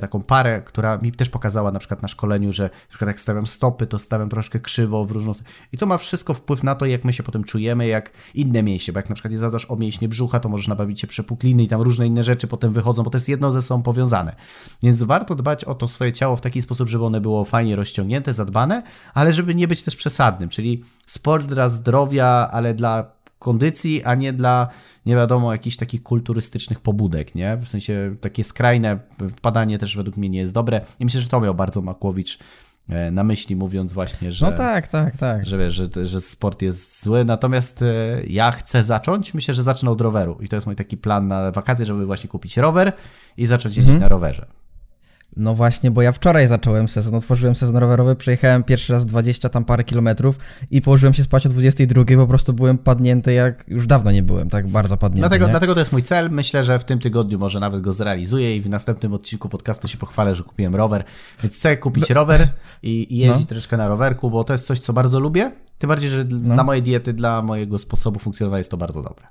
taką 0.00 0.22
parę, 0.22 0.62
która 0.62 0.98
mi 0.98 1.12
też 1.12 1.30
pokazała 1.30 1.72
na 1.72 1.78
przykład 1.78 2.02
na 2.02 2.08
szkoleniu, 2.08 2.52
że 2.52 2.62
na 2.62 2.88
przykład 2.88 3.08
jak 3.08 3.20
stawiam 3.20 3.46
stopy, 3.46 3.86
to 3.86 3.98
stawiam 3.98 4.28
troszkę 4.28 4.60
krzywo 4.60 5.04
w 5.04 5.10
różną... 5.10 5.32
I 5.72 5.78
to 5.78 5.86
ma 5.86 5.98
wszystko 5.98 6.34
wpływ 6.34 6.62
na 6.62 6.74
to, 6.74 6.86
jak 6.86 7.04
my 7.04 7.12
się 7.12 7.22
potem 7.22 7.44
czujemy, 7.44 7.86
jak 7.86 8.10
inne 8.34 8.62
mięśnie, 8.62 8.92
bo 8.92 8.98
jak 8.98 9.08
na 9.08 9.14
przykład 9.14 9.32
nie 9.32 9.38
zadasz 9.38 9.70
o 9.70 9.76
mięśnie 9.76 10.08
brzucha, 10.08 10.40
to 10.40 10.48
możesz 10.48 10.68
nabawić 10.68 11.00
się 11.00 11.06
przepukliny 11.06 11.62
i 11.62 11.68
tam 11.68 11.80
różne 11.80 12.06
inne 12.06 12.22
rzeczy 12.22 12.46
potem 12.46 12.72
wychodzą, 12.72 13.02
bo 13.02 13.10
to 13.10 13.16
jest 13.16 13.28
jedno 13.28 13.52
ze 13.52 13.62
sobą 13.62 13.82
powiązane. 13.82 14.36
Więc 14.82 15.02
warto 15.02 15.34
dbać 15.34 15.64
o 15.64 15.74
to 15.74 15.88
swoje 15.88 16.12
ciało 16.12 16.36
w 16.36 16.40
taki 16.40 16.62
sposób, 16.62 16.88
żeby 16.88 17.04
one 17.04 17.20
było 17.20 17.44
fajnie 17.44 17.76
rozciągnięte, 17.76 18.34
zadbane, 18.34 18.82
ale 19.14 19.32
żeby 19.32 19.54
nie 19.54 19.68
być 19.68 19.82
też 19.82 19.96
przesadnym, 19.96 20.48
czyli 20.48 20.84
sport 21.06 21.46
dla 21.46 21.68
zdrowia, 21.68 22.48
ale 22.52 22.74
dla 22.74 23.17
kondycji, 23.38 24.04
a 24.04 24.14
nie 24.14 24.32
dla, 24.32 24.68
nie 25.06 25.14
wiadomo, 25.14 25.52
jakichś 25.52 25.76
takich 25.76 26.02
kulturystycznych 26.02 26.80
pobudek, 26.80 27.34
nie? 27.34 27.56
W 27.56 27.68
sensie 27.68 28.16
takie 28.20 28.44
skrajne 28.44 28.98
padanie 29.42 29.78
też 29.78 29.96
według 29.96 30.16
mnie 30.16 30.28
nie 30.28 30.38
jest 30.38 30.54
dobre. 30.54 30.80
I 31.00 31.04
myślę, 31.04 31.20
że 31.20 31.28
to 31.28 31.40
miał 31.40 31.54
bardzo 31.54 31.82
Makłowicz 31.82 32.38
e, 32.88 33.10
na 33.10 33.24
myśli, 33.24 33.56
mówiąc 33.56 33.92
właśnie, 33.92 34.32
że. 34.32 34.50
No 34.50 34.56
tak, 34.56 34.88
tak, 34.88 35.16
tak. 35.16 35.46
Że, 35.46 35.70
że, 35.70 35.88
że 36.02 36.20
sport 36.20 36.62
jest 36.62 37.02
zły. 37.02 37.24
Natomiast 37.24 37.82
e, 37.82 37.86
ja 38.26 38.50
chcę 38.50 38.84
zacząć. 38.84 39.34
Myślę, 39.34 39.54
że 39.54 39.62
zacznę 39.62 39.90
od 39.90 40.00
roweru. 40.00 40.38
I 40.40 40.48
to 40.48 40.56
jest 40.56 40.66
mój 40.66 40.76
taki 40.76 40.96
plan 40.96 41.28
na 41.28 41.52
wakacje, 41.52 41.86
żeby 41.86 42.06
właśnie 42.06 42.30
kupić 42.30 42.56
rower 42.56 42.92
i 43.36 43.46
zacząć 43.46 43.76
jeździć 43.76 43.94
mhm. 43.94 44.00
na 44.00 44.08
rowerze. 44.08 44.46
No 45.38 45.54
właśnie, 45.54 45.90
bo 45.90 46.02
ja 46.02 46.12
wczoraj 46.12 46.46
zacząłem 46.46 46.88
sezon, 46.88 47.14
otworzyłem 47.14 47.56
sezon 47.56 47.76
rowerowy, 47.76 48.16
przejechałem 48.16 48.64
pierwszy 48.64 48.92
raz 48.92 49.06
20 49.06 49.48
tam 49.48 49.64
parę 49.64 49.84
kilometrów 49.84 50.38
i 50.70 50.82
położyłem 50.82 51.14
się 51.14 51.22
spać 51.22 51.46
o 51.46 51.48
22, 51.48 52.04
po 52.16 52.26
prostu 52.26 52.52
byłem 52.52 52.78
padnięty 52.78 53.32
jak 53.32 53.64
już 53.68 53.86
dawno 53.86 54.12
nie 54.12 54.22
byłem, 54.22 54.50
tak 54.50 54.68
bardzo 54.68 54.96
padnięty. 54.96 55.20
Dlatego, 55.20 55.48
dlatego 55.48 55.74
to 55.74 55.80
jest 55.80 55.92
mój 55.92 56.02
cel, 56.02 56.30
myślę, 56.30 56.64
że 56.64 56.78
w 56.78 56.84
tym 56.84 56.98
tygodniu 56.98 57.38
może 57.38 57.60
nawet 57.60 57.80
go 57.80 57.92
zrealizuję 57.92 58.56
i 58.56 58.60
w 58.60 58.68
następnym 58.68 59.12
odcinku 59.12 59.48
podcastu 59.48 59.88
się 59.88 59.98
pochwalę, 59.98 60.34
że 60.34 60.42
kupiłem 60.42 60.74
rower, 60.74 61.04
więc 61.42 61.56
chcę 61.56 61.76
kupić 61.76 62.08
no. 62.08 62.14
rower 62.14 62.48
i, 62.82 63.14
i 63.14 63.18
jeździć 63.18 63.40
no. 63.40 63.46
troszeczkę 63.46 63.76
na 63.76 63.88
rowerku, 63.88 64.30
bo 64.30 64.44
to 64.44 64.52
jest 64.54 64.66
coś, 64.66 64.80
co 64.80 64.92
bardzo 64.92 65.20
lubię, 65.20 65.52
tym 65.78 65.88
bardziej, 65.88 66.10
że 66.10 66.24
no. 66.30 66.54
na 66.54 66.64
mojej 66.64 66.82
diety, 66.82 67.12
dla 67.12 67.42
mojego 67.42 67.78
sposobu 67.78 68.20
funkcjonowania 68.20 68.58
jest 68.58 68.70
to 68.70 68.76
bardzo 68.76 69.02
dobre. 69.02 69.26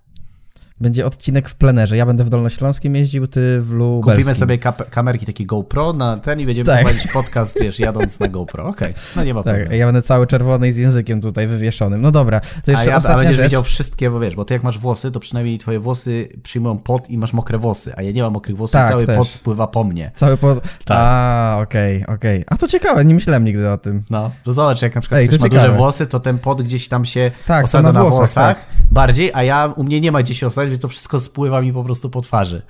Będzie 0.81 1.05
odcinek 1.05 1.49
w 1.49 1.55
plenerze. 1.55 1.97
Ja 1.97 2.05
będę 2.05 2.23
w 2.23 2.29
Dolnośląskim 2.29 2.95
jeździł, 2.95 3.27
ty 3.27 3.61
w 3.61 3.71
Lubelskim. 3.71 4.13
Kupimy 4.13 4.35
sobie 4.35 4.57
kamerki 4.89 5.25
takie 5.25 5.45
GoPro 5.45 5.93
na 5.93 6.17
ten 6.17 6.39
i 6.39 6.45
będziemy 6.45 6.65
tak. 6.65 6.83
prowadzić 6.83 7.11
podcast, 7.11 7.57
wiesz, 7.61 7.79
jadąc 7.79 8.19
na 8.19 8.27
GoPro. 8.27 8.65
Okej, 8.69 8.91
okay. 8.91 9.03
no 9.15 9.23
nie 9.23 9.33
ma 9.33 9.43
tak, 9.43 9.55
problemu. 9.55 9.79
ja 9.79 9.85
będę 9.85 10.01
cały 10.01 10.27
czerwony 10.27 10.67
i 10.67 10.71
z 10.71 10.77
językiem 10.77 11.21
tutaj 11.21 11.47
wywieszonym. 11.47 12.01
No 12.01 12.11
dobra, 12.11 12.39
to 12.39 12.71
jeszcze 12.71 12.95
a, 12.95 12.99
ja, 12.99 13.13
a 13.13 13.17
będziesz 13.17 13.35
rzecz. 13.35 13.45
wiedział 13.45 13.63
wszystkie, 13.63 14.09
bo 14.09 14.19
wiesz, 14.19 14.35
bo 14.35 14.45
ty 14.45 14.53
jak 14.53 14.63
masz 14.63 14.79
włosy, 14.79 15.11
to 15.11 15.19
przynajmniej 15.19 15.57
twoje 15.57 15.79
włosy 15.79 16.27
przyjmują 16.43 16.77
pot 16.77 17.09
i 17.09 17.17
masz 17.17 17.33
mokre 17.33 17.57
włosy, 17.57 17.93
a 17.95 18.01
ja 18.01 18.11
nie 18.11 18.21
mam 18.21 18.33
mokrych 18.33 18.57
włosów 18.57 18.73
tak, 18.73 18.89
cały 18.89 19.05
też. 19.05 19.17
pot 19.17 19.29
spływa 19.29 19.67
po 19.67 19.83
mnie. 19.83 20.11
Cały 20.13 20.37
pot... 20.37 20.63
Tak. 20.85 20.97
A, 20.99 21.59
okej, 21.61 22.03
okay, 22.03 22.15
okej. 22.15 22.41
Okay. 22.43 22.55
A 22.55 22.57
to 22.57 22.67
ciekawe, 22.67 23.05
nie 23.05 23.13
myślałem 23.13 23.43
nigdy 23.43 23.71
o 23.71 23.77
tym. 23.77 24.03
No, 24.09 24.31
to 24.43 24.53
zobacz, 24.53 24.81
jak 24.81 24.95
na 24.95 25.01
przykład 25.01 25.21
Ej, 25.21 25.27
ktoś 25.27 25.39
ma 25.39 25.49
duże 25.49 25.71
włosy, 25.71 26.07
to 26.07 26.19
ten 26.19 26.39
pot 26.39 26.61
gdzieś 26.61 26.87
tam 26.87 27.05
się 27.05 27.31
tak, 27.47 27.65
osadza 27.65 27.91
na, 27.91 28.01
włosach, 28.01 28.17
włosach 28.17 28.57
tak. 28.57 28.65
bardziej, 28.91 29.31
a 29.33 29.43
ja, 29.43 29.73
u 29.75 29.83
mnie 29.83 30.01
nie 30.01 30.11
ma 30.11 30.23
gdzie 30.23 30.35
się 30.35 30.47
osadzać, 30.47 30.66
więc 30.69 30.81
to 30.81 30.87
wszystko 30.87 31.19
spływa 31.19 31.61
mi 31.61 31.73
po 31.73 31.83
prostu 31.83 32.09
po 32.09 32.21
twarzy. 32.21 32.61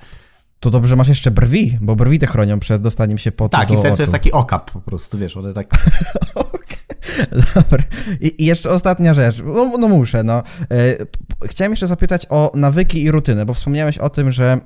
To 0.60 0.70
dobrze 0.70 0.96
masz 0.96 1.08
jeszcze 1.08 1.30
brwi, 1.30 1.78
bo 1.80 1.96
brwi 1.96 2.18
te 2.18 2.26
chronią 2.26 2.60
przed 2.60 2.82
dostaniem 2.82 3.18
się 3.18 3.32
potu 3.32 3.56
Tak, 3.56 3.70
i 3.70 3.72
wtedy 3.72 3.88
oczu. 3.88 3.96
to 3.96 4.02
jest 4.02 4.12
taki 4.12 4.32
okap 4.32 4.70
po 4.70 4.80
prostu, 4.80 5.18
wiesz, 5.18 5.36
one 5.36 5.52
tak... 5.52 5.66
Dobra. 7.54 7.82
I, 8.20 8.42
I, 8.42 8.46
jeszcze 8.46 8.70
ostatnia 8.70 9.14
rzecz. 9.14 9.42
No, 9.44 9.78
no 9.78 9.88
muszę, 9.88 10.22
no. 10.22 10.42
E, 10.70 10.96
chciałem 11.46 11.72
jeszcze 11.72 11.86
zapytać 11.86 12.26
o 12.30 12.52
nawyki 12.54 13.02
i 13.02 13.10
rutynę, 13.10 13.46
bo 13.46 13.54
wspomniałeś 13.54 13.98
o 13.98 14.10
tym, 14.10 14.32
że 14.32 14.60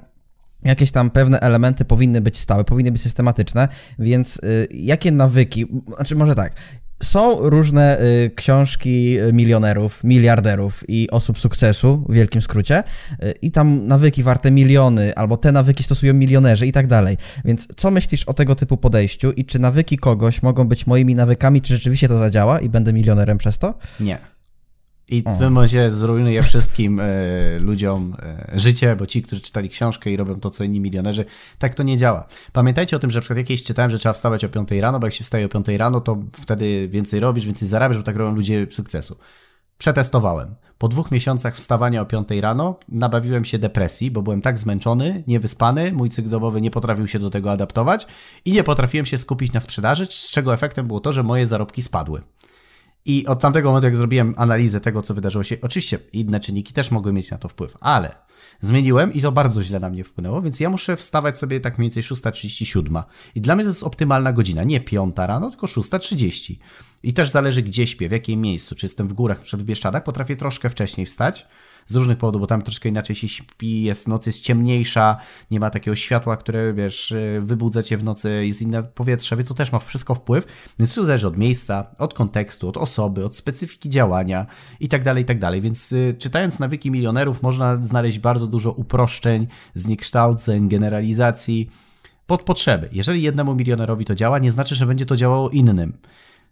jakieś 0.64 0.91
tam 0.91 1.11
pewne 1.11 1.41
elementy 1.41 1.85
powinny 1.85 2.20
być 2.20 2.39
stałe, 2.39 2.64
powinny 2.64 2.93
być 2.93 3.03
systematyczne, 3.03 3.68
więc 3.99 4.37
y, 4.37 4.68
jakie 4.70 5.12
nawyki, 5.12 5.66
znaczy 5.97 6.16
może 6.16 6.35
tak, 6.35 6.55
są 7.03 7.36
różne 7.50 8.00
y, 8.00 8.30
książki 8.34 9.18
milionerów, 9.32 10.05
miliarderów 10.05 10.84
i 10.88 11.11
osób 11.11 11.38
sukcesu, 11.38 12.05
w 12.09 12.14
wielkim 12.14 12.42
skrócie, 12.42 12.84
y, 13.22 13.34
i 13.42 13.50
tam 13.50 13.86
nawyki 13.86 14.22
warte 14.22 14.50
miliony, 14.50 15.14
albo 15.14 15.36
te 15.36 15.53
nawyki 15.53 15.82
stosują 15.82 16.14
milionerzy 16.14 16.66
i 16.66 16.72
tak 16.72 16.86
dalej. 16.86 17.16
Więc 17.44 17.68
co 17.76 17.90
myślisz 17.90 18.24
o 18.24 18.32
tego 18.32 18.55
typu 18.55 18.76
podejściu 18.76 19.32
i 19.32 19.44
czy 19.44 19.59
nawyki 19.59 19.98
kogoś 19.98 20.42
mogą 20.42 20.68
być 20.68 20.86
moimi 20.86 21.14
nawykami, 21.14 21.62
czy 21.62 21.74
rzeczywiście 21.74 22.09
to 22.09 22.18
zadziała 22.18 22.61
i 22.61 22.68
będę 22.68 22.92
milionerem 22.92 23.38
przez 23.38 23.59
to? 23.59 23.74
Nie. 24.00 24.32
I 25.09 25.20
w 25.20 25.38
tym 25.38 25.53
momencie 25.53 25.90
zrujnuje 25.90 26.42
wszystkim 26.42 27.00
y, 27.00 27.59
ludziom 27.61 28.16
y, 28.55 28.61
życie, 28.61 28.96
bo 28.96 29.07
ci, 29.07 29.22
którzy 29.22 29.42
czytali 29.42 29.68
książkę 29.68 30.11
i 30.11 30.16
robią 30.16 30.40
to, 30.40 30.50
co 30.50 30.64
inni 30.64 30.80
milionerzy, 30.80 31.24
tak 31.59 31.74
to 31.74 31.82
nie 31.82 31.98
działa. 31.98 32.26
Pamiętajcie 32.53 32.96
o 32.96 32.98
tym, 32.98 33.11
że 33.11 33.18
na 33.18 33.20
przykład 33.20 33.36
jakieś 33.36 33.62
czytałem, 33.62 33.90
że 33.90 33.98
trzeba 33.98 34.12
wstawać 34.12 34.44
o 34.44 34.48
5 34.48 34.70
rano, 34.70 35.00
bo 35.00 35.07
jak 35.07 35.14
się 35.14 35.24
wstaje 35.24 35.46
o 35.46 35.48
5 35.48 35.68
rano, 35.68 36.00
to 36.00 36.18
wtedy 36.40 36.88
więcej 36.88 37.20
robisz, 37.20 37.46
więcej 37.46 37.68
zarabiasz, 37.68 37.96
bo 37.96 38.03
tak 38.03 38.16
robią 38.16 38.34
ludzie 38.34 38.66
sukcesu. 38.70 39.16
Przetestowałem. 39.78 40.55
Po 40.78 40.88
dwóch 40.88 41.11
miesiącach 41.11 41.57
wstawania 41.57 42.03
o 42.03 42.07
5 42.07 42.28
rano 42.40 42.78
nabawiłem 42.88 43.44
się 43.44 43.59
depresji, 43.59 44.11
bo 44.11 44.22
byłem 44.22 44.42
tak 44.42 44.59
zmęczony, 44.59 45.24
niewyspany, 45.26 45.92
mój 45.92 46.11
cykl 46.11 46.28
dobowy 46.28 46.61
nie 46.61 46.70
potrafił 46.70 47.09
się 47.09 47.18
do 47.18 47.30
tego 47.30 47.50
adaptować 47.53 48.07
i 48.44 48.53
nie 48.53 48.64
potrafiłem 48.64 49.07
się 49.07 49.18
skupić 49.18 49.53
na 49.53 49.61
sprzedaży, 49.61 50.07
z 50.07 50.30
czego 50.30 50.55
efektem 50.55 50.86
było 50.86 51.00
to, 51.00 51.12
że 51.12 51.22
moje 51.22 51.46
zarobki 51.46 51.82
spadły. 51.82 52.22
I 53.05 53.26
od 53.26 53.40
tamtego 53.40 53.68
momentu, 53.68 53.86
jak 53.86 53.96
zrobiłem 53.96 54.34
analizę 54.36 54.80
tego, 54.80 55.03
co 55.03 55.14
wydarzyło 55.14 55.44
się, 55.44 55.57
oczywiście 55.62 55.98
inne 56.12 56.40
czynniki 56.40 56.72
też 56.72 56.90
mogły 56.90 57.12
mieć 57.12 57.30
na 57.30 57.38
to 57.38 57.48
wpływ, 57.48 57.76
ale 57.80 58.14
zmieniłem 58.61 59.12
i 59.12 59.22
to 59.22 59.32
bardzo 59.32 59.62
źle 59.62 59.80
na 59.80 59.90
mnie 59.90 60.05
wpłynęło, 60.05 60.42
więc 60.42 60.61
ja 60.61 60.70
muszę 60.70 60.96
wstawać 60.96 61.38
sobie 61.38 61.61
tak 61.61 61.78
mniej 61.78 61.90
więcej 61.90 62.03
6.37. 62.03 63.03
I 63.34 63.40
dla 63.40 63.55
mnie 63.55 63.64
to 63.64 63.70
jest 63.70 63.82
optymalna 63.82 64.32
godzina, 64.32 64.64
nie 64.64 64.80
5 64.80 65.16
rano, 65.16 65.50
tylko 65.50 65.66
6.30. 65.66 66.57
I 67.03 67.12
też 67.14 67.30
zależy, 67.30 67.62
gdzie 67.62 67.86
śpię, 67.86 68.09
w 68.09 68.12
jakim 68.12 68.40
miejscu. 68.40 68.74
Czy 68.74 68.86
jestem 68.86 69.09
w 69.09 69.12
górach, 69.12 69.40
przed 69.40 69.62
Bieszczadach, 69.62 70.05
potrafię 70.05 70.36
troszkę 70.36 70.70
wcześniej 70.70 71.07
wstać, 71.07 71.46
z 71.87 71.95
różnych 71.95 72.18
powodów, 72.18 72.41
bo 72.41 72.47
tam 72.47 72.62
troszkę 72.62 72.89
inaczej 72.89 73.16
się 73.16 73.28
śpi, 73.28 73.83
jest 73.83 74.09
noc 74.09 74.26
jest 74.26 74.43
ciemniejsza, 74.43 75.16
nie 75.51 75.61
ma 75.61 75.70
takiego 75.70 75.97
światła, 75.97 76.37
które 76.37 76.74
wiesz, 76.74 77.14
wybudza 77.41 77.83
cię 77.83 77.99
w 77.99 78.05
nocy, 78.05 78.47
jest 78.47 78.62
inne 78.62 78.83
powietrze, 78.83 79.37
więc 79.37 79.49
to 79.49 79.55
też 79.55 79.72
ma 79.72 79.78
wszystko 79.78 80.14
wpływ, 80.14 80.47
więc 80.78 80.95
to 80.95 81.05
zależy 81.05 81.26
od 81.26 81.39
miejsca, 81.39 81.87
od 81.99 82.14
kontekstu, 82.14 82.68
od 82.68 82.76
osoby, 82.76 83.24
od 83.24 83.37
specyfiki 83.37 83.91
działania 83.91 84.47
i 84.80 84.89
tak 84.89 85.05
dalej, 85.05 85.22
i 85.22 85.26
tak 85.26 85.39
dalej, 85.39 85.61
więc 85.61 85.93
y, 85.93 86.16
czytając 86.18 86.59
nawyki 86.59 86.91
milionerów 86.91 87.43
można 87.43 87.76
znaleźć 87.85 88.18
bardzo 88.18 88.47
dużo 88.47 88.72
uproszczeń, 88.72 89.47
zniekształceń, 89.74 90.68
generalizacji 90.68 91.70
pod 92.26 92.43
potrzeby. 92.45 92.89
Jeżeli 92.93 93.22
jednemu 93.22 93.55
milionerowi 93.55 94.05
to 94.05 94.14
działa, 94.14 94.39
nie 94.39 94.51
znaczy, 94.51 94.74
że 94.74 94.87
będzie 94.87 95.07
to 95.07 95.16
działało 95.16 95.51
innym. 95.51 95.99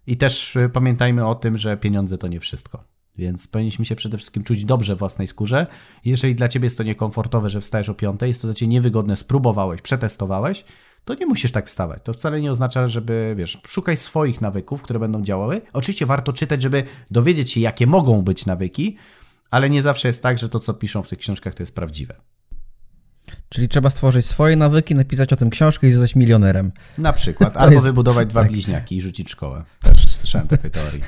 I 0.07 0.17
też 0.17 0.55
y, 0.55 0.69
pamiętajmy 0.69 1.27
o 1.27 1.35
tym, 1.35 1.57
że 1.57 1.77
pieniądze 1.77 2.17
to 2.17 2.27
nie 2.27 2.39
wszystko. 2.39 2.90
Więc 3.17 3.47
powinniśmy 3.47 3.85
się 3.85 3.95
przede 3.95 4.17
wszystkim 4.17 4.43
czuć 4.43 4.65
dobrze 4.65 4.95
w 4.95 4.99
własnej 4.99 5.27
skórze. 5.27 5.67
Jeżeli 6.05 6.35
dla 6.35 6.47
ciebie 6.47 6.65
jest 6.65 6.77
to 6.77 6.83
niekomfortowe, 6.83 7.49
że 7.49 7.61
wstajesz 7.61 7.89
o 7.89 7.93
5, 7.93 8.21
jest 8.21 8.41
to 8.41 8.47
dla 8.47 8.53
ciebie 8.53 8.67
niewygodne, 8.71 9.15
spróbowałeś, 9.15 9.81
przetestowałeś, 9.81 10.63
to 11.05 11.13
nie 11.13 11.25
musisz 11.25 11.51
tak 11.51 11.67
wstawać. 11.67 11.99
To 12.03 12.13
wcale 12.13 12.41
nie 12.41 12.51
oznacza, 12.51 12.87
żeby, 12.87 13.33
wiesz, 13.37 13.61
szukaj 13.67 13.97
swoich 13.97 14.41
nawyków, 14.41 14.81
które 14.81 14.99
będą 14.99 15.21
działały. 15.21 15.61
Oczywiście 15.73 16.05
warto 16.05 16.33
czytać, 16.33 16.61
żeby 16.61 16.83
dowiedzieć 17.11 17.51
się, 17.51 17.59
jakie 17.61 17.87
mogą 17.87 18.21
być 18.21 18.45
nawyki, 18.45 18.97
ale 19.51 19.69
nie 19.69 19.81
zawsze 19.81 20.07
jest 20.07 20.23
tak, 20.23 20.37
że 20.37 20.49
to, 20.49 20.59
co 20.59 20.73
piszą 20.73 21.03
w 21.03 21.09
tych 21.09 21.19
książkach, 21.19 21.53
to 21.53 21.63
jest 21.63 21.75
prawdziwe. 21.75 22.15
Czyli 23.49 23.69
trzeba 23.69 23.89
stworzyć 23.89 24.25
swoje 24.25 24.55
nawyki, 24.55 24.95
napisać 24.95 25.33
o 25.33 25.35
tym 25.35 25.49
książkę 25.49 25.87
i 25.87 25.91
zostać 25.91 26.15
milionerem. 26.15 26.71
Na 26.97 27.13
przykład. 27.13 27.57
Albo 27.61 27.73
jest... 27.73 27.85
wybudować 27.85 28.27
dwa 28.27 28.41
tak. 28.41 28.51
bliźniaki 28.51 28.97
i 28.97 29.01
rzucić 29.01 29.29
szkołę. 29.29 29.63
Też 29.81 30.17
słyszałem 30.17 30.47
takiej 30.47 30.71
teorii. 30.71 31.01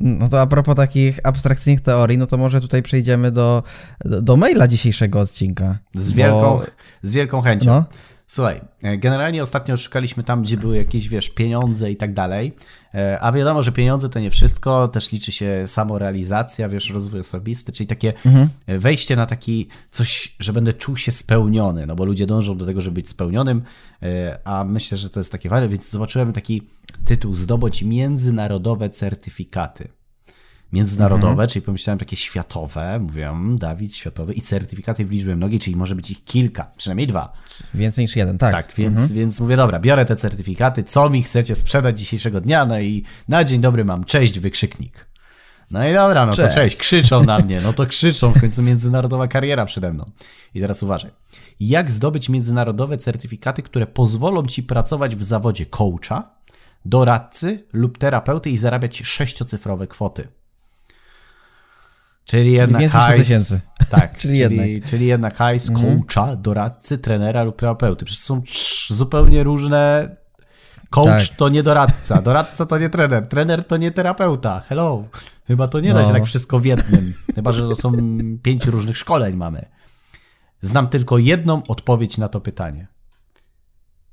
No 0.00 0.28
to 0.28 0.40
a 0.40 0.46
propos 0.46 0.76
takich 0.76 1.20
abstrakcyjnych 1.22 1.80
teorii, 1.80 2.18
no 2.18 2.26
to 2.26 2.36
może 2.36 2.60
tutaj 2.60 2.82
przejdziemy 2.82 3.30
do, 3.30 3.62
do, 4.04 4.22
do 4.22 4.36
maila 4.36 4.68
dzisiejszego 4.68 5.20
odcinka. 5.20 5.78
Z 5.94 6.12
wielką, 6.12 6.40
bo... 6.40 6.62
z 7.02 7.12
wielką 7.12 7.40
chęcią. 7.40 7.66
No. 7.66 7.84
Słuchaj, 8.26 8.60
e, 8.82 8.98
generalnie 8.98 9.42
ostatnio 9.42 9.76
szukaliśmy 9.76 10.24
tam, 10.24 10.42
gdzie 10.42 10.56
były 10.56 10.76
jakieś, 10.76 11.08
wiesz, 11.08 11.30
pieniądze 11.30 11.90
i 11.90 11.96
tak 11.96 12.14
dalej, 12.14 12.52
e, 12.94 13.20
a 13.20 13.32
wiadomo, 13.32 13.62
że 13.62 13.72
pieniądze 13.72 14.08
to 14.08 14.20
nie 14.20 14.30
wszystko, 14.30 14.88
też 14.88 15.12
liczy 15.12 15.32
się 15.32 15.64
samorealizacja, 15.66 16.68
wiesz, 16.68 16.90
rozwój 16.90 17.20
osobisty, 17.20 17.72
czyli 17.72 17.86
takie 17.86 18.12
mhm. 18.26 18.48
wejście 18.66 19.16
na 19.16 19.26
taki 19.26 19.68
coś, 19.90 20.36
że 20.38 20.52
będę 20.52 20.72
czuł 20.72 20.96
się 20.96 21.12
spełniony, 21.12 21.86
no 21.86 21.96
bo 21.96 22.04
ludzie 22.04 22.26
dążą 22.26 22.56
do 22.56 22.66
tego, 22.66 22.80
żeby 22.80 22.94
być 22.94 23.08
spełnionym, 23.08 23.62
e, 24.02 24.38
a 24.44 24.64
myślę, 24.64 24.98
że 24.98 25.10
to 25.10 25.20
jest 25.20 25.32
takie 25.32 25.48
fajne, 25.48 25.68
więc 25.68 25.90
zobaczyłem 25.90 26.32
taki 26.32 26.62
tytuł 26.98 27.34
Zdobądź 27.34 27.82
międzynarodowe 27.82 28.90
certyfikaty 28.90 29.88
międzynarodowe, 30.74 31.32
mhm. 31.32 31.48
czyli 31.48 31.62
pomyślałem 31.62 31.98
takie 31.98 32.16
światowe, 32.16 32.98
mówiłem, 33.00 33.58
Dawid, 33.58 33.96
światowy 33.96 34.32
i 34.32 34.40
certyfikaty 34.40 35.04
w 35.04 35.10
liczbie 35.10 35.36
mnogiej, 35.36 35.58
czyli 35.58 35.76
może 35.76 35.94
być 35.94 36.10
ich 36.10 36.24
kilka, 36.24 36.70
przynajmniej 36.76 37.06
dwa. 37.06 37.32
Więcej 37.74 38.04
niż 38.04 38.16
jeden, 38.16 38.38
tak. 38.38 38.52
Tak, 38.52 38.72
więc, 38.76 38.98
mhm. 38.98 39.14
więc 39.14 39.40
mówię, 39.40 39.56
dobra, 39.56 39.80
biorę 39.80 40.04
te 40.04 40.16
certyfikaty, 40.16 40.84
co 40.84 41.10
mi 41.10 41.22
chcecie 41.22 41.54
sprzedać 41.56 41.98
dzisiejszego 41.98 42.40
dnia, 42.40 42.66
no 42.66 42.80
i 42.80 43.04
na 43.28 43.44
dzień 43.44 43.60
dobry 43.60 43.84
mam 43.84 44.04
cześć, 44.04 44.38
wykrzyknik. 44.38 45.06
No 45.70 45.88
i 45.88 45.94
dobra, 45.94 46.26
no 46.26 46.34
cześć. 46.34 46.48
to 46.48 46.60
cześć, 46.60 46.76
krzyczą 46.76 47.24
na 47.24 47.38
mnie, 47.38 47.60
no 47.60 47.72
to 47.72 47.86
krzyczą, 47.86 48.32
w 48.32 48.40
końcu 48.40 48.62
międzynarodowa 48.62 49.28
kariera 49.28 49.66
przede 49.66 49.92
mną. 49.92 50.04
I 50.54 50.60
teraz 50.60 50.82
uważaj. 50.82 51.10
Jak 51.60 51.90
zdobyć 51.90 52.28
międzynarodowe 52.28 52.96
certyfikaty, 52.96 53.62
które 53.62 53.86
pozwolą 53.86 54.46
ci 54.46 54.62
pracować 54.62 55.16
w 55.16 55.22
zawodzie 55.22 55.66
coacha, 55.66 56.34
doradcy 56.84 57.64
lub 57.72 57.98
terapeuty 57.98 58.50
i 58.50 58.58
zarabiać 58.58 58.98
sześciocyfrowe 58.98 59.86
kwoty? 59.86 60.28
Czyli 62.24 62.52
jednak 62.52 62.90
hajs, 62.90 63.20
tysięcy. 63.20 63.60
Tak, 63.90 64.16
czyli, 64.18 64.40
czyli, 64.40 64.82
czyli 64.82 65.06
jednak 65.06 65.36
hajs 65.36 65.68
mhm. 65.68 66.02
coacha, 66.02 66.36
doradcy, 66.36 66.98
trenera 66.98 67.42
lub 67.42 67.56
terapeuty. 67.56 68.04
Przecież 68.04 68.24
są 68.24 68.42
zupełnie 68.88 69.42
różne. 69.42 70.16
Coach 70.90 71.28
tak. 71.28 71.38
to 71.38 71.48
nie 71.48 71.62
doradca, 71.62 72.22
doradca 72.22 72.66
to 72.66 72.78
nie 72.78 72.90
trener, 72.90 73.26
trener 73.26 73.64
to 73.64 73.76
nie 73.76 73.90
terapeuta. 73.90 74.62
Hello. 74.66 75.04
Chyba 75.46 75.68
to 75.68 75.80
nie 75.80 75.94
no. 75.94 75.94
da 75.94 76.06
się 76.06 76.12
tak 76.12 76.24
wszystko 76.24 76.60
w 76.60 76.64
jednym. 76.64 77.14
Chyba, 77.34 77.52
że 77.52 77.68
to 77.68 77.76
są 77.76 77.92
pięć 78.42 78.66
różnych 78.66 78.98
szkoleń 78.98 79.36
mamy. 79.36 79.68
Znam 80.60 80.88
tylko 80.88 81.18
jedną 81.18 81.62
odpowiedź 81.68 82.18
na 82.18 82.28
to 82.28 82.40
pytanie. 82.40 82.86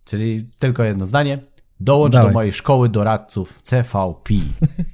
Czyli 0.05 0.49
tylko 0.59 0.83
jedno 0.83 1.05
zdanie. 1.05 1.37
Dołącz 1.83 2.13
Dawaj. 2.13 2.29
do 2.29 2.33
mojej 2.33 2.53
szkoły 2.53 2.89
doradców 2.89 3.59
CVP. 3.63 4.33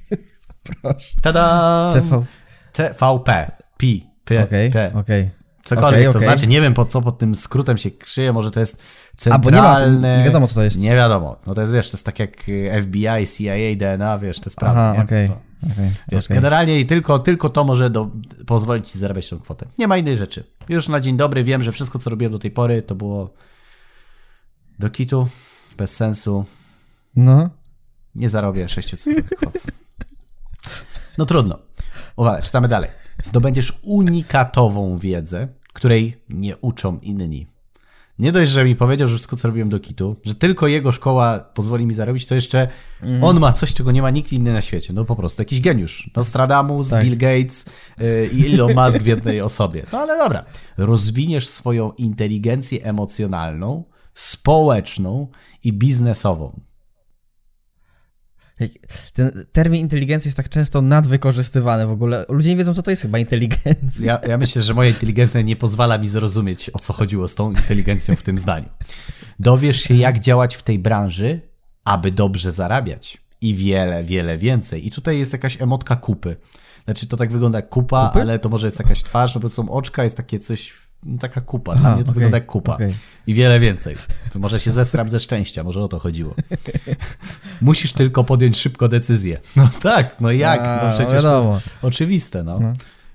Proszę. 0.82 1.16
Tada! 1.22 1.90
CV. 1.92 2.24
CVP. 2.72 3.52
P. 3.76 3.86
P. 4.24 4.44
Okej, 4.44 4.68
okay, 4.68 4.94
okay. 4.94 5.30
Cokolwiek 5.64 6.00
okay, 6.00 6.12
to 6.12 6.18
okay. 6.18 6.28
znaczy, 6.28 6.46
nie 6.46 6.60
wiem 6.60 6.74
po 6.74 6.84
co 6.84 7.02
pod 7.02 7.18
tym 7.18 7.34
skrótem 7.34 7.78
się 7.78 7.90
krzyje, 7.90 8.32
może 8.32 8.50
to 8.50 8.60
jest 8.60 8.82
centralne... 9.16 9.60
A, 9.60 9.74
bo 9.74 9.90
nie, 9.90 10.00
ma, 10.00 10.16
nie 10.18 10.24
wiadomo 10.24 10.46
co 10.48 10.54
to 10.54 10.62
jest. 10.62 10.76
Nie 10.76 10.94
wiadomo. 10.94 11.36
No 11.46 11.54
to 11.54 11.60
jest, 11.60 11.72
wiesz, 11.72 11.90
to 11.90 11.96
jest 11.96 12.06
tak 12.06 12.18
jak 12.18 12.30
FBI, 12.82 13.26
CIA, 13.36 13.76
DNA, 13.76 14.18
wiesz, 14.18 14.40
te 14.40 14.50
sprawy. 14.50 14.78
Aha, 14.80 15.02
okej. 15.04 15.26
Okay. 15.26 15.72
Okay, 15.72 15.90
wiesz, 16.12 16.24
okay. 16.24 16.34
generalnie 16.34 16.84
tylko, 16.84 17.18
tylko 17.18 17.50
to 17.50 17.64
może 17.64 17.90
do, 17.90 18.10
pozwolić 18.46 18.90
ci 18.90 18.98
zarabiać 18.98 19.28
tą 19.28 19.38
kwotę. 19.38 19.66
Nie 19.78 19.88
ma 19.88 19.96
innej 19.96 20.16
rzeczy. 20.16 20.44
Już 20.68 20.88
na 20.88 21.00
dzień 21.00 21.16
dobry 21.16 21.44
wiem, 21.44 21.62
że 21.62 21.72
wszystko, 21.72 21.98
co 21.98 22.10
robiłem 22.10 22.32
do 22.32 22.38
tej 22.38 22.50
pory, 22.50 22.82
to 22.82 22.94
było 22.94 23.34
do 24.78 24.90
kitu, 24.90 25.28
bez 25.76 25.96
sensu. 25.96 26.44
No. 27.18 27.50
Nie 28.14 28.30
zarobię 28.30 28.68
sześciocyfrowych 28.68 29.30
kwot. 29.30 29.62
No 31.18 31.26
trudno. 31.26 31.58
Uwaga, 32.16 32.42
czytamy 32.42 32.68
dalej. 32.68 32.90
Zdobędziesz 33.22 33.78
unikatową 33.82 34.98
wiedzę, 34.98 35.48
której 35.72 36.22
nie 36.28 36.56
uczą 36.56 36.98
inni. 36.98 37.46
Nie 38.18 38.32
dość, 38.32 38.50
że 38.50 38.64
mi 38.64 38.76
powiedział, 38.76 39.08
że 39.08 39.14
wszystko, 39.14 39.36
co 39.36 39.48
robiłem 39.48 39.68
do 39.68 39.80
kitu, 39.80 40.16
że 40.24 40.34
tylko 40.34 40.66
jego 40.66 40.92
szkoła 40.92 41.38
pozwoli 41.38 41.86
mi 41.86 41.94
zarobić, 41.94 42.26
to 42.26 42.34
jeszcze 42.34 42.68
mm. 43.02 43.24
on 43.24 43.40
ma 43.40 43.52
coś, 43.52 43.74
czego 43.74 43.92
nie 43.92 44.02
ma 44.02 44.10
nikt 44.10 44.32
inny 44.32 44.52
na 44.52 44.60
świecie. 44.60 44.92
No 44.92 45.04
po 45.04 45.16
prostu 45.16 45.42
jakiś 45.42 45.60
geniusz. 45.60 46.10
Nostradamus, 46.16 46.90
tak. 46.90 47.04
Bill 47.04 47.18
Gates 47.18 47.64
yy, 47.98 48.26
i 48.26 48.54
Elon 48.54 48.74
Musk 48.74 48.98
w 48.98 49.06
jednej 49.06 49.40
osobie. 49.40 49.86
No 49.92 49.98
ale 49.98 50.18
dobra. 50.18 50.44
Rozwiniesz 50.76 51.48
swoją 51.48 51.92
inteligencję 51.92 52.84
emocjonalną, 52.84 53.84
społeczną 54.14 55.28
i 55.64 55.72
biznesową. 55.72 56.67
Ten 59.12 59.46
termin 59.52 59.80
inteligencja 59.80 60.28
jest 60.28 60.36
tak 60.36 60.48
często 60.48 60.82
nadwykorzystywany 60.82 61.86
w 61.86 61.90
ogóle. 61.90 62.24
Ludzie 62.28 62.48
nie 62.48 62.56
wiedzą, 62.56 62.74
co 62.74 62.82
to 62.82 62.90
jest 62.90 63.02
chyba 63.02 63.18
inteligencja. 63.18 64.06
Ja, 64.06 64.20
ja 64.28 64.38
myślę, 64.38 64.62
że 64.62 64.74
moja 64.74 64.88
inteligencja 64.88 65.40
nie 65.40 65.56
pozwala 65.56 65.98
mi 65.98 66.08
zrozumieć, 66.08 66.70
o 66.72 66.78
co 66.78 66.92
chodziło 66.92 67.28
z 67.28 67.34
tą 67.34 67.50
inteligencją 67.50 68.16
w 68.16 68.22
tym 68.22 68.38
zdaniu. 68.38 68.68
Dowiesz 69.38 69.80
się, 69.80 69.94
jak 69.94 70.20
działać 70.20 70.56
w 70.56 70.62
tej 70.62 70.78
branży, 70.78 71.40
aby 71.84 72.10
dobrze 72.10 72.52
zarabiać. 72.52 73.18
I 73.40 73.54
wiele, 73.54 74.04
wiele 74.04 74.38
więcej. 74.38 74.86
I 74.86 74.90
tutaj 74.90 75.18
jest 75.18 75.32
jakaś 75.32 75.62
emotka 75.62 75.96
kupy. 75.96 76.36
Znaczy, 76.84 77.06
to 77.06 77.16
tak 77.16 77.32
wygląda 77.32 77.58
jak 77.58 77.68
kupa, 77.68 78.08
kupy? 78.08 78.20
ale 78.20 78.38
to 78.38 78.48
może 78.48 78.66
jest 78.66 78.78
jakaś 78.78 79.02
twarz, 79.02 79.34
no 79.34 79.40
bo 79.40 79.48
są 79.48 79.70
oczka, 79.70 80.04
jest 80.04 80.16
takie 80.16 80.38
coś 80.38 80.72
taka 81.20 81.40
kupa. 81.40 81.74
Dla 81.74 81.94
mnie 81.94 82.04
to 82.04 82.10
okej, 82.10 82.14
wygląda 82.14 82.36
jak 82.36 82.46
kupa. 82.46 82.74
okej. 82.74 82.94
I 83.26 83.34
wiele 83.34 83.60
więcej. 83.60 83.96
To 84.32 84.38
może 84.38 84.60
się 84.60 84.70
zestram 84.70 85.10
ze 85.10 85.20
szczęścia, 85.20 85.64
może 85.64 85.80
o 85.80 85.88
to 85.88 85.98
chodziło. 85.98 86.34
Musisz 87.60 87.92
tylko 87.92 88.24
podjąć 88.24 88.58
szybko 88.58 88.88
decyzję. 88.88 89.40
No 89.56 89.68
tak, 89.80 90.20
no 90.20 90.30
jak? 90.30 90.60
No 90.62 90.88
no 90.88 90.92
przecież 90.92 91.22
to 91.22 91.28
wiadomo. 91.28 91.54
jest 91.54 91.68
oczywiste, 91.82 92.42
no. 92.42 92.60
No. 92.60 92.72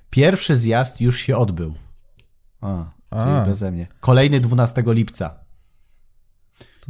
Pierwszy 0.09 0.55
zjazd 0.55 1.01
już 1.01 1.19
się 1.19 1.38
odbył. 1.38 1.73
A, 2.61 2.86
czyli 3.09 3.45
beze 3.45 3.71
mnie. 3.71 3.88
Kolejny 3.99 4.39
12 4.39 4.84
lipca. 4.88 5.43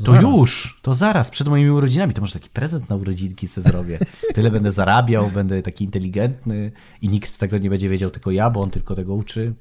To 0.06 0.12
zaraz. 0.12 0.24
już, 0.24 0.80
to 0.82 0.94
zaraz, 0.94 1.30
przed 1.30 1.48
moimi 1.48 1.70
urodzinami, 1.70 2.14
to 2.14 2.22
może 2.22 2.34
taki 2.34 2.50
prezent 2.50 2.90
na 2.90 2.96
urodzinki 2.96 3.48
sobie 3.48 3.70
zrobię. 3.70 4.00
Tyle 4.36 4.52
będę 4.52 4.72
zarabiał, 4.72 5.32
będę 5.32 5.62
taki 5.62 5.84
inteligentny 5.84 6.72
i 7.02 7.10
nikt 7.10 7.38
tego 7.38 7.58
nie 7.58 7.70
będzie 7.70 7.90
wiedział, 7.90 8.10
tylko 8.10 8.32
ja, 8.32 8.50
bo 8.50 8.62
on 8.62 8.70
tylko 8.70 8.96
tego 8.96 9.14
uczy. 9.14 9.54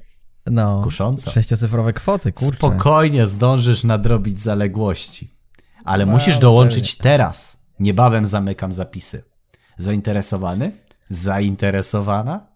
No, 0.46 0.80
Kusząco. 0.84 1.30
sześciocyfrowe 1.30 1.92
kwoty, 1.92 2.32
kurczę. 2.32 2.56
Spokojnie 2.56 3.26
zdążysz 3.26 3.84
nadrobić 3.84 4.40
zaległości. 4.42 5.30
Ale 5.84 6.06
No, 6.06 6.12
musisz 6.12 6.38
dołączyć 6.38 6.94
teraz. 6.96 7.62
Niebawem 7.80 8.26
zamykam 8.26 8.72
zapisy. 8.72 9.24
Zainteresowany? 9.78 10.72
Zainteresowana? 11.10 12.46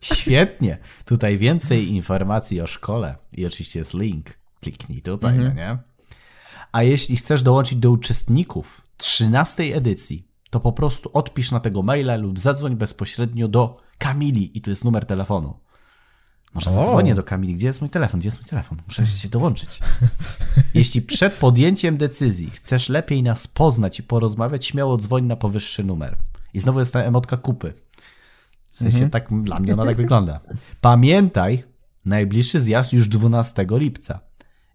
Świetnie. 0.00 0.78
Tutaj 1.04 1.38
więcej 1.38 1.88
informacji 1.92 2.60
o 2.60 2.66
szkole 2.66 3.16
i 3.32 3.46
oczywiście 3.46 3.78
jest 3.78 3.94
link. 3.94 4.30
Kliknij 4.60 5.02
tutaj, 5.02 5.30
Mhm. 5.34 5.48
no 5.48 5.54
nie? 5.62 5.78
A 6.72 6.82
jeśli 6.82 7.16
chcesz 7.16 7.42
dołączyć 7.42 7.78
do 7.78 7.90
uczestników 7.90 8.82
13 8.96 9.62
edycji, 9.76 10.28
to 10.50 10.60
po 10.60 10.72
prostu 10.72 11.10
odpisz 11.12 11.50
na 11.50 11.60
tego 11.60 11.82
maila 11.82 12.16
lub 12.16 12.38
zadzwoń 12.40 12.76
bezpośrednio 12.76 13.48
do 13.48 13.76
Kamili 13.98 14.58
i 14.58 14.60
tu 14.60 14.70
jest 14.70 14.84
numer 14.84 15.04
telefonu. 15.06 15.58
Może 16.54 16.70
O. 16.70 16.72
zadzwonię 16.72 17.14
do 17.14 17.22
Kamili. 17.22 17.54
Gdzie 17.54 17.66
jest 17.66 17.80
mój 17.80 17.90
telefon? 17.90 18.20
Gdzie 18.20 18.26
jest 18.26 18.40
mój 18.40 18.48
telefon? 18.50 18.82
Muszę 18.86 19.06
się 19.06 19.28
dołączyć. 19.38 19.80
Jeśli 20.74 21.02
przed 21.02 21.34
podjęciem 21.34 21.96
decyzji 21.96 22.50
chcesz 22.50 22.88
lepiej 22.88 23.22
nas 23.22 23.48
poznać 23.48 23.98
i 23.98 24.02
porozmawiać, 24.02 24.66
śmiało 24.66 24.96
dzwoń 24.96 25.24
na 25.24 25.36
powyższy 25.36 25.84
numer. 25.84 26.16
I 26.54 26.60
znowu 26.60 26.78
jest 26.78 26.92
ta 26.92 27.00
emotka 27.00 27.36
kupy. 27.36 27.72
W 28.72 28.78
sensie 28.78 29.10
tak 29.10 29.42
dla 29.42 29.60
mnie 29.60 29.72
ona 29.72 29.84
tak 29.84 29.96
wygląda. 29.96 30.40
Pamiętaj, 30.80 31.64
najbliższy 32.04 32.60
zjazd 32.60 32.92
już 32.92 33.08
12 33.08 33.66
lipca. 33.70 34.20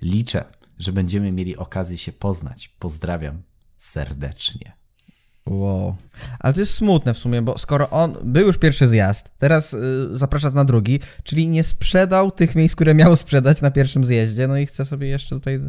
Liczę, 0.01 0.45
że 0.77 0.91
będziemy 0.91 1.31
mieli 1.31 1.57
okazję 1.57 1.97
się 1.97 2.11
poznać. 2.11 2.67
Pozdrawiam 2.67 3.41
serdecznie. 3.77 4.78
Wow. 5.49 5.95
Ale 6.39 6.53
to 6.53 6.59
jest 6.59 6.73
smutne 6.73 7.13
w 7.13 7.17
sumie, 7.17 7.41
bo 7.41 7.57
skoro 7.57 7.89
on 7.89 8.15
był 8.23 8.47
już 8.47 8.57
pierwszy 8.57 8.87
zjazd, 8.87 9.31
teraz 9.37 9.73
y, 9.73 10.17
zaprasza 10.17 10.49
na 10.49 10.65
drugi, 10.65 10.99
czyli 11.23 11.47
nie 11.47 11.63
sprzedał 11.63 12.31
tych 12.31 12.55
miejsc, 12.55 12.75
które 12.75 12.93
miał 12.95 13.15
sprzedać 13.15 13.61
na 13.61 13.71
pierwszym 13.71 14.05
zjeździe, 14.05 14.47
no 14.47 14.57
i 14.57 14.65
chce 14.65 14.85
sobie 14.85 15.07
jeszcze 15.07 15.35
tutaj 15.35 15.59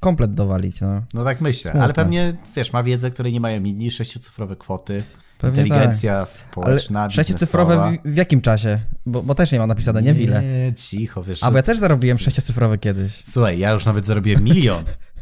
komplet 0.00 0.34
dowalić, 0.34 0.80
no. 0.80 1.02
No 1.14 1.24
tak 1.24 1.40
myślę, 1.40 1.70
Smutne. 1.70 1.84
ale 1.84 1.94
pewnie, 1.94 2.36
wiesz, 2.56 2.72
ma 2.72 2.82
wiedzę, 2.82 3.10
której 3.10 3.32
nie 3.32 3.40
mają 3.40 3.64
inni, 3.64 3.90
sześciocyfrowe 3.90 4.56
kwoty, 4.56 5.02
Pewnie 5.38 5.62
inteligencja 5.62 6.16
Ale 6.16 6.26
społeczna, 6.26 7.10
sześciocyfrowe 7.10 7.74
biznesowa. 7.74 8.10
w, 8.10 8.14
w 8.14 8.16
jakim 8.16 8.40
czasie? 8.40 8.80
Bo, 9.06 9.22
bo 9.22 9.34
też 9.34 9.52
nie 9.52 9.58
mam 9.58 9.68
napisane, 9.68 10.02
nie 10.02 10.14
w 10.14 10.20
ile. 10.20 10.42
Nie, 10.42 10.72
cicho, 10.74 11.22
wiesz. 11.22 11.42
A 11.42 11.50
bo 11.50 11.56
ja 11.56 11.62
też 11.62 11.78
zarobiłem 11.78 12.18
sześciocyfrowe 12.18 12.78
kiedyś. 12.78 13.22
Słuchaj, 13.24 13.58
ja 13.58 13.70
już 13.70 13.86
nawet 13.86 14.06
zarobiłem 14.06 14.44
milion. 14.44 14.84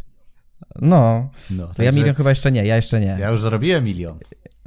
No, 0.81 1.29
No, 1.51 1.67
to 1.67 1.83
ja 1.83 1.93
milion 1.93 2.15
chyba 2.15 2.31
jeszcze 2.31 2.53
nie, 2.53 2.67
ja 2.67 2.77
jeszcze 2.77 3.01
nie. 3.01 3.17
Ja 3.21 3.31
już 3.31 3.41
zarobiłem 3.41 3.85
milion. 3.85 4.19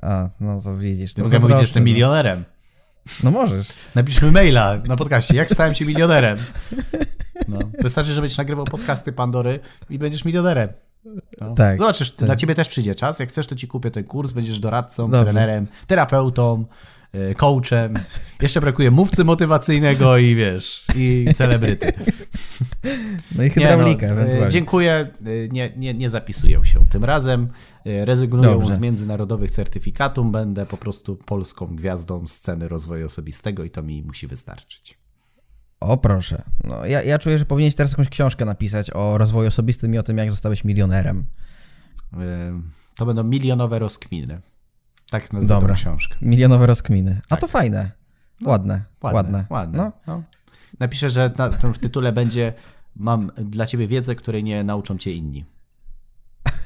A, 0.02 0.30
no 0.40 0.62
to 0.62 0.78
widzisz. 0.78 1.14
To 1.14 1.24
Mogę 1.24 1.40
mówić, 1.40 1.56
że 1.58 1.62
zazdrosny, 1.62 1.62
jestem 1.68 1.84
no. 1.84 1.86
milionerem. 1.86 2.44
No 3.24 3.32
możesz. 3.32 3.68
Napiszmy 3.96 4.32
maila 4.32 4.78
na 4.88 4.96
podcaście, 4.96 5.36
jak 5.36 5.52
stałem 5.52 5.76
się 5.76 5.86
milionerem. 5.86 6.38
No, 7.48 7.60
wystarczy, 7.82 8.14
żebyś 8.14 8.38
nagrywał 8.38 8.66
podcasty 8.66 9.14
Pandory 9.14 9.60
i 9.90 10.00
będziesz 10.00 10.26
milionerem. 10.26 10.70
No. 11.42 11.54
Tak, 11.56 11.78
Zobaczysz, 11.78 12.12
tak. 12.12 12.26
dla 12.26 12.36
ciebie 12.36 12.56
też 12.56 12.68
przyjdzie 12.70 12.96
czas. 12.96 13.20
Jak 13.20 13.30
chcesz, 13.30 13.48
to 13.48 13.56
ci 13.56 13.68
kupię 13.68 13.92
ten 13.92 14.04
kurs, 14.04 14.32
będziesz 14.32 14.60
doradcą, 14.60 15.04
Dobrze. 15.12 15.24
trenerem, 15.24 15.68
terapeutą, 15.88 16.66
coachem. 17.38 18.00
Jeszcze 18.42 18.62
brakuje 18.62 18.92
mówcy 18.92 19.24
motywacyjnego 19.24 20.18
i 20.18 20.36
wiesz, 20.36 20.86
i 20.96 21.28
celebryty. 21.34 21.94
No 23.36 23.44
i 23.44 23.46
Nie, 23.46 23.50
hydraulika 23.50 24.08
no, 24.08 24.14
y, 24.14 24.16
ewentualnie. 24.16 24.52
Dziękuję, 24.52 25.08
y, 25.28 25.50
nie, 25.52 25.72
nie, 25.78 25.94
nie 25.94 26.10
zapisuję 26.10 26.66
się 26.66 26.88
tym 26.90 27.04
razem. 27.04 27.48
Rezygnuję 27.86 28.50
Dobrze. 28.50 28.76
z 28.76 28.80
międzynarodowych 28.80 29.52
certyfikatów, 29.52 30.32
będę 30.32 30.66
po 30.66 30.78
prostu 30.78 31.16
polską 31.16 31.76
gwiazdą 31.76 32.28
sceny 32.28 32.68
rozwoju 32.68 33.06
osobistego 33.06 33.64
i 33.64 33.70
to 33.70 33.84
mi 33.84 34.04
musi 34.04 34.28
wystarczyć. 34.28 34.98
O 35.80 35.98
proszę. 35.98 36.44
No, 36.64 36.86
ja, 36.86 37.04
ja 37.04 37.20
czuję, 37.20 37.40
że 37.40 37.46
powinieneś 37.46 37.76
teraz 37.76 37.92
jakąś 37.92 38.10
książkę 38.10 38.46
napisać 38.46 38.92
o 38.94 39.18
rozwoju 39.18 39.48
osobistym 39.48 39.96
i 39.96 39.98
o 39.98 40.04
tym, 40.04 40.18
jak 40.18 40.32
zostałeś 40.32 40.64
milionerem. 40.64 41.26
To 42.96 43.06
będą 43.06 43.24
milionowe 43.24 43.80
rozkminy. 43.80 44.42
Tak 45.16 45.34
nazwę 45.34 45.48
Dobra. 45.48 45.76
książkę. 45.76 46.16
Milionowe 46.22 46.66
rozkminy. 46.66 47.22
A 47.26 47.28
Tak. 47.28 47.42
to 47.42 47.48
fajne. 47.48 47.92
Ładne. 48.46 48.82
Ładne. 49.02 49.18
Ładne. 49.20 49.46
ładne. 49.50 49.78
No. 49.78 49.92
No. 50.08 50.24
Napiszę, 50.80 51.10
że 51.10 51.32
na, 51.38 51.50
w 51.50 51.78
tytule 51.78 52.12
będzie 52.12 52.54
mam 52.96 53.32
dla 53.38 53.66
ciebie 53.66 53.88
wiedzę, 53.88 54.16
której 54.16 54.44
nie 54.44 54.64
nauczą 54.64 54.98
cię 54.98 55.12
inni. 55.12 55.46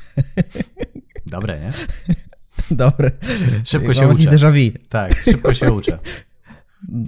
Dobre, 1.25 1.59
nie? 1.59 1.71
Dobre. 2.71 3.11
Szybko 3.63 3.87
Mam 3.87 3.95
się 3.95 4.07
jakiś 4.07 4.27
uczę. 4.27 4.35
déjà 4.35 4.51
vu. 4.51 4.79
Tak, 4.89 5.15
szybko 5.15 5.53
się 5.53 5.71
uczę. 5.71 5.99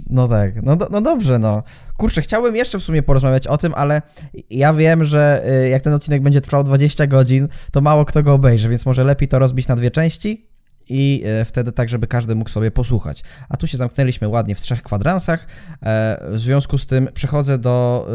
No 0.09 0.27
tak, 0.27 0.63
no, 0.63 0.75
do, 0.75 0.87
no 0.91 1.01
dobrze, 1.01 1.39
no. 1.39 1.63
Kurczę, 1.97 2.21
chciałbym 2.21 2.55
jeszcze 2.55 2.79
w 2.79 2.83
sumie 2.83 3.03
porozmawiać 3.03 3.47
o 3.47 3.57
tym, 3.57 3.73
ale 3.75 4.01
ja 4.49 4.73
wiem, 4.73 5.03
że 5.03 5.43
y, 5.65 5.69
jak 5.69 5.83
ten 5.83 5.93
odcinek 5.93 6.21
będzie 6.21 6.41
trwał 6.41 6.63
20 6.63 7.07
godzin, 7.07 7.47
to 7.71 7.81
mało 7.81 8.05
kto 8.05 8.23
go 8.23 8.33
obejrzy, 8.33 8.69
więc 8.69 8.85
może 8.85 9.03
lepiej 9.03 9.27
to 9.27 9.39
rozbić 9.39 9.67
na 9.67 9.75
dwie 9.75 9.91
części 9.91 10.50
i 10.91 11.23
y, 11.41 11.45
wtedy 11.45 11.71
tak, 11.71 11.89
żeby 11.89 12.07
każdy 12.07 12.35
mógł 12.35 12.49
sobie 12.49 12.71
posłuchać. 12.71 13.23
A 13.49 13.57
tu 13.57 13.67
się 13.67 13.77
zamknęliśmy 13.77 14.27
ładnie 14.27 14.55
w 14.55 14.61
trzech 14.61 14.83
kwadransach, 14.83 15.47
e, 15.83 16.17
w 16.31 16.39
związku 16.39 16.77
z 16.77 16.85
tym 16.85 17.09
przechodzę 17.13 17.57
do 17.57 18.07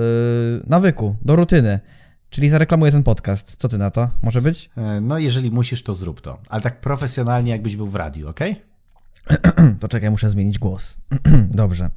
y, 0.64 0.68
nawyku, 0.70 1.16
do 1.22 1.36
rutyny, 1.36 1.80
czyli 2.30 2.48
zareklamuję 2.48 2.92
ten 2.92 3.02
podcast. 3.02 3.56
Co 3.56 3.68
ty 3.68 3.78
na 3.78 3.90
to? 3.90 4.08
Może 4.22 4.40
być? 4.40 4.70
E, 4.76 5.00
No, 5.00 5.18
jeżeli 5.18 5.50
musisz, 5.50 5.82
to 5.82 5.94
zrób 5.94 6.20
to. 6.20 6.38
Ale 6.48 6.62
tak 6.62 6.80
profesjonalnie, 6.80 7.50
jakbyś 7.52 7.76
był 7.76 7.86
w 7.86 7.94
radiu, 7.94 8.28
ok? 8.28 8.40
To 9.80 9.88
czekaj, 9.88 10.10
muszę 10.10 10.30
zmienić 10.30 10.58
głos. 10.58 10.96
Dobrze. 11.50 11.90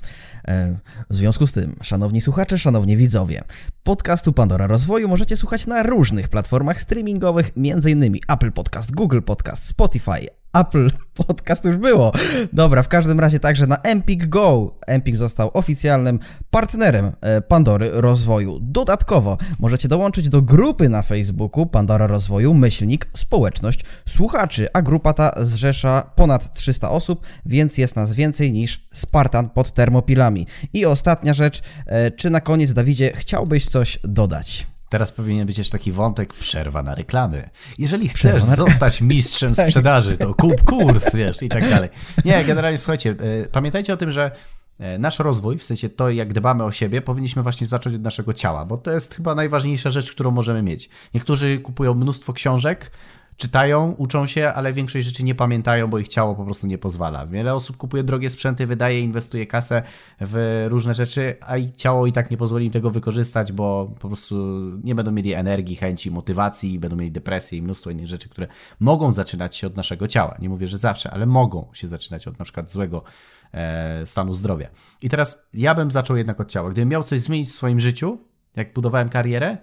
E, 0.47 0.75
W 1.09 1.15
związku 1.15 1.47
z 1.47 1.53
tym, 1.53 1.75
szanowni 1.82 2.21
słuchacze, 2.21 2.57
szanowni 2.57 2.97
widzowie, 2.97 3.43
podcastu 3.84 4.34
Pandora 4.34 4.67
Rozwoju 4.67 5.07
możecie 5.07 5.38
słuchać 5.38 5.67
na 5.67 5.84
różnych 5.84 6.27
platformach 6.30 6.82
streamingowych, 6.82 7.51
m.in. 7.57 8.15
Apple 8.27 8.51
Podcast, 8.51 8.91
Google 8.91 9.21
Podcast, 9.21 9.65
Spotify, 9.65 10.27
Apple 10.54 10.89
Podcast 11.28 11.66
już 11.66 11.78
było. 11.78 12.12
Dobra, 12.54 12.84
w 12.84 12.88
każdym 12.88 13.20
razie 13.20 13.39
także 13.39 13.68
na 13.68 13.78
Empik 13.78 14.26
Go. 14.26 14.76
Empik 14.88 15.18
został 15.18 15.52
oficjalnym 15.54 16.20
partnerem 16.52 17.12
e, 17.22 17.41
Pandory 17.41 17.89
Rozwoju. 17.93 18.60
Dodatkowo 18.62 19.38
możecie 19.60 19.88
dołączyć 19.88 20.30
do 20.30 20.41
grupy 20.41 20.89
na 20.89 21.02
Facebooku 21.02 21.66
Pandora 21.66 22.08
Rozwoju, 22.08 22.54
myślnik, 22.54 23.08
społeczność 23.16 23.86
słuchaczy, 24.08 24.68
a 24.74 24.82
grupa 24.82 25.14
ta 25.14 25.32
zrzesza 25.41 26.12
ponad 26.16 26.54
300 26.54 26.91
osób, 26.91 27.22
więc 27.45 27.78
jest 27.78 27.95
nas 27.95 28.14
więcej 28.14 28.52
niż 28.52 28.88
Spartan 28.93 29.50
pod 29.50 29.74
termopilami. 29.74 30.47
I 30.74 30.86
ostatnia 30.86 31.34
rzecz, 31.34 31.62
e, 31.86 32.12
czy 32.12 32.30
na 32.30 32.41
koniec, 32.41 32.74
Dawidzie, 32.74 33.12
chciałbyś 33.16 33.66
coś 33.66 34.00
dodać? 34.04 34.68
Teraz 34.90 35.12
powinien 35.12 35.48
być 35.48 35.58
jeszcze 35.58 35.72
taki 35.72 35.92
wątek 35.92 36.34
przerwa 36.34 36.84
na 36.84 36.96
reklamy. 36.96 37.50
Jeżeli 37.78 38.10
chcesz 38.10 38.46
na- 38.46 38.56
zostać 38.56 39.02
mistrzem 39.02 39.56
Tak. 39.56 39.68
sprzedaży, 39.68 40.18
to 40.18 40.34
kup 40.34 40.62
kurs, 40.64 41.16
wiesz, 41.16 41.42
i 41.44 41.50
tak 41.50 41.70
dalej. 41.70 41.90
Nie, 42.26 42.44
generalnie 42.44 42.78
słuchajcie, 42.78 43.10
e, 43.44 43.46
pamiętajcie 43.46 43.94
o 43.94 43.98
tym, 43.98 44.12
że 44.12 44.32
e, 44.80 44.98
nasz 44.98 45.20
rozwój, 45.20 45.58
w 45.58 45.64
sensie 45.64 45.90
to, 45.90 46.10
jak 46.10 46.34
dbamy 46.34 46.64
o 46.64 46.72
siebie, 46.72 47.02
powinniśmy 47.02 47.44
właśnie 47.44 47.68
zacząć 47.68 47.96
od 47.96 48.02
naszego 48.02 48.34
ciała, 48.34 48.66
bo 48.66 48.78
to 48.78 48.92
jest 48.92 49.16
chyba 49.16 49.36
najważniejsza 49.36 49.90
rzecz, 49.90 50.12
którą 50.12 50.32
możemy 50.32 50.62
mieć. 50.62 50.90
Niektórzy 51.14 51.60
kupują 51.60 51.94
mnóstwo 51.94 52.34
książek, 52.34 52.92
czytają, 53.40 53.92
uczą 53.98 54.26
się, 54.26 54.48
ale 54.48 54.74
większość 54.74 55.06
rzeczy 55.06 55.24
nie 55.24 55.36
pamiętają, 55.36 55.88
bo 55.88 56.00
ich 56.00 56.08
ciało 56.08 56.36
po 56.36 56.46
prostu 56.46 56.68
nie 56.68 56.78
pozwala. 56.78 57.28
Wiele 57.28 57.56
osób 57.56 57.78
kupuje 57.78 58.04
drogie 58.04 58.30
sprzęty, 58.30 58.68
wydaje, 58.68 59.02
inwestuje 59.02 59.48
kasę 59.48 59.84
w 60.22 60.66
różne 60.70 60.94
rzeczy, 60.94 61.36
a 61.42 61.58
i 61.58 61.74
ciało 61.74 62.08
i 62.08 62.12
tak 62.12 62.32
nie 62.32 62.38
pozwoli 62.38 62.66
im 62.66 62.72
tego 62.72 62.92
wykorzystać, 62.92 63.52
bo 63.52 63.92
po 64.00 64.08
prostu 64.08 64.36
nie 64.84 64.96
będą 64.96 65.12
mieli 65.12 65.34
energii, 65.34 65.76
chęci, 65.76 66.12
motywacji, 66.12 66.80
będą 66.80 66.96
mieli 66.96 67.12
depresję 67.12 67.58
i 67.58 67.62
mnóstwo 67.62 67.90
innych 67.90 68.08
rzeczy, 68.08 68.30
które 68.30 68.48
mogą 68.80 69.14
zaczynać 69.14 69.56
się 69.56 69.68
od 69.68 69.76
naszego 69.76 70.08
ciała. 70.08 70.36
Nie 70.40 70.50
mówię, 70.50 70.68
że 70.68 70.78
zawsze, 70.78 71.12
ale 71.12 71.26
mogą 71.26 71.70
się 71.74 71.88
zaczynać 71.88 72.28
od 72.28 72.40
na 72.40 72.46
przykład 72.46 72.72
złego 72.72 73.04
e, 73.52 74.06
stanu 74.06 74.34
zdrowia. 74.34 74.70
I 75.02 75.10
teraz 75.10 75.48
ja 75.54 75.76
bym 75.76 75.92
zaczął 75.92 76.18
jednak 76.18 76.40
od 76.40 76.52
ciała. 76.52 76.70
Gdybym 76.70 76.90
miał 76.90 77.04
coś 77.04 77.22
zmienić 77.22 77.50
w 77.50 77.54
swoim 77.54 77.80
życiu, 77.80 78.18
jak 78.56 78.74
budowałem 78.74 79.10
karierę, 79.10 79.58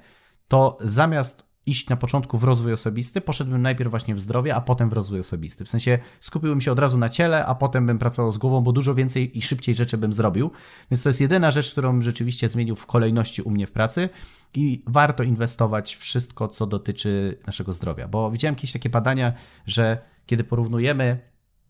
to 0.48 0.78
zamiast 0.80 1.45
iść 1.66 1.88
na 1.88 1.96
początku 1.96 2.38
w 2.38 2.44
rozwój 2.44 2.72
osobisty, 2.72 3.20
poszedłbym 3.20 3.62
najpierw 3.62 3.90
właśnie 3.90 4.14
w 4.14 4.20
zdrowie, 4.20 4.54
a 4.54 4.60
potem 4.60 4.90
w 4.90 4.92
rozwój 4.92 5.20
osobisty. 5.20 5.64
W 5.64 5.68
sensie 5.68 5.98
skupiłbym 6.20 6.60
się 6.60 6.72
od 6.72 6.78
razu 6.78 6.98
na 6.98 7.08
ciele, 7.08 7.46
a 7.46 7.54
potem 7.54 7.86
bym 7.86 7.98
pracował 7.98 8.32
z 8.32 8.38
głową, 8.38 8.60
bo 8.60 8.72
dużo 8.72 8.94
więcej 8.94 9.38
i 9.38 9.42
szybciej 9.42 9.74
rzeczy 9.74 9.98
bym 9.98 10.12
zrobił. 10.12 10.50
Więc 10.90 11.02
to 11.02 11.08
jest 11.08 11.20
jedyna 11.20 11.50
rzecz, 11.50 11.72
którą 11.72 12.00
rzeczywiście 12.00 12.48
zmienił 12.48 12.76
w 12.76 12.86
kolejności 12.86 13.42
u 13.42 13.50
mnie 13.50 13.66
w 13.66 13.72
pracy 13.72 14.08
i 14.54 14.82
warto 14.86 15.22
inwestować 15.22 15.96
wszystko, 15.96 16.48
co 16.48 16.66
dotyczy 16.66 17.38
naszego 17.46 17.72
zdrowia. 17.72 18.08
Bo 18.08 18.30
widziałem 18.30 18.54
jakieś 18.54 18.72
takie 18.72 18.90
badania, 18.90 19.32
że 19.66 19.98
kiedy 20.26 20.44
porównujemy 20.44 21.20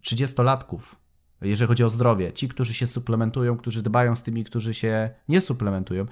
30-latków, 0.02 0.80
jeżeli 1.42 1.68
chodzi 1.68 1.84
o 1.84 1.90
zdrowie, 1.90 2.32
ci, 2.32 2.48
którzy 2.48 2.74
się 2.74 2.86
suplementują, 2.86 3.56
którzy 3.56 3.82
dbają 3.82 4.14
z 4.14 4.22
tymi, 4.22 4.44
którzy 4.44 4.74
się 4.74 5.10
nie 5.28 5.40
suplementują, 5.40 6.06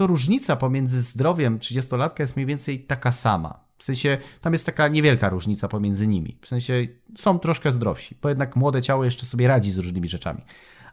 to 0.00 0.06
różnica 0.06 0.56
pomiędzy 0.56 1.02
zdrowiem 1.02 1.58
30-latka 1.58 2.20
jest 2.20 2.36
mniej 2.36 2.46
więcej 2.46 2.84
taka 2.84 3.12
sama. 3.12 3.64
W 3.78 3.84
sensie 3.84 4.18
tam 4.40 4.52
jest 4.52 4.66
taka 4.66 4.88
niewielka 4.88 5.28
różnica 5.28 5.68
pomiędzy 5.68 6.08
nimi. 6.08 6.38
W 6.42 6.48
sensie 6.48 6.86
są 7.16 7.38
troszkę 7.38 7.72
zdrowsi, 7.72 8.16
bo 8.22 8.28
jednak 8.28 8.56
młode 8.56 8.82
ciało 8.82 9.04
jeszcze 9.04 9.26
sobie 9.26 9.48
radzi 9.48 9.70
z 9.70 9.78
różnymi 9.78 10.08
rzeczami. 10.08 10.42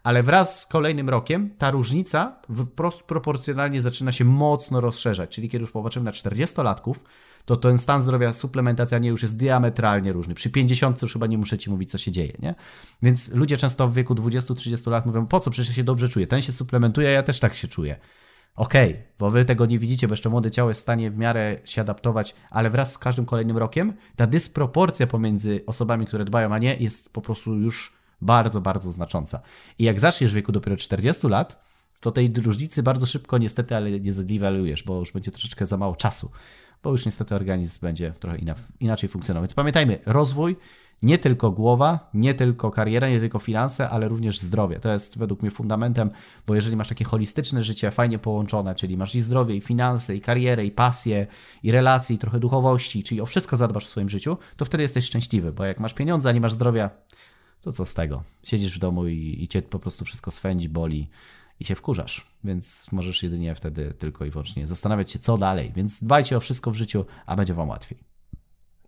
Ale 0.03 0.24
wraz 0.24 0.62
z 0.62 0.66
kolejnym 0.66 1.10
rokiem 1.10 1.49
ta 1.58 1.72
różnica 1.72 2.41
wprost 2.55 3.03
proporcjonalnie 3.03 3.82
zaczyna 3.82 4.12
się 4.12 4.26
mocno 4.26 4.82
rozszerzać. 4.82 5.30
Czyli 5.30 5.49
kiedy 5.49 5.64
już 5.64 5.72
popatrzymy 5.72 6.05
na 6.05 6.12
40-latków, 6.12 6.95
to 7.45 7.55
ten 7.55 7.78
stan 7.78 8.01
zdrowia, 8.01 8.34
suplementacja 8.34 8.97
nie 8.97 9.10
już 9.10 9.22
jest 9.22 9.38
diametralnie 9.38 10.14
różny. 10.14 10.34
Przy 10.34 10.49
50 10.49 11.01
już 11.01 11.14
chyba 11.14 11.28
nie 11.28 11.38
muszę 11.38 11.58
ci 11.58 11.70
mówić, 11.70 11.91
co 11.91 11.97
się 11.97 12.12
dzieje, 12.12 12.34
nie? 12.39 12.55
Więc 13.01 13.32
ludzie 13.32 13.58
często 13.58 13.88
w 13.88 13.93
wieku 13.93 14.16
20-30 14.16 14.91
lat 14.91 15.05
mówią, 15.05 15.28
po 15.28 15.39
co, 15.39 15.51
przecież 15.51 15.70
ja 15.70 15.76
się 15.76 15.84
dobrze 15.84 16.10
czuję. 16.10 16.28
Ten 16.28 16.41
się 16.41 16.51
suplementuje, 16.51 17.10
ja 17.10 17.24
też 17.24 17.39
tak 17.39 17.55
się 17.55 17.68
czuję. 17.68 17.99
Okej, 18.58 18.91
okay, 18.91 19.03
bo 19.20 19.32
wy 19.32 19.45
tego 19.45 19.66
nie 19.66 19.80
widzicie, 19.80 20.08
bo 20.08 20.14
jeszcze 20.14 20.30
młode 20.30 20.51
ciało 20.51 20.70
jest 20.70 20.80
w 20.80 20.82
stanie 20.82 21.12
w 21.12 21.18
miarę 21.18 21.58
się 21.66 21.82
adaptować, 21.82 22.36
ale 22.49 22.70
wraz 22.70 22.91
z 22.91 22.97
każdym 22.97 23.26
kolejnym 23.26 23.58
rokiem 23.58 23.93
ta 24.16 24.28
dysproporcja 24.28 25.08
pomiędzy 25.08 25.64
osobami, 25.66 26.05
które 26.05 26.26
dbają, 26.26 26.53
a 26.53 26.58
nie, 26.58 26.76
jest 26.76 27.14
po 27.14 27.22
prostu 27.22 27.55
już 27.55 27.93
bardzo, 28.22 28.62
bardzo 28.62 28.91
znacząca. 28.91 29.41
I 29.80 29.84
jak 29.84 29.99
zaczniesz 29.99 30.32
w 30.32 30.36
wieku 30.36 30.51
dopiero 30.51 30.78
40 30.78 31.28
lat, 31.28 31.64
to 31.99 32.12
tej 32.12 32.34
różnicy 32.34 32.84
bardzo 32.84 33.05
szybko 33.05 33.38
niestety, 33.38 33.76
ale 33.76 33.99
nie 33.99 34.12
zniwelujesz, 34.12 34.84
bo 34.84 34.99
już 34.99 35.12
będzie 35.12 35.32
troszeczkę 35.32 35.66
za 35.66 35.78
mało 35.78 35.95
czasu, 35.95 36.32
bo 36.84 36.91
już 36.91 37.05
niestety 37.05 37.36
organizm 37.36 37.82
będzie 37.82 38.14
trochę 38.20 38.38
inaczej 38.80 39.10
funkcjonował. 39.10 39.43
Więc 39.43 39.53
pamiętajmy, 39.53 39.99
rozwój 40.05 40.55
nie 41.01 41.17
tylko 41.17 41.51
głowa, 41.51 42.09
nie 42.13 42.33
tylko 42.33 42.71
kariera, 42.71 43.09
nie 43.09 43.19
tylko 43.19 43.39
finanse, 43.39 43.89
ale 43.89 44.07
również 44.07 44.39
zdrowie. 44.39 44.79
To 44.79 44.93
jest 44.93 45.17
według 45.17 45.41
mnie 45.41 45.51
fundamentem, 45.51 46.11
bo 46.47 46.55
jeżeli 46.55 46.75
masz 46.75 46.87
takie 46.87 47.05
holistyczne 47.05 47.63
życie, 47.63 47.91
fajnie 47.91 48.19
połączone, 48.19 48.75
czyli 48.75 48.97
masz 48.97 49.15
i 49.15 49.21
zdrowie, 49.21 49.55
i 49.55 49.61
finanse, 49.61 50.15
i 50.15 50.21
karierę, 50.21 50.65
i 50.65 50.71
pasję, 50.71 51.27
i 51.63 51.71
relacje, 51.71 52.15
i 52.15 52.19
trochę 52.19 52.39
duchowości, 52.39 53.03
czyli 53.03 53.21
o 53.21 53.25
wszystko 53.25 53.57
zadbasz 53.57 53.85
w 53.85 53.89
swoim 53.89 54.09
życiu, 54.09 54.37
to 54.57 54.65
wtedy 54.65 54.83
jesteś 54.83 55.05
szczęśliwy, 55.05 55.51
bo 55.53 55.65
jak 55.65 55.79
masz 55.79 55.93
pieniądze, 55.93 56.29
a 56.29 56.31
nie 56.31 56.41
masz 56.41 56.53
zdrowia, 56.53 56.89
to 57.61 57.71
co 57.71 57.85
z 57.85 57.93
tego? 57.93 58.23
Siedzisz 58.43 58.75
w 58.75 58.79
domu 58.79 59.07
i, 59.07 59.37
i 59.39 59.47
cię 59.47 59.61
po 59.61 59.79
prostu 59.79 60.05
wszystko 60.05 60.31
swędzi, 60.31 60.69
boli 60.69 61.09
i 61.59 61.65
się 61.65 61.75
wkurzasz, 61.75 62.27
więc 62.43 62.91
możesz 62.91 63.23
jedynie 63.23 63.55
wtedy 63.55 63.93
tylko 63.93 64.25
i 64.25 64.29
wyłącznie 64.29 64.67
zastanawiać 64.67 65.11
się, 65.11 65.19
co 65.19 65.37
dalej. 65.37 65.71
Więc 65.75 66.03
dbajcie 66.03 66.37
o 66.37 66.39
wszystko 66.39 66.71
w 66.71 66.75
życiu, 66.75 67.05
a 67.25 67.35
będzie 67.35 67.53
Wam 67.53 67.69
łatwiej. 67.69 67.99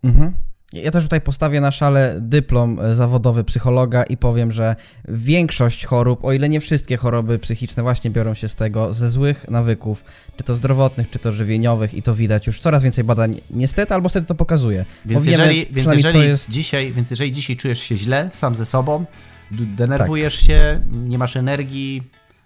Mhm. 0.02 0.49
Ja 0.72 0.90
też 0.90 1.04
tutaj 1.04 1.20
postawię 1.20 1.60
na 1.60 1.70
szale 1.70 2.16
dyplom 2.20 2.80
e, 2.80 2.94
zawodowy 2.94 3.44
psychologa 3.44 4.02
i 4.02 4.16
powiem, 4.16 4.52
że 4.52 4.76
większość 5.08 5.86
chorób, 5.86 6.24
o 6.24 6.32
ile 6.32 6.48
nie 6.48 6.60
wszystkie 6.60 6.96
choroby 6.96 7.38
psychiczne 7.38 7.82
właśnie 7.82 8.10
biorą 8.10 8.34
się 8.34 8.48
z 8.48 8.54
tego, 8.54 8.94
ze 8.94 9.10
złych 9.10 9.48
nawyków, 9.48 10.04
czy 10.36 10.44
to 10.44 10.54
zdrowotnych, 10.54 11.10
czy 11.10 11.18
to 11.18 11.32
żywieniowych 11.32 11.94
i 11.94 12.02
to 12.02 12.14
widać 12.14 12.46
już 12.46 12.60
coraz 12.60 12.82
więcej 12.82 13.04
badań, 13.04 13.40
niestety 13.50 13.94
albo 13.94 14.08
wtedy 14.08 14.26
to 14.26 14.34
pokazuje. 14.34 14.84
Więc 15.04 15.26
jeżeli, 15.26 15.66
więc 15.70 15.92
jeżeli 15.92 16.20
jest... 16.20 16.50
dzisiaj, 16.50 16.92
więc 16.92 17.10
jeżeli 17.10 17.32
dzisiaj 17.32 17.56
czujesz 17.56 17.80
się 17.80 17.96
źle, 17.96 18.28
sam 18.32 18.54
ze 18.54 18.66
sobą, 18.66 19.04
denerwujesz 19.50 20.36
tak. 20.36 20.46
się, 20.46 20.80
nie 20.92 21.18
masz 21.18 21.36
energii, 21.36 22.02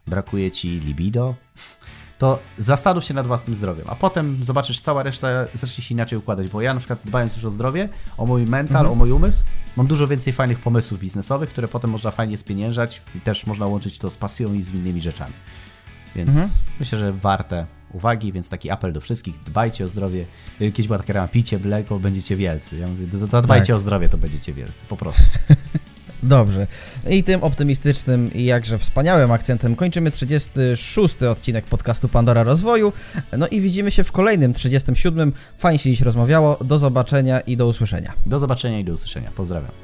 brakuje 0.07 0.51
ci 0.51 0.69
libido, 0.69 1.35
to 2.19 2.39
zastanów 2.59 3.05
się 3.05 3.15
nad 3.15 3.27
własnym 3.27 3.57
zdrowiem, 3.57 3.87
a 3.89 3.95
potem 3.95 4.45
zobaczysz, 4.45 4.81
cała 4.81 5.03
reszta 5.03 5.29
zacznie 5.55 5.85
się 5.85 5.95
inaczej 5.95 6.19
układać, 6.19 6.49
bo 6.49 6.61
ja 6.61 6.75
na 6.75 6.81
przykład 6.81 6.99
dbając 7.05 7.37
już 7.37 7.45
o 7.45 7.51
zdrowie, 7.51 7.89
o 8.17 8.27
mój 8.27 8.47
mental, 8.47 8.81
mhm. 8.81 8.93
o 8.93 8.95
mój 8.95 9.11
umysł, 9.11 9.43
mam 9.77 9.87
dużo 9.87 10.09
więcej 10.09 10.33
fajnych 10.33 10.59
pomysłów 10.59 11.01
biznesowych, 11.01 11.51
które 11.51 11.69
potem 11.69 11.91
można 11.91 12.11
fajnie 12.11 12.37
spieniężać 12.37 13.03
i 13.15 13.21
też 13.21 13.47
można 13.47 13.67
łączyć 13.67 13.99
to 13.99 14.11
z 14.11 14.17
pasją 14.17 14.55
i 14.55 14.63
z 14.63 14.75
innymi 14.75 15.03
rzeczami. 15.03 15.33
Więc 16.17 16.29
mhm. 16.29 16.49
myślę, 16.81 16.99
że 16.99 17.13
warte 17.13 17.67
uwagi, 17.93 18.33
więc 18.33 18.51
taki 18.51 18.71
apel 18.71 18.93
do 18.93 19.01
wszystkich, 19.01 19.43
dbajcie 19.47 19.85
o 19.85 19.89
zdrowie. 19.89 20.25
Kiedyś 20.59 20.87
była 20.87 20.99
taka 20.99 21.13
rama, 21.13 21.29
picie 21.29 21.59
mleko, 21.59 21.99
będziecie 21.99 22.37
wielcy. 22.37 22.79
Ja 22.79 22.87
mówię, 22.87 23.07
zadbajcie 23.27 23.67
tak. 23.67 23.77
o 23.77 23.79
zdrowie, 23.79 24.09
to 24.09 24.19
będziecie 24.19 24.53
wielcy, 24.53 24.85
po 24.89 24.97
prostu. 24.97 25.25
Dobrze. 26.25 26.67
I 27.11 27.23
tym 27.23 27.43
optymistycznym 27.43 28.35
i 28.35 28.45
jakże 28.45 28.79
wspaniałym 28.79 29.31
akcentem 29.31 29.77
kończymy 29.77 30.11
36 30.11 31.23
odcinek 31.23 31.65
podcastu 31.65 32.09
Pandora 32.09 32.43
Rozwoju. 32.43 32.93
No 33.39 33.49
i 33.49 33.61
widzimy 33.61 33.91
się 33.91 34.05
w 34.05 34.13
kolejnym 34.13 34.53
37. 34.53 35.33
Fajnie 35.59 35.79
się 35.79 35.91
dziś 35.91 36.01
rozmawiało. 36.01 36.59
Do 36.65 36.79
zobaczenia 36.79 37.41
i 37.41 37.57
do 37.57 37.67
usłyszenia. 37.67 38.13
Do 38.27 38.39
zobaczenia 38.39 38.79
i 38.79 38.85
do 38.85 38.93
usłyszenia. 38.93 39.31
Pozdrawiam. 39.37 39.84